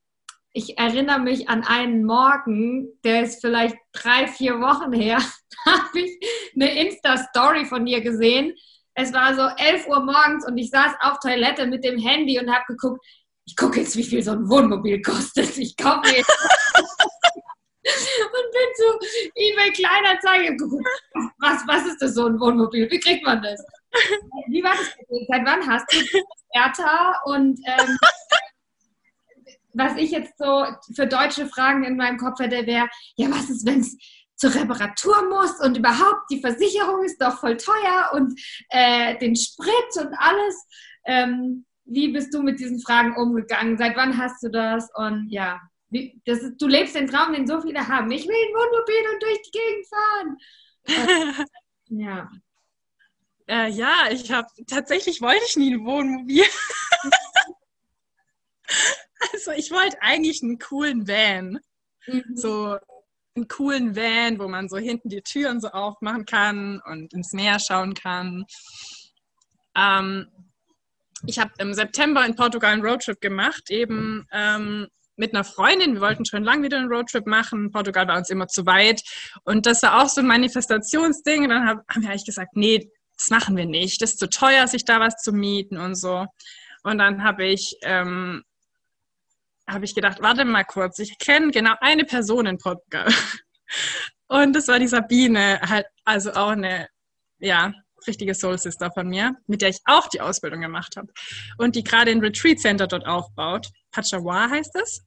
ich 0.54 0.78
erinnere 0.78 1.20
mich 1.20 1.50
an 1.50 1.64
einen 1.64 2.04
Morgen, 2.04 2.90
der 3.04 3.24
ist 3.24 3.42
vielleicht 3.42 3.76
drei, 3.94 4.28
vier 4.28 4.60
Wochen 4.60 4.92
her, 4.92 5.18
habe 5.66 6.00
ich 6.00 6.20
eine 6.56 6.88
Insta-Story 6.88 7.66
von 7.66 7.86
dir 7.86 8.02
gesehen. 8.02 8.54
Es 8.94 9.14
war 9.14 9.34
so 9.36 9.64
11 9.64 9.88
Uhr 9.88 10.04
morgens 10.04 10.46
und 10.46 10.58
ich 10.58 10.70
saß 10.70 10.94
auf 11.02 11.20
Toilette 11.20 11.66
mit 11.68 11.84
dem 11.84 11.98
Handy 11.98 12.40
und 12.40 12.52
habe 12.52 12.66
geguckt, 12.68 13.06
ich 13.46 13.56
gucke 13.56 13.80
jetzt, 13.80 13.96
wie 13.96 14.04
viel 14.04 14.22
so 14.22 14.32
ein 14.32 14.50
Wohnmobil 14.50 15.02
kostet. 15.02 15.58
Ich 15.58 15.76
kaufe 15.76 16.10
jetzt 16.14 16.30
und 17.84 18.52
bin 18.52 18.70
zu 18.76 19.32
eBay 19.36 19.72
Kleinanzeigen 19.72 20.58
geguckt. 20.58 20.88
Was, 21.40 21.66
was 21.68 21.86
ist 21.88 22.02
das 22.02 22.14
so 22.14 22.28
ein 22.28 22.40
Wohnmobil? 22.40 22.90
Wie 22.90 23.00
kriegt 23.00 23.26
man 23.26 23.42
das? 23.42 23.64
Wie 24.48 24.64
war 24.64 24.76
das? 24.76 24.94
Seit 25.28 25.46
wann 25.46 25.68
hast 25.68 25.92
du 25.92 26.20
Erta? 26.52 27.20
Und 27.26 27.60
ähm, 27.66 27.98
was 29.74 29.96
ich 29.98 30.12
jetzt 30.12 30.38
so 30.38 30.66
für 30.96 31.08
deutsche 31.08 31.48
Fragen 31.48 31.84
in 31.84 31.98
meinem 31.98 32.18
Kopf 32.18 32.40
hätte, 32.40 32.66
wäre, 32.66 32.90
ja, 33.16 33.30
was 33.32 33.50
ist, 33.50 33.66
wenn 33.66 33.80
es 33.80 33.98
zur 34.36 34.54
Reparatur 34.56 35.30
muss 35.30 35.60
und 35.60 35.78
überhaupt 35.78 36.30
die 36.32 36.42
Versicherung 36.42 37.04
ist 37.04 37.22
doch 37.22 37.40
voll 37.40 37.58
teuer 37.58 38.12
und 38.14 38.40
äh, 38.70 39.18
den 39.20 39.36
Sprit 39.36 39.98
und 39.98 40.14
alles. 40.18 40.68
Ähm, 41.06 41.66
wie 41.86 42.10
bist 42.10 42.34
du 42.34 42.42
mit 42.42 42.60
diesen 42.60 42.80
Fragen 42.80 43.16
umgegangen? 43.16 43.78
Seit 43.78 43.96
wann 43.98 44.18
hast 44.18 44.42
du 44.44 44.50
das? 44.50 44.90
Und 44.96 45.28
ja, 45.30 45.60
ist, 45.92 46.62
du 46.62 46.68
lebst 46.68 46.96
den 46.96 47.08
Traum, 47.08 47.34
den 47.34 47.48
so 47.48 47.62
viele 47.62 47.88
haben. 47.88 48.12
Ich 48.12 48.28
will 48.28 48.36
ein 48.36 48.54
Wohnmobil 48.54 49.10
und 49.14 49.24
durch 49.24 49.42
die 49.42 49.52
Gegend 49.52 49.88
fahren. 49.88 50.38
ja. 51.90 52.30
Äh, 53.48 53.70
ja, 53.70 54.10
ich 54.10 54.32
habe 54.32 54.48
tatsächlich 54.68 55.22
wollte 55.22 55.44
ich 55.48 55.58
nie 55.58 55.74
ein 55.74 55.86
Wohnmobil. 55.86 56.46
also 59.34 59.52
ich 59.52 59.72
wollte 59.72 60.02
eigentlich 60.02 60.42
einen 60.42 60.60
coolen 60.60 61.08
Van. 61.08 61.60
Mhm. 62.08 62.24
So 62.36 62.78
einen 63.36 63.48
coolen 63.48 63.96
Van, 63.96 64.40
wo 64.40 64.48
man 64.48 64.70
so 64.70 64.78
hinten 64.78 65.10
die 65.10 65.22
Türen 65.22 65.60
so 65.60 65.70
aufmachen 65.70 66.26
kann 66.26 66.82
und 66.86 67.14
ins 67.14 67.34
Meer 67.34 67.60
schauen 67.60 67.94
kann. 67.94 68.46
ähm, 69.76 70.28
ich 71.28 71.38
habe 71.38 71.52
im 71.60 71.74
September 71.74 72.26
in 72.26 72.36
Portugal 72.36 72.74
einen 72.74 72.86
Roadtrip 72.86 73.22
gemacht, 73.22 73.70
eben 73.70 74.26
ähm, 74.32 74.88
mit 75.22 75.36
einer 75.36 75.44
Freundin. 75.44 75.94
Wir 75.94 76.02
wollten 76.02 76.26
schon 76.26 76.44
lange 76.44 76.64
wieder 76.64 76.80
einen 76.80 76.92
Roadtrip 76.92 77.28
machen. 77.28 77.72
Portugal 77.72 78.08
war 78.08 78.18
uns 78.18 78.32
immer 78.32 78.48
zu 78.48 78.66
weit. 78.66 79.04
Und 79.44 79.68
das 79.68 79.84
war 79.84 80.02
auch 80.02 80.10
so 80.10 80.20
ein 80.20 80.28
Manifestationsding. 80.28 81.44
Und 81.44 81.50
dann 81.50 81.68
hab, 81.68 81.88
haben 81.88 82.02
wir 82.02 82.10
eigentlich 82.10 82.26
gesagt, 82.26 82.56
nee, 82.56 82.90
das 83.18 83.30
machen 83.30 83.56
wir 83.56 83.68
nicht. 83.68 84.02
Das 84.02 84.14
ist 84.14 84.20
zu 84.20 84.28
teuer, 84.28 84.68
sich 84.68 84.84
da 84.84 85.00
was 85.00 85.18
zu 85.18 85.32
mieten 85.32 85.78
und 85.78 85.94
so. 85.94 86.26
Und 86.84 86.98
dann 86.98 87.24
habe 87.24 87.46
ich, 87.46 87.78
ähm, 87.84 88.44
hab 89.68 89.84
ich 89.84 89.94
gedacht, 89.94 90.18
warte 90.22 90.44
mal 90.44 90.64
kurz, 90.64 90.98
ich 90.98 91.20
kenne 91.20 91.52
genau 91.52 91.76
eine 91.82 92.04
Person 92.04 92.48
in 92.48 92.58
Portugal. 92.58 93.08
Und 94.28 94.54
das 94.54 94.70
war 94.70 94.80
die 94.80 94.88
Sabine, 94.88 95.60
halt, 95.62 95.86
also 96.06 96.32
auch 96.32 96.52
eine, 96.52 96.88
ja, 97.40 97.74
richtige 98.08 98.34
Soul 98.34 98.58
Sister 98.58 98.90
von 98.92 99.08
mir, 99.08 99.36
mit 99.46 99.62
der 99.62 99.70
ich 99.70 99.80
auch 99.86 100.08
die 100.08 100.22
Ausbildung 100.22 100.62
gemacht 100.62 100.96
habe. 100.98 101.10
Und 101.58 101.76
die 101.76 101.84
gerade 101.84 102.12
ein 102.12 102.22
Retreat 102.22 102.60
Center 102.60 102.88
dort 102.88 103.06
aufbaut. 103.06 103.68
Pachawa 103.92 104.50
heißt 104.50 104.76
es. 104.82 105.04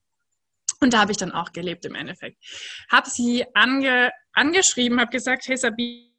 Und 0.85 0.93
da 0.93 0.99
habe 1.01 1.13
ich 1.13 1.17
dann 1.17 1.33
auch 1.33 1.51
gelebt 1.53 1.87
im 1.87 1.95
Endeffekt. 1.95 2.37
Habe 2.91 3.09
sie 3.09 3.47
ange, 3.55 4.13
angeschrieben, 4.35 5.01
habe 5.01 5.11
gesagt, 5.11 5.49
hey 5.49 5.57
Sabine, 5.57 6.13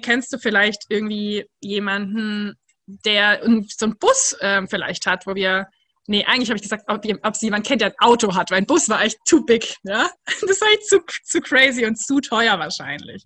kennst 0.00 0.32
du 0.32 0.38
vielleicht 0.38 0.86
irgendwie 0.88 1.44
jemanden, 1.60 2.54
der 2.86 3.42
so 3.68 3.84
einen 3.84 3.98
Bus 3.98 4.34
äh, 4.40 4.66
vielleicht 4.66 5.06
hat, 5.06 5.26
wo 5.26 5.34
wir 5.34 5.68
Nee, 6.10 6.24
eigentlich 6.24 6.48
habe 6.48 6.56
ich 6.56 6.62
gesagt, 6.62 6.84
ob, 6.86 7.04
ob 7.22 7.36
sie 7.36 7.46
jemand 7.46 7.66
kennt, 7.66 7.82
der 7.82 7.88
ein 7.88 7.98
Auto 7.98 8.34
hat, 8.34 8.50
weil 8.50 8.62
ein 8.62 8.66
Bus 8.66 8.88
war 8.88 9.02
echt 9.02 9.18
too 9.28 9.44
big. 9.44 9.76
Ja? 9.82 10.08
Das 10.40 10.58
war 10.62 10.68
echt 10.68 10.88
zu, 10.88 11.00
zu 11.22 11.42
crazy 11.42 11.84
und 11.84 11.96
zu 11.96 12.18
teuer 12.22 12.58
wahrscheinlich. 12.58 13.22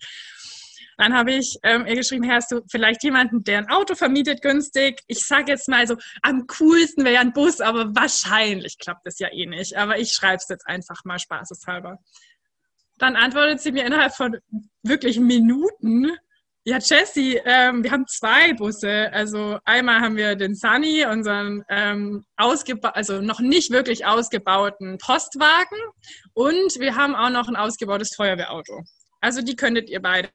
Dann 0.97 1.14
habe 1.14 1.32
ich 1.32 1.59
ähm, 1.62 1.86
ihr 1.86 1.97
geschrieben, 1.97 2.30
hast 2.30 2.53
du 2.53 2.61
vielleicht 2.70 3.03
jemanden, 3.03 3.45
der 3.45 3.59
ein 3.59 3.70
Auto 3.70 3.95
vermietet 3.95 4.43
günstig? 4.43 5.01
Ich 5.07 5.24
sage 5.24 5.53
jetzt 5.53 5.68
mal 5.68 5.86
so, 5.86 5.97
am 6.22 6.47
coolsten 6.47 7.05
wäre 7.05 7.14
ja 7.14 7.20
ein 7.20 7.32
Bus, 7.32 7.61
aber 7.61 7.95
wahrscheinlich 7.95 8.78
klappt 8.78 9.07
das 9.07 9.18
ja 9.18 9.28
eh 9.32 9.47
nicht. 9.47 9.76
Aber 9.76 9.99
ich 9.99 10.12
schreibe 10.12 10.36
es 10.36 10.49
jetzt 10.49 10.66
einfach 10.66 11.05
mal 11.05 11.18
spaßeshalber. 11.18 11.99
Dann 12.99 13.16
antwortet 13.16 13.61
sie 13.61 13.72
mir 13.72 13.84
innerhalb 13.84 14.14
von 14.14 14.36
wirklich 14.82 15.18
Minuten, 15.18 16.12
ja, 16.64 16.78
Jessie, 16.78 17.40
ähm, 17.45 17.82
wir 17.82 17.90
haben 17.90 18.07
zwei 18.07 18.53
Busse. 18.53 19.12
Also 19.12 19.59
einmal 19.64 20.01
haben 20.01 20.16
wir 20.16 20.36
den 20.36 20.55
Sunny, 20.55 21.05
unseren 21.05 21.64
ähm, 21.68 22.24
also 22.36 23.20
noch 23.20 23.40
nicht 23.40 23.72
wirklich 23.72 24.07
ausgebauten 24.07 24.99
Postwagen 24.99 25.78
und 26.34 26.78
wir 26.78 26.95
haben 26.95 27.16
auch 27.16 27.30
noch 27.30 27.49
ein 27.49 27.57
ausgebautes 27.57 28.14
Feuerwehrauto. 28.14 28.84
Also 29.20 29.43
die 29.43 29.57
könntet 29.57 29.90
ihr 29.90 30.01
beide 30.01 30.28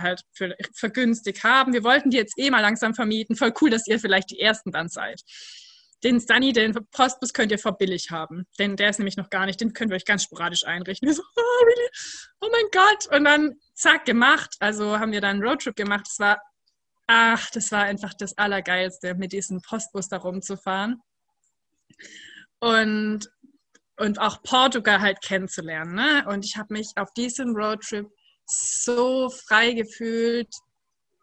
halt 0.00 0.22
für, 0.32 0.56
vergünstigt 0.74 1.44
haben. 1.44 1.72
Wir 1.72 1.84
wollten 1.84 2.10
die 2.10 2.16
jetzt 2.16 2.38
eh 2.38 2.50
mal 2.50 2.60
langsam 2.60 2.94
vermieten. 2.94 3.36
Voll 3.36 3.52
cool, 3.60 3.70
dass 3.70 3.86
ihr 3.86 3.98
vielleicht 3.98 4.30
die 4.30 4.40
Ersten 4.40 4.72
dann 4.72 4.88
seid. 4.88 5.20
Den 6.04 6.18
Sunny, 6.18 6.52
den 6.52 6.74
Postbus 6.90 7.32
könnt 7.32 7.52
ihr 7.52 7.58
vor 7.58 7.78
billig 7.78 8.10
haben. 8.10 8.46
Denn 8.58 8.76
der 8.76 8.90
ist 8.90 8.98
nämlich 8.98 9.16
noch 9.16 9.30
gar 9.30 9.46
nicht, 9.46 9.60
den 9.60 9.72
könnt 9.72 9.92
ihr 9.92 9.96
euch 9.96 10.04
ganz 10.04 10.24
sporadisch 10.24 10.64
einrichten. 10.64 11.06
Wir 11.06 11.14
so, 11.14 11.22
oh, 11.22 11.64
really? 11.64 11.88
oh 12.40 12.48
mein 12.50 12.70
Gott. 12.72 13.16
Und 13.16 13.24
dann 13.24 13.54
zack, 13.74 14.04
gemacht. 14.04 14.56
Also 14.58 14.98
haben 14.98 15.12
wir 15.12 15.20
dann 15.20 15.36
einen 15.36 15.44
Roadtrip 15.44 15.76
gemacht. 15.76 16.06
Das 16.06 16.18
war, 16.18 16.42
ach, 17.06 17.50
das 17.50 17.70
war 17.70 17.84
einfach 17.84 18.14
das 18.14 18.36
Allergeilste, 18.36 19.14
mit 19.14 19.32
diesem 19.32 19.60
Postbus 19.62 20.08
da 20.08 20.16
rumzufahren. 20.16 21.00
Und, 22.58 23.30
und 23.96 24.20
auch 24.20 24.42
Portugal 24.42 25.00
halt 25.00 25.22
kennenzulernen. 25.22 25.94
Ne? 25.94 26.24
Und 26.28 26.44
ich 26.44 26.56
habe 26.56 26.74
mich 26.74 26.92
auf 26.96 27.12
diesem 27.12 27.54
Roadtrip 27.54 28.08
so 28.46 29.30
frei 29.30 29.72
gefühlt, 29.72 30.48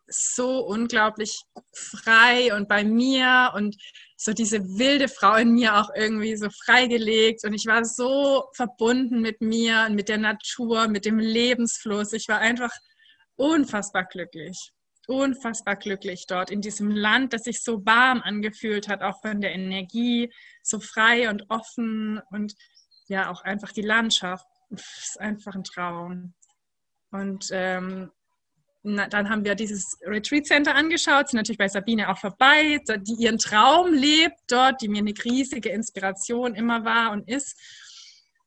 so 0.08 0.66
unglaublich 0.66 1.44
frei 1.74 2.54
und 2.56 2.68
bei 2.68 2.84
mir 2.84 3.52
und 3.56 3.76
so 4.18 4.34
diese 4.34 4.60
wilde 4.78 5.08
Frau 5.08 5.36
in 5.36 5.54
mir 5.54 5.78
auch 5.78 5.90
irgendwie 5.96 6.36
so 6.36 6.50
freigelegt 6.50 7.46
und 7.46 7.54
ich 7.54 7.66
war 7.68 7.86
so 7.86 8.50
verbunden 8.54 9.22
mit 9.22 9.42
mir 9.42 9.86
und 9.88 9.96
mit 9.96 10.10
der 10.10 10.18
Natur, 10.18 10.88
mit 10.88 11.06
dem 11.06 11.20
Lebensfluss. 11.20 12.14
Ich 12.14 12.28
war 12.28 12.40
einfach 12.40 12.72
unfassbar 13.36 14.06
glücklich, 14.06 14.72
unfassbar 15.08 15.76
glücklich 15.76 16.26
dort 16.28 16.52
in 16.52 16.62
diesem 16.62 16.92
Land, 16.92 17.34
das 17.34 17.44
sich 17.44 17.64
so 17.64 17.86
warm 17.86 18.22
angefühlt 18.22 18.90
hat, 18.90 19.02
auch 19.02 19.22
von 19.22 19.40
der 19.40 19.54
Energie, 19.54 20.34
so 20.64 20.80
frei 20.80 21.30
und 21.30 21.46
offen 21.50 22.20
und 22.32 22.54
ja, 23.08 23.32
auch 23.32 23.42
einfach 23.42 23.72
die 23.72 23.82
Landschaft. 23.82 24.46
Das 24.70 24.84
ist 25.02 25.20
einfach 25.20 25.56
ein 25.56 25.64
Traum. 25.64 26.34
Und 27.12 27.50
ähm, 27.52 28.12
na, 28.84 29.08
dann 29.08 29.30
haben 29.30 29.44
wir 29.44 29.56
dieses 29.56 29.98
Retreat 30.06 30.46
Center 30.46 30.74
angeschaut, 30.74 31.30
sind 31.30 31.38
natürlich 31.38 31.58
bei 31.58 31.68
Sabine 31.68 32.10
auch 32.10 32.18
vorbei, 32.18 32.80
die 33.02 33.24
ihren 33.24 33.38
Traum 33.38 33.94
lebt 33.94 34.40
dort, 34.48 34.82
die 34.82 34.88
mir 34.88 35.00
eine 35.00 35.14
riesige 35.26 35.70
Inspiration 35.70 36.56
immer 36.56 36.86
war 36.86 37.12
und 37.12 37.28
ist. 37.28 37.60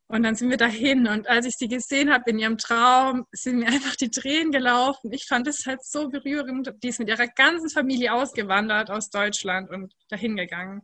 Und 0.06 0.24
dann 0.24 0.34
sind 0.34 0.50
wir 0.50 0.58
dahin 0.58 1.06
und 1.06 1.26
als 1.26 1.46
ich 1.46 1.54
sie 1.56 1.68
gesehen 1.68 2.12
habe 2.12 2.30
in 2.30 2.38
ihrem 2.38 2.58
Traum, 2.58 3.26
sind 3.32 3.58
mir 3.58 3.66
einfach 3.68 3.96
die 3.96 4.10
Tränen 4.10 4.52
gelaufen. 4.52 5.12
Ich 5.12 5.26
fand 5.26 5.46
es 5.48 5.64
halt 5.66 5.84
so 5.84 6.08
berührend. 6.08 6.72
Die 6.82 6.88
ist 6.88 6.98
mit 6.98 7.08
ihrer 7.08 7.28
ganzen 7.28 7.70
Familie 7.70 8.12
ausgewandert 8.12 8.90
aus 8.90 9.10
Deutschland 9.10 9.70
und 9.70 9.94
dahin 10.08 10.36
gegangen. 10.36 10.82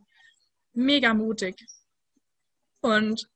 Mega 0.73 1.13
mutig. 1.13 1.63
Und 2.81 3.27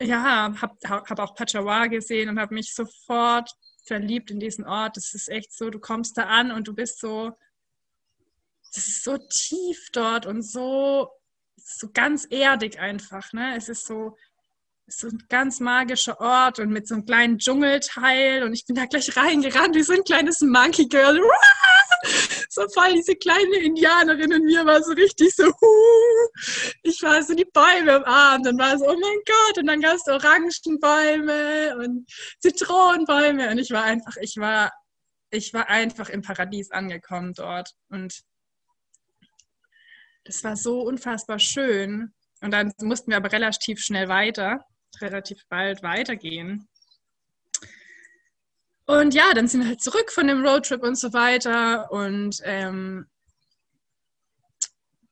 ja, 0.00 0.54
habe 0.60 0.76
hab 0.84 1.18
auch 1.18 1.34
Pachawa 1.34 1.86
gesehen 1.86 2.28
und 2.28 2.38
habe 2.38 2.54
mich 2.54 2.74
sofort 2.74 3.50
verliebt 3.84 4.30
in 4.30 4.38
diesen 4.38 4.64
Ort. 4.64 4.96
Das 4.96 5.14
ist 5.14 5.28
echt 5.28 5.52
so, 5.52 5.70
du 5.70 5.80
kommst 5.80 6.16
da 6.16 6.24
an 6.24 6.52
und 6.52 6.68
du 6.68 6.74
bist 6.74 7.00
so, 7.00 7.32
das 8.74 8.86
ist 8.86 9.04
so 9.04 9.18
tief 9.18 9.88
dort 9.92 10.26
und 10.26 10.42
so, 10.42 11.10
so 11.56 11.88
ganz 11.92 12.26
erdig 12.30 12.78
einfach. 12.78 13.32
Ne? 13.32 13.56
Es 13.56 13.68
ist 13.68 13.86
so, 13.86 14.16
so 14.86 15.08
ein 15.08 15.24
ganz 15.28 15.60
magischer 15.60 16.20
Ort 16.20 16.60
und 16.60 16.70
mit 16.70 16.86
so 16.86 16.94
einem 16.94 17.04
kleinen 17.04 17.38
Dschungelteil 17.38 18.42
und 18.42 18.52
ich 18.52 18.64
bin 18.66 18.76
da 18.76 18.86
gleich 18.86 19.16
reingerannt 19.16 19.74
wie 19.74 19.82
so 19.82 19.92
ein 19.92 20.04
kleines 20.04 20.40
Monkey 20.40 20.86
Girl. 20.86 21.20
So 22.58 22.68
voll 22.70 22.92
diese 22.94 23.14
kleine 23.14 23.56
Indianerin 23.58 24.32
in 24.32 24.44
mir 24.44 24.66
war 24.66 24.82
so 24.82 24.92
richtig 24.92 25.32
so, 25.32 25.44
huh. 25.46 26.28
ich 26.82 27.00
war 27.02 27.22
so 27.22 27.34
die 27.34 27.44
Bäume 27.44 27.96
im 27.96 28.04
Arm, 28.04 28.42
dann 28.42 28.58
war 28.58 28.76
so, 28.76 28.84
oh 28.84 28.98
mein 28.98 29.18
Gott, 29.24 29.58
und 29.58 29.66
dann 29.68 29.80
gab 29.80 29.94
es 29.94 30.08
Orangenbäume 30.08 31.76
und 31.78 32.10
Zitronenbäume 32.40 33.50
und 33.50 33.58
ich 33.58 33.70
war 33.70 33.84
einfach, 33.84 34.16
ich 34.20 34.36
war, 34.38 34.72
ich 35.30 35.54
war 35.54 35.68
einfach 35.68 36.08
im 36.08 36.22
Paradies 36.22 36.72
angekommen 36.72 37.32
dort 37.32 37.70
und 37.90 38.22
das 40.24 40.42
war 40.42 40.56
so 40.56 40.80
unfassbar 40.80 41.38
schön. 41.38 42.12
Und 42.40 42.50
dann 42.50 42.72
mussten 42.82 43.12
wir 43.12 43.18
aber 43.18 43.30
relativ 43.30 43.78
schnell 43.80 44.08
weiter 44.08 44.64
relativ 45.00 45.46
bald 45.48 45.82
weitergehen. 45.82 46.68
Und 48.88 49.12
ja, 49.12 49.34
dann 49.34 49.46
sind 49.48 49.60
wir 49.60 49.68
halt 49.68 49.82
zurück 49.82 50.10
von 50.10 50.28
dem 50.28 50.42
Roadtrip 50.42 50.82
und 50.82 50.96
so 50.96 51.12
weiter. 51.12 51.92
Und 51.92 52.40
ähm, 52.42 53.06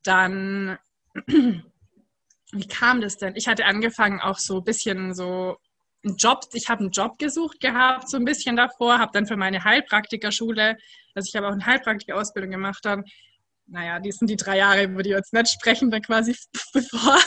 dann, 0.02 0.78
wie 1.26 2.68
kam 2.68 3.02
das 3.02 3.18
denn? 3.18 3.36
Ich 3.36 3.48
hatte 3.48 3.66
angefangen 3.66 4.18
auch 4.18 4.38
so 4.38 4.58
ein 4.58 4.64
bisschen 4.64 5.14
so 5.14 5.58
einen 6.02 6.16
Job, 6.16 6.46
ich 6.54 6.70
habe 6.70 6.80
einen 6.80 6.90
Job 6.90 7.18
gesucht 7.18 7.60
gehabt, 7.60 8.08
so 8.08 8.16
ein 8.16 8.24
bisschen 8.24 8.56
davor, 8.56 8.98
habe 8.98 9.12
dann 9.12 9.26
für 9.26 9.36
meine 9.36 9.62
Heilpraktikerschule, 9.62 10.78
also 11.14 11.28
ich 11.28 11.36
habe 11.36 11.48
auch 11.48 11.52
eine 11.52 11.66
Heilpraktikerausbildung 11.66 12.52
gemacht, 12.52 12.82
dann 12.82 13.04
naja, 13.66 14.00
die 14.00 14.12
sind 14.12 14.30
die 14.30 14.36
drei 14.36 14.56
Jahre, 14.56 14.84
über 14.84 15.02
die 15.02 15.10
wir 15.10 15.18
jetzt 15.18 15.34
nicht 15.34 15.50
sprechen, 15.52 15.90
dann 15.90 16.00
quasi 16.00 16.34
bevor, 16.72 17.18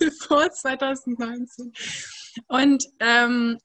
bevor 0.00 0.50
2019. 0.50 1.72
Und 2.48 2.84
ähm, 2.98 3.58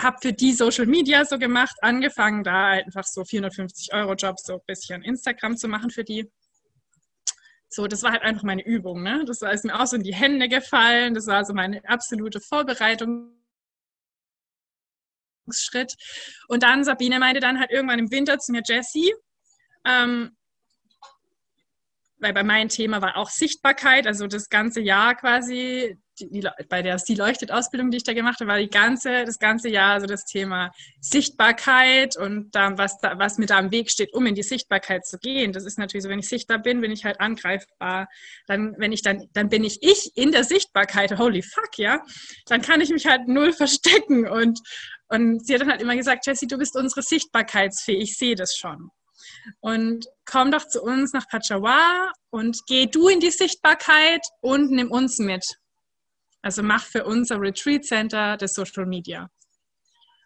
habe 0.00 0.18
für 0.20 0.32
die 0.32 0.52
Social 0.52 0.86
Media 0.86 1.24
so 1.24 1.38
gemacht, 1.38 1.76
angefangen 1.80 2.44
da 2.44 2.68
einfach 2.68 3.04
so 3.04 3.24
450 3.24 3.92
Euro 3.94 4.14
Jobs, 4.14 4.44
so 4.44 4.54
ein 4.54 4.60
bisschen 4.66 5.02
Instagram 5.02 5.56
zu 5.56 5.68
machen 5.68 5.90
für 5.90 6.04
die. 6.04 6.30
So, 7.68 7.86
das 7.86 8.02
war 8.02 8.12
halt 8.12 8.22
einfach 8.22 8.42
meine 8.44 8.64
Übung, 8.64 9.02
ne? 9.02 9.24
Das 9.26 9.42
ist 9.42 9.64
mir 9.64 9.78
auch 9.80 9.86
so 9.86 9.96
in 9.96 10.02
die 10.02 10.14
Hände 10.14 10.48
gefallen. 10.48 11.14
Das 11.14 11.26
war 11.26 11.44
so 11.44 11.52
meine 11.52 11.86
absolute 11.88 12.40
Vorbereitung. 12.40 13.32
Schritt. 15.52 15.94
Und 16.48 16.62
dann 16.62 16.84
Sabine 16.84 17.18
meinte 17.18 17.40
dann 17.40 17.60
halt 17.60 17.70
irgendwann 17.70 17.98
im 17.98 18.10
Winter 18.10 18.38
zu 18.38 18.52
mir, 18.52 18.62
Jessie, 18.64 19.12
ähm, 19.84 20.36
weil 22.18 22.32
bei 22.32 22.42
meinem 22.42 22.68
Thema 22.68 23.02
war 23.02 23.16
auch 23.16 23.30
Sichtbarkeit, 23.30 24.06
also 24.06 24.26
das 24.26 24.48
ganze 24.48 24.80
Jahr 24.80 25.14
quasi, 25.14 25.98
die, 26.18 26.30
die, 26.30 26.48
bei 26.68 26.80
der 26.80 26.98
Sie 26.98 27.14
leuchtet 27.14 27.52
Ausbildung, 27.52 27.90
die 27.90 27.98
ich 27.98 28.04
da 28.04 28.14
gemacht 28.14 28.40
habe, 28.40 28.50
war 28.50 28.58
die 28.58 28.70
ganze, 28.70 29.24
das 29.24 29.38
ganze 29.38 29.68
Jahr 29.68 30.00
so 30.00 30.06
das 30.06 30.24
Thema 30.24 30.72
Sichtbarkeit 31.00 32.16
und 32.16 32.54
da, 32.54 32.76
was, 32.78 32.98
da, 32.98 33.18
was 33.18 33.36
mir 33.36 33.46
da 33.46 33.58
am 33.58 33.70
Weg 33.70 33.90
steht, 33.90 34.14
um 34.14 34.24
in 34.26 34.34
die 34.34 34.42
Sichtbarkeit 34.42 35.04
zu 35.04 35.18
gehen. 35.18 35.52
Das 35.52 35.64
ist 35.64 35.78
natürlich 35.78 36.04
so, 36.04 36.08
wenn 36.08 36.18
ich 36.18 36.28
sichtbar 36.28 36.58
bin, 36.58 36.80
bin 36.80 36.90
ich 36.90 37.04
halt 37.04 37.20
angreifbar. 37.20 38.08
Dann, 38.46 38.74
wenn 38.78 38.92
ich 38.92 39.02
dann, 39.02 39.28
dann 39.34 39.48
bin 39.48 39.62
ich 39.62 39.82
ich 39.82 40.12
in 40.16 40.32
der 40.32 40.44
Sichtbarkeit, 40.44 41.18
holy 41.18 41.42
fuck, 41.42 41.76
ja. 41.76 42.02
Dann 42.46 42.62
kann 42.62 42.80
ich 42.80 42.90
mich 42.90 43.06
halt 43.06 43.28
null 43.28 43.52
verstecken 43.52 44.26
und 44.26 44.60
Und 45.08 45.46
sie 45.46 45.54
hat 45.54 45.60
dann 45.60 45.70
halt 45.70 45.82
immer 45.82 45.94
gesagt, 45.94 46.26
Jessie, 46.26 46.48
du 46.48 46.58
bist 46.58 46.76
unsere 46.76 47.02
Sichtbarkeitsfee, 47.02 47.96
ich 47.96 48.16
sehe 48.16 48.34
das 48.34 48.56
schon. 48.56 48.90
Und 49.60 50.06
komm 50.24 50.50
doch 50.50 50.66
zu 50.66 50.82
uns 50.82 51.12
nach 51.12 51.28
Pachawa 51.28 52.12
und 52.30 52.58
geh 52.66 52.86
du 52.86 53.08
in 53.08 53.20
die 53.20 53.30
Sichtbarkeit 53.30 54.24
und 54.40 54.70
nimm 54.70 54.90
uns 54.90 55.18
mit. 55.18 55.44
Also 56.42 56.62
mach 56.62 56.84
für 56.84 57.04
unser 57.04 57.40
Retreat 57.40 57.84
Center 57.84 58.36
das 58.36 58.54
Social 58.54 58.86
Media. 58.86 59.28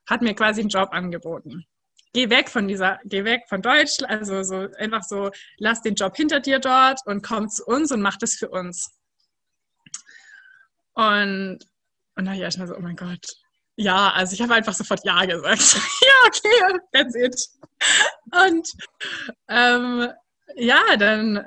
Hat 0.08 0.22
mir 0.22 0.34
quasi 0.34 0.60
einen 0.60 0.68
Job 0.68 0.90
angeboten. 0.92 1.64
Geh 2.12 2.28
weg 2.28 2.48
von 2.48 2.66
dieser, 2.66 2.98
geh 3.04 3.24
weg 3.24 3.44
von 3.48 3.62
Deutschland, 3.62 4.10
also 4.10 4.42
so 4.42 4.68
einfach 4.78 5.02
so, 5.02 5.30
lass 5.58 5.80
den 5.82 5.94
Job 5.94 6.16
hinter 6.16 6.40
dir 6.40 6.58
dort 6.58 7.00
und 7.06 7.22
komm 7.22 7.48
zu 7.48 7.64
uns 7.64 7.92
und 7.92 8.02
mach 8.02 8.16
das 8.16 8.34
für 8.34 8.50
uns. 8.50 8.90
Und, 10.94 11.60
und 12.16 12.24
da 12.24 12.32
ich 12.34 12.40
erstmal 12.40 12.66
so, 12.66 12.76
oh 12.76 12.80
mein 12.80 12.96
Gott. 12.96 13.24
Ja, 13.80 14.10
also 14.10 14.34
ich 14.34 14.42
habe 14.42 14.54
einfach 14.54 14.74
sofort 14.74 15.00
Ja 15.04 15.24
gesagt. 15.24 15.74
ja, 16.02 16.26
okay, 16.26 16.78
that's 16.92 17.14
it. 17.14 17.48
Und 18.30 18.68
ähm, 19.48 20.08
ja, 20.54 20.96
dann 20.98 21.46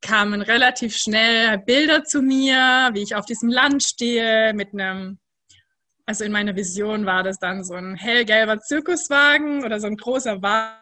kamen 0.00 0.40
relativ 0.40 0.96
schnell 0.96 1.58
Bilder 1.58 2.04
zu 2.04 2.22
mir, 2.22 2.88
wie 2.94 3.02
ich 3.02 3.14
auf 3.14 3.26
diesem 3.26 3.50
Land 3.50 3.82
stehe, 3.82 4.54
mit 4.54 4.72
einem, 4.72 5.18
also 6.06 6.24
in 6.24 6.32
meiner 6.32 6.56
Vision 6.56 7.04
war 7.04 7.22
das 7.22 7.38
dann 7.38 7.64
so 7.64 7.74
ein 7.74 7.96
hellgelber 7.96 8.58
Zirkuswagen 8.58 9.62
oder 9.62 9.78
so 9.78 9.88
ein 9.88 9.98
großer 9.98 10.40
Wagen 10.40 10.81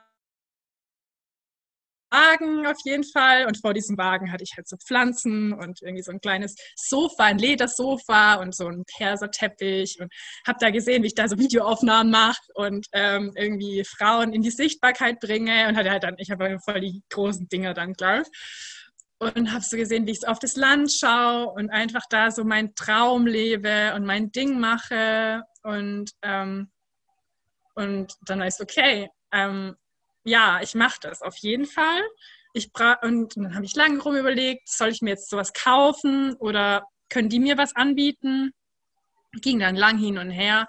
Wagen 2.10 2.66
auf 2.66 2.78
jeden 2.84 3.04
Fall. 3.04 3.46
Und 3.46 3.60
vor 3.60 3.74
diesem 3.74 3.96
Wagen 3.98 4.32
hatte 4.32 4.44
ich 4.44 4.52
halt 4.56 4.68
so 4.68 4.76
Pflanzen 4.76 5.52
und 5.52 5.82
irgendwie 5.82 6.02
so 6.02 6.12
ein 6.12 6.20
kleines 6.20 6.54
Sofa, 6.76 7.24
ein 7.24 7.38
Ledersofa 7.38 8.34
und 8.34 8.54
so 8.54 8.66
ein 8.68 8.84
Perserteppich. 8.84 9.98
Und 10.00 10.12
habe 10.46 10.58
da 10.60 10.70
gesehen, 10.70 11.02
wie 11.02 11.08
ich 11.08 11.14
da 11.14 11.28
so 11.28 11.38
Videoaufnahmen 11.38 12.10
mache 12.10 12.40
und 12.54 12.86
ähm, 12.92 13.32
irgendwie 13.36 13.84
Frauen 13.84 14.32
in 14.32 14.42
die 14.42 14.50
Sichtbarkeit 14.50 15.20
bringe. 15.20 15.68
Und 15.68 15.76
hatte 15.76 15.90
halt 15.90 16.02
dann, 16.02 16.16
ich 16.18 16.30
habe 16.30 16.58
voll 16.64 16.80
die 16.80 17.02
großen 17.10 17.48
Dinger 17.48 17.74
dann, 17.74 17.94
glaube 17.94 18.22
ich 18.22 18.28
und 19.22 19.52
habe 19.52 19.62
so 19.62 19.76
gesehen, 19.76 20.06
wie 20.06 20.12
ich 20.12 20.26
auf 20.26 20.38
das 20.38 20.56
Land 20.56 20.90
schaue 20.90 21.48
und 21.48 21.68
einfach 21.68 22.04
da 22.08 22.30
so 22.30 22.42
meinen 22.42 22.74
Traum 22.74 23.26
lebe 23.26 23.92
und 23.94 24.06
mein 24.06 24.32
Ding 24.32 24.58
mache 24.58 25.42
und 25.62 26.10
ähm, 26.22 26.70
und 27.74 28.14
dann 28.26 28.40
war 28.40 28.46
ich 28.46 28.60
okay, 28.60 29.08
ähm, 29.32 29.76
ja, 30.24 30.60
ich 30.62 30.74
mache 30.74 30.98
das 31.00 31.22
auf 31.22 31.36
jeden 31.38 31.66
Fall. 31.66 32.02
Ich 32.52 32.70
und 33.02 33.36
dann 33.36 33.54
habe 33.54 33.64
ich 33.64 33.74
lange 33.76 34.00
rum 34.02 34.16
überlegt, 34.16 34.68
soll 34.68 34.88
ich 34.88 35.02
mir 35.02 35.10
jetzt 35.10 35.30
sowas 35.30 35.52
kaufen 35.52 36.34
oder 36.34 36.84
können 37.08 37.28
die 37.28 37.40
mir 37.40 37.56
was 37.56 37.76
anbieten? 37.76 38.52
Ging 39.40 39.60
dann 39.60 39.76
lang 39.76 39.98
hin 39.98 40.18
und 40.18 40.30
her. 40.30 40.66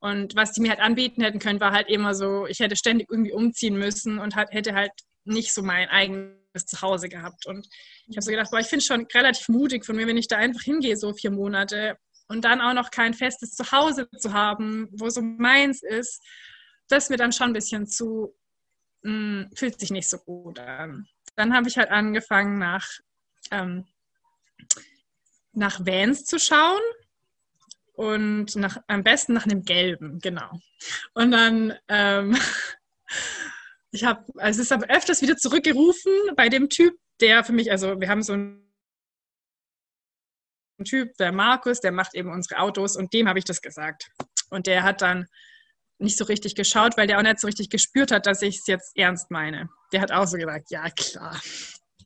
Und 0.00 0.36
was 0.36 0.52
die 0.52 0.60
mir 0.60 0.70
halt 0.70 0.80
anbieten 0.80 1.22
hätten 1.22 1.40
können, 1.40 1.60
war 1.60 1.72
halt 1.72 1.88
immer 1.88 2.14
so, 2.14 2.46
ich 2.46 2.60
hätte 2.60 2.76
ständig 2.76 3.08
irgendwie 3.10 3.32
umziehen 3.32 3.76
müssen 3.76 4.20
und 4.20 4.36
halt, 4.36 4.50
hätte 4.52 4.74
halt 4.74 4.92
nicht 5.24 5.52
so 5.52 5.62
mein 5.62 5.88
eigenes 5.88 6.66
Zuhause 6.66 7.08
gehabt. 7.08 7.46
Und 7.46 7.68
ich 8.06 8.16
habe 8.16 8.22
so 8.22 8.30
gedacht, 8.30 8.50
boah, 8.52 8.60
ich 8.60 8.68
finde 8.68 8.80
es 8.80 8.86
schon 8.86 9.06
relativ 9.12 9.48
mutig 9.48 9.84
von 9.84 9.96
mir, 9.96 10.06
wenn 10.06 10.16
ich 10.16 10.28
da 10.28 10.36
einfach 10.36 10.62
hingehe, 10.62 10.96
so 10.96 11.12
vier 11.12 11.32
Monate 11.32 11.96
und 12.28 12.44
dann 12.44 12.60
auch 12.60 12.74
noch 12.74 12.90
kein 12.90 13.14
festes 13.14 13.54
Zuhause 13.54 14.08
zu 14.18 14.32
haben, 14.32 14.88
wo 14.92 15.10
so 15.10 15.20
meins 15.20 15.82
ist. 15.82 16.22
Das 16.88 17.04
ist 17.04 17.10
mir 17.10 17.16
dann 17.16 17.32
schon 17.32 17.48
ein 17.48 17.54
bisschen 17.54 17.86
zu 17.86 18.34
mh, 19.08 19.44
hm, 19.44 19.50
fühlt 19.54 19.80
sich 19.80 19.90
nicht 19.90 20.08
so 20.08 20.18
gut 20.18 20.58
an. 20.58 21.08
Dann 21.36 21.54
habe 21.54 21.68
ich 21.68 21.78
halt 21.78 21.90
angefangen, 21.90 22.58
nach, 22.58 22.86
ähm, 23.50 23.86
nach 25.52 25.80
Vans 25.80 26.24
zu 26.24 26.38
schauen 26.38 26.80
und 27.94 28.54
nach, 28.56 28.78
am 28.86 29.02
besten 29.02 29.32
nach 29.32 29.44
einem 29.44 29.62
gelben, 29.62 30.20
genau. 30.20 30.50
Und 31.14 31.32
dann, 31.32 31.74
ähm, 31.88 32.36
ich 33.90 34.04
habe, 34.04 34.24
also 34.36 34.60
es 34.60 34.66
ist 34.66 34.72
aber 34.72 34.88
öfters 34.88 35.22
wieder 35.22 35.36
zurückgerufen 35.36 36.12
bei 36.36 36.48
dem 36.48 36.68
Typ, 36.68 36.94
der 37.20 37.44
für 37.44 37.52
mich, 37.52 37.70
also 37.70 38.00
wir 38.00 38.08
haben 38.08 38.22
so 38.22 38.34
einen 38.34 38.64
Typ, 40.84 41.16
der 41.16 41.32
Markus, 41.32 41.80
der 41.80 41.90
macht 41.90 42.14
eben 42.14 42.30
unsere 42.30 42.60
Autos 42.60 42.96
und 42.96 43.12
dem 43.12 43.28
habe 43.28 43.38
ich 43.38 43.44
das 43.44 43.62
gesagt. 43.62 44.10
Und 44.50 44.66
der 44.66 44.84
hat 44.84 45.02
dann 45.02 45.26
nicht 45.98 46.16
so 46.16 46.24
richtig 46.24 46.54
geschaut, 46.54 46.96
weil 46.96 47.06
der 47.06 47.18
auch 47.18 47.22
nicht 47.22 47.40
so 47.40 47.46
richtig 47.46 47.70
gespürt 47.70 48.10
hat, 48.10 48.26
dass 48.26 48.42
ich 48.42 48.58
es 48.58 48.66
jetzt 48.66 48.96
ernst 48.96 49.30
meine. 49.30 49.68
Der 49.92 50.00
hat 50.00 50.12
auch 50.12 50.26
so 50.26 50.36
gesagt, 50.36 50.70
ja 50.70 50.88
klar, 50.90 51.40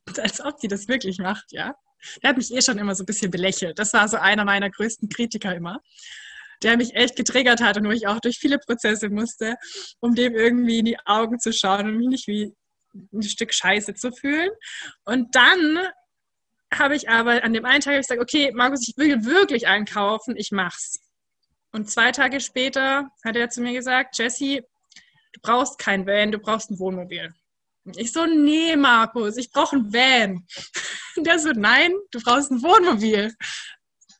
als 0.17 0.41
ob 0.41 0.59
sie 0.59 0.67
das 0.67 0.87
wirklich 0.87 1.19
macht, 1.19 1.51
ja. 1.51 1.75
Der 2.21 2.31
hat 2.31 2.37
mich 2.37 2.53
eh 2.53 2.61
schon 2.61 2.77
immer 2.77 2.95
so 2.95 3.03
ein 3.03 3.05
bisschen 3.05 3.31
belächelt. 3.31 3.79
Das 3.79 3.93
war 3.93 4.09
so 4.09 4.17
einer 4.17 4.43
meiner 4.43 4.69
größten 4.69 5.07
Kritiker 5.07 5.55
immer, 5.55 5.79
der 6.61 6.75
mich 6.75 6.95
echt 6.95 7.15
getriggert 7.15 7.61
hat 7.61 7.77
und 7.77 7.85
wo 7.85 7.91
ich 7.91 8.07
auch 8.07 8.19
durch 8.19 8.37
viele 8.37 8.59
Prozesse 8.59 9.09
musste, 9.09 9.55
um 10.01 10.13
dem 10.13 10.35
irgendwie 10.35 10.79
in 10.79 10.85
die 10.85 10.99
Augen 11.05 11.39
zu 11.39 11.53
schauen 11.53 11.87
und 11.87 11.97
mich 11.97 12.07
nicht 12.07 12.27
wie 12.27 12.53
ein 13.13 13.23
Stück 13.23 13.53
Scheiße 13.53 13.93
zu 13.93 14.11
fühlen. 14.11 14.49
Und 15.05 15.33
dann 15.33 15.79
habe 16.73 16.95
ich 16.95 17.09
aber 17.09 17.43
an 17.43 17.53
dem 17.53 17.65
einen 17.65 17.81
Tag 17.81 17.95
gesagt, 17.97 18.21
okay, 18.21 18.51
Markus, 18.53 18.87
ich 18.87 18.97
will 18.97 19.25
wirklich 19.25 19.67
einkaufen, 19.67 20.35
ich 20.35 20.51
mach's. 20.51 20.99
Und 21.73 21.89
zwei 21.89 22.11
Tage 22.11 22.39
später 22.39 23.09
hat 23.25 23.35
er 23.35 23.49
zu 23.49 23.61
mir 23.61 23.73
gesagt, 23.73 24.17
Jessie, 24.17 24.61
du 25.33 25.39
brauchst 25.41 25.79
kein 25.79 26.05
Van, 26.05 26.31
du 26.31 26.37
brauchst 26.37 26.69
ein 26.69 26.79
Wohnmobil. 26.79 27.33
Ich 27.95 28.13
so, 28.13 28.25
nee, 28.25 28.75
Markus, 28.75 29.37
ich 29.37 29.51
brauche 29.51 29.75
ein 29.75 29.91
Van. 29.91 30.45
Und 31.17 31.27
der 31.27 31.39
so, 31.39 31.51
nein, 31.51 31.91
du 32.11 32.21
brauchst 32.21 32.51
ein 32.51 32.61
Wohnmobil. 32.61 33.33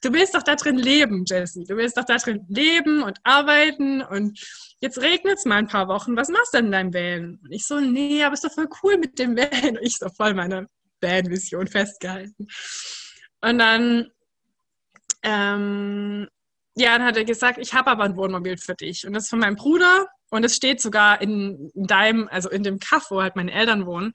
Du 0.01 0.11
willst 0.11 0.35
doch 0.35 0.43
da 0.43 0.55
drin 0.55 0.77
leben, 0.77 1.23
Jessie. 1.25 1.63
Du 1.63 1.77
willst 1.77 1.95
doch 1.95 2.03
da 2.03 2.17
drin 2.17 2.45
leben 2.49 3.03
und 3.03 3.19
arbeiten 3.23 4.01
und 4.01 4.37
jetzt 4.81 4.99
regnet 4.99 5.37
es 5.37 5.45
mal 5.45 5.55
ein 5.55 5.69
paar 5.69 5.87
Wochen. 5.87 6.17
Was 6.17 6.27
machst 6.27 6.53
du 6.53 6.57
denn 6.57 6.65
in 6.65 6.71
deinem 6.73 6.93
Van? 6.93 7.39
Und 7.41 7.51
ich 7.53 7.65
so, 7.65 7.79
nee, 7.79 8.21
aber 8.21 8.33
ist 8.33 8.43
doch 8.43 8.51
voll 8.51 8.67
cool 8.83 8.97
mit 8.97 9.17
dem 9.17 9.37
Van. 9.37 9.77
Und 9.77 9.81
ich 9.81 9.95
so 9.95 10.09
voll 10.09 10.33
meine 10.33 10.67
Van-Vision 10.99 11.67
festgehalten. 11.67 12.49
Und 13.39 13.59
dann 13.59 14.11
ähm, 15.21 16.27
ja, 16.75 16.97
dann 16.97 17.05
hat 17.05 17.17
er 17.17 17.25
gesagt, 17.25 17.59
ich 17.59 17.73
habe 17.73 17.91
aber 17.91 18.03
ein 18.03 18.17
Wohnmobil 18.17 18.57
für 18.57 18.75
dich. 18.75 19.05
Und 19.05 19.13
das 19.13 19.23
ist 19.23 19.29
von 19.29 19.39
meinem 19.39 19.55
Bruder. 19.55 20.07
Und 20.31 20.43
es 20.43 20.55
steht 20.55 20.81
sogar 20.81 21.21
in 21.21 21.71
deinem, 21.75 22.27
also 22.31 22.49
in 22.49 22.63
dem 22.63 22.79
Kaff, 22.79 23.11
wo 23.11 23.21
halt 23.21 23.35
meine 23.35 23.51
Eltern 23.51 23.85
wohnen. 23.85 24.13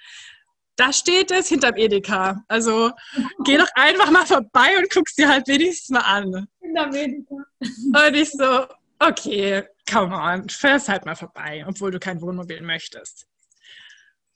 Da 0.76 0.92
steht 0.92 1.30
es 1.30 1.48
hinterm 1.48 1.76
Edeka. 1.76 2.42
Also 2.48 2.90
geh 3.44 3.56
doch 3.56 3.68
einfach 3.74 4.10
mal 4.10 4.26
vorbei 4.26 4.78
und 4.78 4.90
guck's 4.90 5.14
dir 5.14 5.28
halt 5.28 5.46
wenigstens 5.46 5.90
mal 5.90 6.00
an. 6.00 6.48
Hinterm 6.60 6.94
Edeka. 6.94 7.34
Und 7.60 8.14
ich 8.14 8.30
so, 8.30 8.66
okay, 8.98 9.64
come 9.90 10.14
on, 10.14 10.48
fährst 10.48 10.88
halt 10.88 11.04
mal 11.04 11.16
vorbei, 11.16 11.64
obwohl 11.66 11.92
du 11.92 12.00
kein 12.00 12.20
Wohnmobil 12.20 12.60
möchtest 12.62 13.28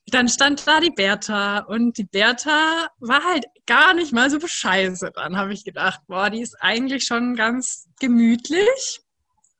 dann 0.06 0.28
stand 0.28 0.66
da 0.66 0.80
die 0.80 0.90
Bertha 0.90 1.60
und 1.60 1.96
die 1.96 2.04
Bertha 2.04 2.88
war 2.98 3.24
halt 3.24 3.46
gar 3.66 3.94
nicht 3.94 4.12
mal 4.12 4.30
so 4.30 4.38
bescheiße. 4.38 5.12
Dann 5.14 5.36
habe 5.36 5.52
ich 5.52 5.64
gedacht, 5.64 6.00
boah, 6.06 6.28
die 6.28 6.42
ist 6.42 6.56
eigentlich 6.60 7.04
schon 7.04 7.36
ganz 7.36 7.88
gemütlich 8.00 9.00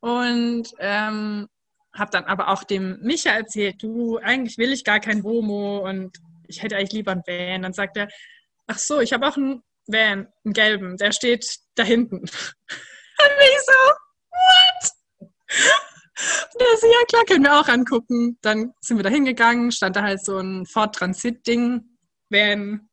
und 0.01 0.65
ähm, 0.79 1.49
habe 1.95 2.11
dann 2.11 2.25
aber 2.25 2.49
auch 2.49 2.65
dem 2.65 2.99
Micha 3.03 3.31
erzählt, 3.31 3.83
du, 3.83 4.19
eigentlich 4.19 4.59
will 4.59 4.73
ich 4.73 4.85
gar 4.85 5.01
kein 5.01 5.23
Womo 5.23 5.79
und 5.89 6.19
ich 6.49 6.63
hätte 6.63 6.77
eigentlich 6.77 6.93
lieber 6.93 7.13
einen 7.13 7.23
Van. 7.27 7.63
Dann 7.63 7.73
sagt 7.73 7.97
er, 7.97 8.09
ach 8.67 8.79
so, 8.79 9.01
ich 9.01 9.13
habe 9.13 9.27
auch 9.27 9.37
einen 9.37 9.63
Van, 9.87 10.29
einen 10.45 10.55
gelben, 10.55 10.97
der 10.97 11.13
steht 11.13 11.47
da 11.77 11.85
hinten. 11.85 12.17
und 12.21 12.29
ich 12.29 13.61
so, 13.65 13.73
what? 14.31 15.92
So, 16.17 16.87
ja 16.87 17.05
klar, 17.09 17.25
können 17.25 17.45
wir 17.45 17.59
auch 17.59 17.69
angucken. 17.69 18.39
Dann 18.43 18.75
sind 18.81 18.99
wir 18.99 19.03
da 19.03 19.11
hingegangen, 19.11 19.73
stand 19.73 19.97
da 19.97 20.03
halt 20.03 20.25
so 20.25 20.39
ein 20.39 20.67
Ford 20.67 20.95
Transit-Ding, 20.95 21.83
Van, 22.29 22.89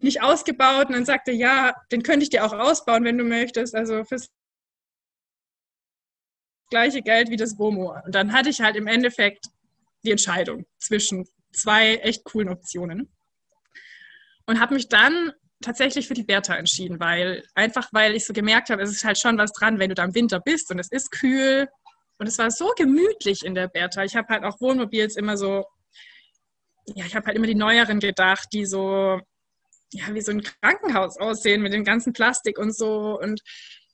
nicht 0.00 0.22
ausgebaut. 0.22 0.88
Und 0.88 0.94
dann 0.94 1.04
sagte, 1.04 1.32
ja, 1.32 1.74
den 1.90 2.02
könnte 2.02 2.24
ich 2.24 2.30
dir 2.30 2.44
auch 2.44 2.52
ausbauen, 2.52 3.04
wenn 3.04 3.18
du 3.18 3.24
möchtest. 3.24 3.74
Also 3.74 4.04
fürs 4.04 4.28
gleiche 6.70 7.02
Geld 7.02 7.30
wie 7.30 7.36
das 7.36 7.58
Womo. 7.58 7.94
Und 8.04 8.14
dann 8.14 8.32
hatte 8.32 8.50
ich 8.50 8.60
halt 8.60 8.76
im 8.76 8.86
Endeffekt 8.86 9.46
die 10.04 10.10
Entscheidung 10.10 10.66
zwischen 10.78 11.26
zwei 11.52 11.96
echt 11.96 12.24
coolen 12.24 12.48
Optionen. 12.48 13.10
Und 14.46 14.60
habe 14.60 14.74
mich 14.74 14.88
dann 14.88 15.32
tatsächlich 15.60 16.06
für 16.06 16.14
die 16.14 16.22
Bertha 16.22 16.54
entschieden, 16.54 17.00
weil 17.00 17.44
einfach 17.54 17.88
weil 17.92 18.14
ich 18.14 18.24
so 18.24 18.32
gemerkt 18.32 18.70
habe, 18.70 18.82
es 18.82 18.90
ist 18.90 19.04
halt 19.04 19.18
schon 19.18 19.38
was 19.38 19.52
dran, 19.52 19.78
wenn 19.78 19.88
du 19.88 19.94
da 19.94 20.04
im 20.04 20.14
Winter 20.14 20.40
bist 20.40 20.70
und 20.70 20.78
es 20.78 20.90
ist 20.90 21.10
kühl 21.10 21.68
und 22.18 22.26
es 22.26 22.38
war 22.38 22.50
so 22.50 22.72
gemütlich 22.76 23.44
in 23.44 23.54
der 23.54 23.68
Bertha. 23.68 24.04
Ich 24.04 24.16
habe 24.16 24.28
halt 24.28 24.44
auch 24.44 24.60
Wohnmobils 24.60 25.16
immer 25.16 25.36
so, 25.36 25.64
ja, 26.94 27.04
ich 27.04 27.14
habe 27.14 27.26
halt 27.26 27.36
immer 27.36 27.46
die 27.46 27.54
neueren 27.54 28.00
gedacht, 28.00 28.48
die 28.52 28.66
so, 28.66 29.20
ja, 29.92 30.14
wie 30.14 30.20
so 30.20 30.32
ein 30.32 30.42
Krankenhaus 30.42 31.18
aussehen 31.18 31.62
mit 31.62 31.72
dem 31.72 31.84
ganzen 31.84 32.12
Plastik 32.12 32.58
und 32.58 32.76
so 32.76 33.18
und 33.18 33.40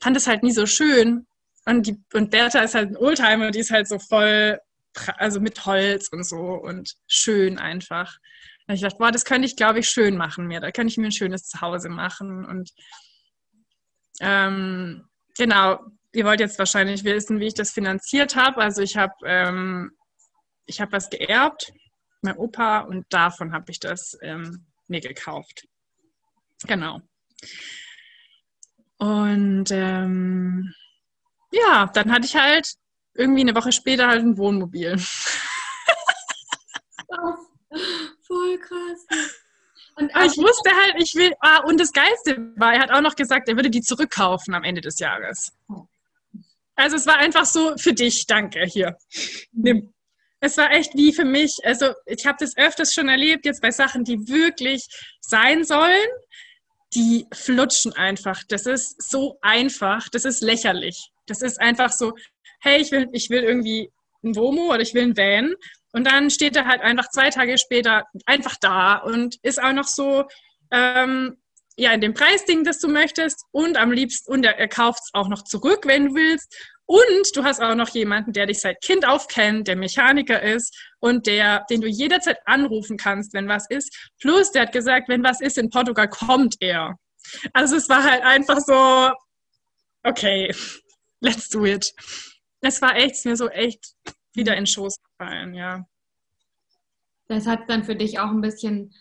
fand 0.00 0.16
es 0.16 0.26
halt 0.26 0.42
nie 0.42 0.52
so 0.52 0.66
schön. 0.66 1.26
Und, 1.66 1.86
die, 1.86 2.02
und 2.12 2.30
Bertha 2.30 2.60
ist 2.60 2.74
halt 2.74 2.90
ein 2.90 2.96
Oldtimer, 2.96 3.50
die 3.50 3.60
ist 3.60 3.70
halt 3.70 3.88
so 3.88 3.98
voll, 3.98 4.58
also 5.16 5.40
mit 5.40 5.64
Holz 5.66 6.08
und 6.08 6.24
so 6.24 6.36
und 6.36 6.94
schön 7.06 7.58
einfach. 7.58 8.18
Und 8.66 8.74
ich 8.74 8.80
dachte, 8.80 8.96
boah, 8.98 9.12
das 9.12 9.24
könnte 9.24 9.46
ich, 9.46 9.56
glaube 9.56 9.80
ich, 9.80 9.88
schön 9.88 10.16
machen 10.16 10.46
mir. 10.46 10.60
Da 10.60 10.70
könnte 10.70 10.90
ich 10.90 10.98
mir 10.98 11.06
ein 11.06 11.12
schönes 11.12 11.44
Zuhause 11.44 11.88
machen. 11.88 12.44
Und 12.44 12.70
ähm, 14.20 15.06
genau, 15.36 15.80
ihr 16.14 16.24
wollt 16.24 16.40
jetzt 16.40 16.58
wahrscheinlich 16.58 17.04
wissen, 17.04 17.40
wie 17.40 17.48
ich 17.48 17.54
das 17.54 17.72
finanziert 17.72 18.36
habe. 18.36 18.62
Also 18.62 18.82
ich 18.82 18.96
habe 18.96 19.14
ähm, 19.24 19.92
ich 20.66 20.80
habe 20.80 20.92
was 20.92 21.10
geerbt, 21.10 21.72
mein 22.22 22.36
Opa, 22.36 22.80
und 22.80 23.04
davon 23.10 23.52
habe 23.52 23.70
ich 23.70 23.80
das 23.80 24.16
ähm, 24.22 24.64
mir 24.88 25.00
gekauft. 25.00 25.66
Genau. 26.66 27.00
Und 28.98 29.70
ähm, 29.70 30.72
ja, 31.52 31.90
dann 31.92 32.10
hatte 32.10 32.26
ich 32.26 32.36
halt 32.36 32.74
irgendwie 33.14 33.42
eine 33.42 33.54
Woche 33.54 33.72
später 33.72 34.08
halt 34.08 34.22
ein 34.22 34.38
Wohnmobil. 34.38 34.96
Voll 38.26 38.58
krass. 38.58 39.06
Und 39.96 40.10
ich 40.10 40.36
wusste 40.38 40.70
halt, 40.70 40.94
ich 40.98 41.14
will, 41.14 41.32
ah, 41.40 41.58
und 41.64 41.78
das 41.78 41.92
Geilste 41.92 42.52
war, 42.56 42.74
er 42.74 42.80
hat 42.80 42.90
auch 42.90 43.00
noch 43.00 43.14
gesagt, 43.14 43.48
er 43.48 43.54
würde 43.56 43.70
die 43.70 43.80
zurückkaufen 43.82 44.52
am 44.54 44.64
Ende 44.64 44.80
des 44.80 44.98
Jahres. 44.98 45.52
Also 46.76 46.96
es 46.96 47.06
war 47.06 47.16
einfach 47.18 47.44
so 47.44 47.76
für 47.76 47.92
dich, 47.92 48.26
danke, 48.26 48.64
hier. 48.64 48.96
Nimm. 49.52 49.92
Es 50.40 50.58
war 50.58 50.70
echt 50.72 50.94
wie 50.94 51.12
für 51.12 51.24
mich, 51.24 51.56
also 51.64 51.94
ich 52.04 52.26
habe 52.26 52.36
das 52.38 52.56
öfters 52.56 52.92
schon 52.92 53.08
erlebt, 53.08 53.46
jetzt 53.46 53.62
bei 53.62 53.70
Sachen, 53.70 54.04
die 54.04 54.28
wirklich 54.28 54.86
sein 55.20 55.64
sollen, 55.64 56.06
die 56.94 57.26
flutschen 57.32 57.92
einfach. 57.94 58.42
Das 58.48 58.66
ist 58.66 59.10
so 59.10 59.38
einfach, 59.40 60.08
das 60.10 60.24
ist 60.24 60.42
lächerlich. 60.42 61.10
Das 61.26 61.40
ist 61.40 61.60
einfach 61.60 61.92
so, 61.92 62.12
hey, 62.60 62.80
ich 62.80 62.92
will, 62.92 63.08
ich 63.12 63.30
will 63.30 63.42
irgendwie 63.42 63.90
ein 64.22 64.36
Womo 64.36 64.72
oder 64.72 64.80
ich 64.80 64.94
will 64.94 65.04
ein 65.04 65.16
Van 65.16 65.54
und 65.92 66.04
dann 66.06 66.28
steht 66.30 66.56
er 66.56 66.66
halt 66.66 66.82
einfach 66.82 67.08
zwei 67.10 67.30
Tage 67.30 67.56
später 67.56 68.04
einfach 68.26 68.56
da 68.60 68.96
und 68.96 69.36
ist 69.42 69.62
auch 69.62 69.72
noch 69.72 69.86
so, 69.86 70.24
ähm, 70.70 71.36
ja, 71.76 71.92
in 71.92 72.00
dem 72.00 72.14
Preisding, 72.14 72.64
das 72.64 72.78
du 72.78 72.88
möchtest 72.88 73.44
und 73.50 73.76
am 73.76 73.90
liebsten, 73.90 74.30
und 74.32 74.44
er, 74.44 74.58
er 74.58 74.68
kauft 74.68 75.00
es 75.04 75.10
auch 75.12 75.28
noch 75.28 75.42
zurück, 75.42 75.82
wenn 75.86 76.06
du 76.06 76.14
willst. 76.14 76.54
Und 76.86 77.34
du 77.34 77.44
hast 77.44 77.62
auch 77.62 77.74
noch 77.74 77.88
jemanden, 77.88 78.32
der 78.32 78.46
dich 78.46 78.60
seit 78.60 78.82
Kind 78.82 79.06
auf 79.06 79.26
kennt, 79.26 79.68
der 79.68 79.76
Mechaniker 79.76 80.42
ist 80.42 80.76
und 81.00 81.26
der, 81.26 81.64
den 81.70 81.80
du 81.80 81.88
jederzeit 81.88 82.38
anrufen 82.44 82.98
kannst, 82.98 83.32
wenn 83.32 83.48
was 83.48 83.68
ist. 83.70 84.12
Plus, 84.20 84.52
der 84.52 84.62
hat 84.62 84.72
gesagt, 84.72 85.08
wenn 85.08 85.24
was 85.24 85.40
ist 85.40 85.56
in 85.56 85.70
Portugal, 85.70 86.08
kommt 86.08 86.56
er. 86.60 86.98
Also 87.54 87.76
es 87.76 87.88
war 87.88 88.04
halt 88.04 88.22
einfach 88.22 88.58
so, 88.58 89.10
okay, 90.02 90.54
let's 91.20 91.48
do 91.48 91.64
it. 91.64 91.90
Es 92.60 92.82
war 92.82 92.96
echt, 92.96 93.24
mir 93.24 93.36
so 93.36 93.48
echt 93.48 93.94
wieder 94.34 94.52
in 94.52 94.60
den 94.60 94.66
Schoß 94.66 94.96
gefallen, 95.02 95.54
ja. 95.54 95.86
Das 97.28 97.46
hat 97.46 97.70
dann 97.70 97.84
für 97.84 97.96
dich 97.96 98.18
auch 98.18 98.30
ein 98.30 98.42
bisschen 98.42 98.94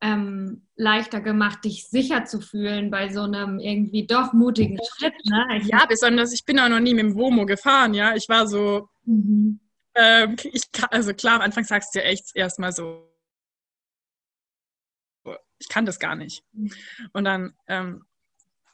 ähm, 0.00 0.66
leichter 0.76 1.20
gemacht, 1.20 1.64
dich 1.64 1.88
sicher 1.88 2.24
zu 2.24 2.40
fühlen 2.40 2.90
bei 2.90 3.10
so 3.10 3.22
einem 3.22 3.58
irgendwie 3.58 4.06
doch 4.06 4.32
mutigen 4.32 4.78
Schritt. 4.96 5.14
Ne? 5.24 5.60
ja, 5.64 5.84
besonders, 5.86 6.32
ich 6.32 6.44
bin 6.44 6.58
auch 6.58 6.68
noch 6.68 6.80
nie 6.80 6.94
mit 6.94 7.04
dem 7.04 7.14
Womo 7.14 7.44
gefahren, 7.46 7.94
ja. 7.94 8.14
Ich 8.14 8.28
war 8.28 8.46
so, 8.46 8.88
mhm. 9.04 9.60
ähm, 9.94 10.36
ich, 10.44 10.62
also 10.90 11.12
klar, 11.12 11.36
am 11.36 11.42
Anfang 11.42 11.64
sagst 11.64 11.94
du 11.94 11.98
ja 11.98 12.06
echt 12.06 12.34
erstmal 12.34 12.72
so, 12.72 13.06
ich 15.58 15.68
kann 15.68 15.84
das 15.84 15.98
gar 15.98 16.16
nicht. 16.16 16.42
Mhm. 16.52 16.72
Und 17.12 17.24
dann 17.24 17.54
ähm, 17.66 18.04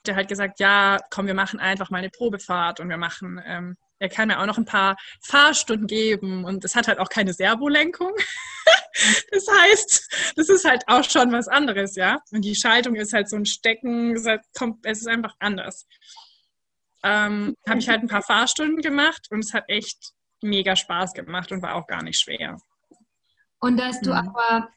der 0.06 0.16
hat 0.16 0.28
gesagt, 0.28 0.60
ja, 0.60 0.98
komm, 1.10 1.26
wir 1.26 1.34
machen 1.34 1.58
einfach 1.60 1.90
mal 1.90 1.98
eine 1.98 2.10
Probefahrt 2.10 2.80
und 2.80 2.88
wir 2.88 2.96
machen 2.96 3.40
ähm, 3.44 3.76
er 3.98 4.08
kann 4.08 4.28
mir 4.28 4.40
auch 4.40 4.46
noch 4.46 4.58
ein 4.58 4.64
paar 4.64 4.96
Fahrstunden 5.22 5.86
geben 5.86 6.44
und 6.44 6.64
es 6.64 6.74
hat 6.74 6.88
halt 6.88 6.98
auch 6.98 7.08
keine 7.08 7.32
Servolenkung. 7.32 8.12
das 9.30 9.46
heißt, 9.48 10.34
das 10.36 10.48
ist 10.48 10.64
halt 10.64 10.84
auch 10.86 11.04
schon 11.04 11.32
was 11.32 11.48
anderes, 11.48 11.96
ja. 11.96 12.18
Und 12.30 12.44
die 12.44 12.54
Schaltung 12.54 12.94
ist 12.96 13.12
halt 13.12 13.28
so 13.28 13.36
ein 13.36 13.46
Stecken, 13.46 14.14
es 14.14 14.22
ist, 14.22 14.26
halt, 14.26 14.42
es 14.84 15.00
ist 15.00 15.08
einfach 15.08 15.34
anders. 15.38 15.86
Ähm, 17.02 17.54
Habe 17.68 17.78
ich 17.78 17.88
halt 17.88 18.02
ein 18.02 18.08
paar 18.08 18.22
Fahrstunden 18.22 18.82
gemacht 18.82 19.28
und 19.30 19.40
es 19.40 19.54
hat 19.54 19.64
echt 19.68 20.12
mega 20.42 20.76
Spaß 20.76 21.12
gemacht 21.12 21.52
und 21.52 21.62
war 21.62 21.74
auch 21.74 21.86
gar 21.86 22.02
nicht 22.02 22.20
schwer. 22.20 22.58
Und 23.60 23.78
dass 23.78 24.00
du 24.00 24.10
mhm. 24.10 24.16
aber 24.16 24.68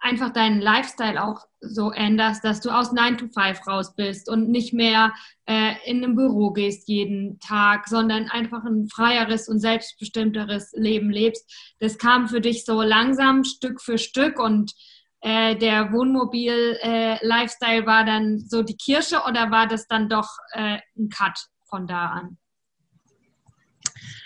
einfach 0.00 0.30
deinen 0.30 0.60
Lifestyle 0.60 1.22
auch 1.22 1.46
so 1.60 1.92
änderst, 1.92 2.42
dass 2.42 2.60
du 2.60 2.70
aus 2.70 2.92
9 2.92 3.18
to 3.18 3.28
5 3.28 3.66
raus 3.66 3.94
bist 3.94 4.30
und 4.30 4.48
nicht 4.48 4.72
mehr 4.72 5.12
äh, 5.46 5.74
in 5.84 6.02
ein 6.02 6.16
Büro 6.16 6.50
gehst 6.52 6.88
jeden 6.88 7.38
Tag, 7.38 7.86
sondern 7.86 8.28
einfach 8.28 8.64
ein 8.64 8.88
freieres 8.88 9.48
und 9.48 9.60
selbstbestimmteres 9.60 10.72
Leben 10.74 11.10
lebst. 11.10 11.50
Das 11.78 11.98
kam 11.98 12.28
für 12.28 12.40
dich 12.40 12.64
so 12.64 12.80
langsam 12.80 13.44
Stück 13.44 13.82
für 13.82 13.98
Stück 13.98 14.38
und 14.38 14.72
äh, 15.20 15.54
der 15.56 15.92
Wohnmobil-Lifestyle 15.92 17.82
äh, 17.82 17.86
war 17.86 18.04
dann 18.04 18.38
so 18.40 18.62
die 18.62 18.76
Kirsche 18.76 19.22
oder 19.28 19.50
war 19.50 19.66
das 19.66 19.86
dann 19.86 20.08
doch 20.08 20.28
äh, 20.52 20.78
ein 20.96 21.10
Cut 21.10 21.38
von 21.68 21.86
da 21.86 22.06
an? 22.06 22.38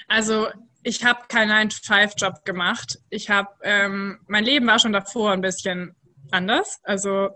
Also 0.06 0.46
ich 0.84 1.02
habe 1.02 1.26
keinen 1.28 1.70
9-to-5-Job 1.70 2.44
gemacht. 2.44 2.98
Ich 3.08 3.30
habe, 3.30 3.48
ähm, 3.62 4.20
mein 4.28 4.44
Leben 4.44 4.66
war 4.66 4.78
schon 4.78 4.92
davor 4.92 5.32
ein 5.32 5.40
bisschen 5.40 5.96
anders. 6.30 6.78
Also 6.82 7.30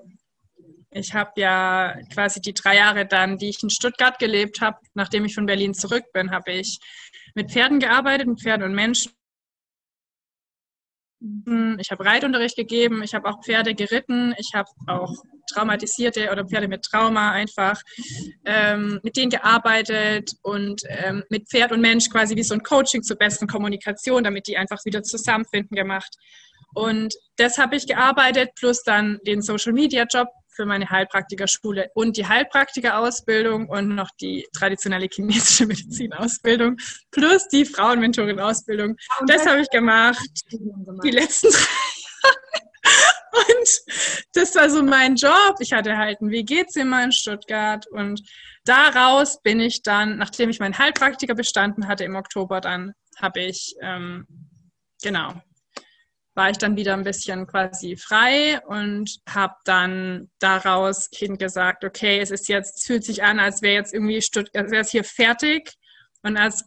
ich 0.90 1.14
habe 1.14 1.32
ja 1.36 1.96
quasi 2.12 2.40
die 2.42 2.53
drei 2.53 2.76
Jahre 2.76 3.07
dann, 3.07 3.38
die 3.38 3.49
ich 3.49 3.62
in 3.62 3.70
Stuttgart 3.70 4.18
gelebt 4.18 4.61
habe, 4.61 4.78
nachdem 4.92 5.24
ich 5.24 5.34
von 5.34 5.46
Berlin 5.46 5.72
zurück 5.72 6.05
bin, 6.12 6.30
habe 6.30 6.53
ich 6.53 6.78
mit 7.34 7.51
Pferden 7.51 7.80
gearbeitet, 7.80 8.28
mit 8.28 8.40
Pferden 8.40 8.64
und 8.64 8.74
Menschen. 8.74 9.12
Ich 11.78 11.90
habe 11.90 12.05
Reitunterricht 12.05 12.57
gegeben, 12.57 13.03
ich 13.03 13.14
habe 13.14 13.28
auch 13.28 13.42
Pferde 13.42 13.74
geritten, 13.74 14.34
ich 14.38 14.53
habe 14.55 14.68
auch 14.86 15.14
Traumatisierte 15.49 16.30
oder 16.30 16.44
Pferde 16.46 16.68
mit 16.68 16.82
Trauma 16.82 17.32
einfach 17.32 17.80
ähm, 18.44 19.01
mit 19.03 19.16
denen 19.16 19.30
gearbeitet 19.30 20.32
und 20.42 20.82
ähm, 20.88 21.24
mit 21.30 21.49
Pferd 21.49 21.72
und 21.72 21.80
Mensch 21.80 22.09
quasi 22.11 22.36
wie 22.36 22.42
so 22.42 22.55
ein 22.55 22.62
Coaching 22.62 23.03
zur 23.03 23.16
besten 23.16 23.46
Kommunikation, 23.46 24.24
damit 24.24 24.46
die 24.46 24.57
einfach 24.57 24.84
wieder 24.84 25.03
zusammenfinden 25.03 25.76
gemacht. 25.76 26.14
Und 26.74 27.14
das 27.36 27.59
habe 27.59 27.76
ich 27.76 27.86
gearbeitet, 27.86 28.51
plus 28.55 28.82
dann 28.82 29.18
den 29.26 29.42
Social 29.42 29.72
Media 29.72 30.05
Job 30.05 30.28
für 30.59 30.66
meine 30.66 30.90
Heilpraktikerschule 30.90 31.88
und 31.94 32.16
die 32.16 32.26
Heilpraktikerausbildung 32.26 33.68
und 33.68 33.94
noch 33.94 34.11
die 34.20 34.44
traditionelle 34.53 35.09
chinesische 35.11 35.66
Medizinausbildung 35.68 36.76
plus 37.12 37.46
die 37.49 37.64
Frauenmentorin-Ausbildung. 37.64 38.96
Das 39.28 39.46
habe 39.46 39.61
ich 39.61 39.70
gemacht 39.70 40.18
die 41.05 41.11
letzten 41.12 41.49
drei 41.53 41.61
Jahre. 42.24 43.17
Und 43.39 43.80
das 44.34 44.55
war 44.55 44.70
so 44.70 44.82
mein 44.82 45.16
Job. 45.16 45.57
Ich 45.61 45.72
hatte 45.72 45.97
halt 45.97 46.20
ein 46.20 46.30
WG-Zimmer 46.30 47.05
in 47.05 47.12
Stuttgart 47.12 47.86
und 47.89 48.22
daraus 48.64 49.41
bin 49.43 49.61
ich 49.61 49.82
dann, 49.82 50.16
nachdem 50.16 50.51
ich 50.51 50.61
meinen 50.61 50.78
Heilpraktiker 50.78 51.34
bestanden 51.34 51.89
hatte 51.89 52.05
im 52.05 52.16
Oktober, 52.16 52.61
dann 52.61 52.95
habe 53.20 53.41
ich, 53.41 53.74
ähm, 53.80 54.26
genau, 55.03 55.34
war 56.34 56.51
ich 56.51 56.59
dann 56.59 56.76
wieder 56.76 56.95
ein 56.95 57.03
bisschen 57.03 57.47
quasi 57.47 57.97
frei 57.97 58.61
und 58.66 59.18
habe 59.28 59.55
dann 59.64 60.30
daraus 60.39 61.09
hin 61.12 61.36
gesagt, 61.36 61.84
okay, 61.84 62.20
es 62.20 62.30
ist 62.30 62.49
jetzt, 62.49 62.78
es 62.78 62.84
fühlt 62.84 63.05
sich 63.05 63.24
an, 63.24 63.41
als 63.41 63.61
wäre 63.61 63.74
jetzt 63.74 63.93
irgendwie 63.93 64.22
Stuttgart, 64.22 64.70
wäre 64.70 64.82
es 64.82 64.91
hier 64.91 65.05
fertig 65.05 65.74
und 66.22 66.36
als 66.36 66.64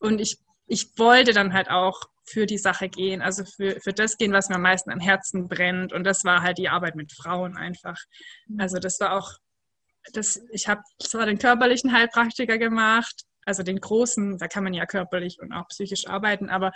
und 0.00 0.20
ich, 0.20 0.38
ich 0.66 0.98
wollte 0.98 1.32
dann 1.32 1.54
halt 1.54 1.70
auch 1.70 2.02
für 2.28 2.46
die 2.46 2.58
Sache 2.58 2.88
gehen, 2.88 3.22
also 3.22 3.44
für, 3.44 3.80
für 3.80 3.92
das 3.92 4.16
gehen, 4.16 4.32
was 4.32 4.48
mir 4.48 4.56
am 4.56 4.62
meisten 4.62 4.90
am 4.90 5.00
Herzen 5.00 5.48
brennt 5.48 5.92
und 5.92 6.04
das 6.04 6.24
war 6.24 6.42
halt 6.42 6.58
die 6.58 6.68
Arbeit 6.68 6.96
mit 6.96 7.12
Frauen 7.12 7.56
einfach. 7.56 7.98
Mhm. 8.46 8.60
Also 8.60 8.78
das 8.78 8.98
war 9.00 9.12
auch, 9.12 9.32
das, 10.12 10.40
ich 10.50 10.68
habe 10.68 10.82
zwar 11.02 11.26
den 11.26 11.38
körperlichen 11.38 11.92
Heilpraktiker 11.92 12.58
gemacht, 12.58 13.22
also 13.44 13.62
den 13.62 13.80
großen, 13.80 14.38
da 14.38 14.48
kann 14.48 14.64
man 14.64 14.74
ja 14.74 14.86
körperlich 14.86 15.38
und 15.40 15.52
auch 15.52 15.68
psychisch 15.68 16.06
arbeiten, 16.06 16.50
aber 16.50 16.72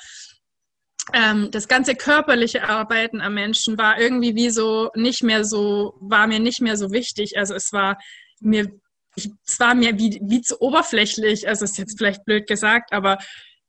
ähm, 1.12 1.50
das 1.50 1.66
ganze 1.66 1.94
körperliche 1.94 2.68
Arbeiten 2.68 3.20
am 3.20 3.34
Menschen 3.34 3.78
war 3.78 4.00
irgendwie 4.00 4.34
wie 4.36 4.50
so 4.50 4.90
nicht 4.94 5.22
mehr 5.22 5.44
so, 5.44 5.96
war 6.00 6.26
mir 6.26 6.38
nicht 6.38 6.60
mehr 6.60 6.76
so 6.76 6.92
wichtig. 6.92 7.36
Also 7.38 7.54
es 7.54 7.72
war 7.72 7.98
mir, 8.40 8.68
ich, 9.16 9.30
es 9.44 9.58
war 9.58 9.74
mir 9.74 9.98
wie, 9.98 10.20
wie 10.22 10.42
zu 10.42 10.60
oberflächlich, 10.60 11.48
also 11.48 11.64
ist 11.64 11.78
jetzt 11.78 11.98
vielleicht 11.98 12.24
blöd 12.24 12.46
gesagt, 12.46 12.92
aber 12.92 13.18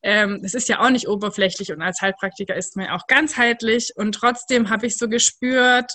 es 0.02 0.54
ist 0.54 0.68
ja 0.68 0.80
auch 0.80 0.89
nicht 0.89 1.08
oberflächlich 1.08 1.72
und 1.72 1.82
als 1.82 2.02
Heilpraktiker 2.02 2.56
ist 2.56 2.76
man 2.76 2.88
auch 2.88 3.08
ganzheitlich. 3.08 3.91
Und 3.95 4.14
trotzdem 4.14 4.70
habe 4.70 4.88
ich 4.88 4.97
so 4.97 5.08
gespürt, 5.08 5.91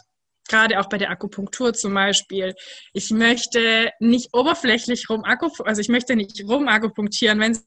gerade 0.49 0.79
auch 0.81 0.89
bei 0.89 0.99
der 0.99 1.11
Akupunktur 1.11 1.75
zum 1.75 1.95
Beispiel, 1.95 2.55
ich 2.93 3.11
möchte 3.11 3.91
nicht 3.99 4.33
oberflächlich 4.33 5.11
rum, 5.11 5.25
also 5.25 5.81
ich 5.81 5.89
möchte 5.89 6.15
nicht 6.15 6.45
rum 6.47 6.69
akupunktieren, 6.69 7.41
wenn 7.41 7.59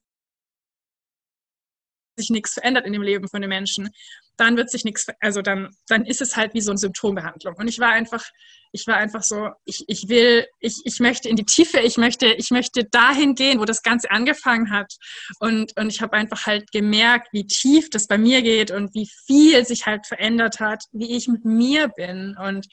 sich 2.20 2.30
nichts 2.30 2.54
verändert 2.54 2.86
in 2.86 2.94
dem 2.94 3.02
Leben 3.02 3.28
von 3.28 3.42
den 3.42 3.50
Menschen, 3.50 3.90
dann 4.38 4.58
wird 4.58 4.70
sich 4.70 4.84
nichts, 4.86 5.08
also 5.20 5.42
dann, 5.42 5.70
dann 5.88 6.06
ist 6.06 6.22
es 6.22 6.36
halt 6.36 6.54
wie 6.54 6.62
so 6.62 6.72
eine 6.72 6.78
Symptombehandlung. 6.78 7.56
Und 7.56 7.68
ich 7.68 7.80
war 7.80 7.90
einfach, 7.90 8.24
ich 8.72 8.86
war 8.88 8.96
einfach 8.96 9.24
so, 9.24 9.50
ich, 9.66 9.84
ich 9.88 10.08
will, 10.08 10.46
ich, 10.60 10.82
ich 10.86 11.00
möchte 11.00 11.28
in 11.28 11.36
die 11.36 11.46
Tiefe, 11.46 11.80
ich 11.80 11.98
möchte, 11.98 12.28
ich 12.28 12.52
möchte 12.52 12.86
dahin 12.86 13.36
gehen, 13.36 13.60
wo 13.60 13.66
das 13.66 13.84
Ganze 13.84 14.12
angefangen 14.12 14.72
hat. 14.72 14.94
Und, 15.40 15.76
und 15.78 15.90
ich 15.90 16.02
habe 16.02 16.14
einfach 16.14 16.46
halt 16.46 16.72
gemerkt, 16.72 17.30
wie 17.32 17.48
tief 17.48 17.90
das 17.90 18.08
bei 18.08 18.18
mir 18.18 18.42
geht 18.42 18.72
und 18.72 18.94
wie 18.94 19.10
viel 19.26 19.66
sich 19.66 19.86
halt 19.86 20.08
verändert 20.08 20.60
hat, 20.60 20.84
wie 20.92 21.16
ich 21.18 21.28
mit 21.28 21.46
mir 21.46 21.90
bin. 21.90 22.38
Und 22.38 22.68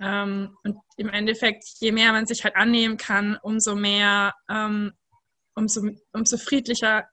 ähm, 0.00 0.56
und 0.62 0.76
im 0.96 1.08
Endeffekt, 1.08 1.64
je 1.80 1.90
mehr 1.90 2.12
man 2.12 2.24
sich 2.24 2.44
halt 2.44 2.54
annehmen 2.54 2.98
kann, 2.98 3.36
umso 3.42 3.74
mehr 3.74 4.32
ähm, 4.48 4.92
umso, 5.58 5.82
umso 6.12 6.38
friedlicher 6.38 7.08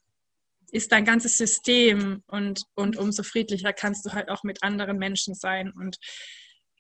ist 0.76 0.92
dein 0.92 1.06
ganzes 1.06 1.38
System 1.38 2.24
und, 2.28 2.64
und 2.76 2.98
umso 2.98 3.24
friedlicher 3.24 3.74
kannst 3.74 4.06
du 4.06 4.12
halt 4.12 4.30
auch 4.30 4.44
mit 4.44 4.62
anderen 4.62 4.98
Menschen 4.98 5.34
sein. 5.34 5.72
Und 5.72 5.98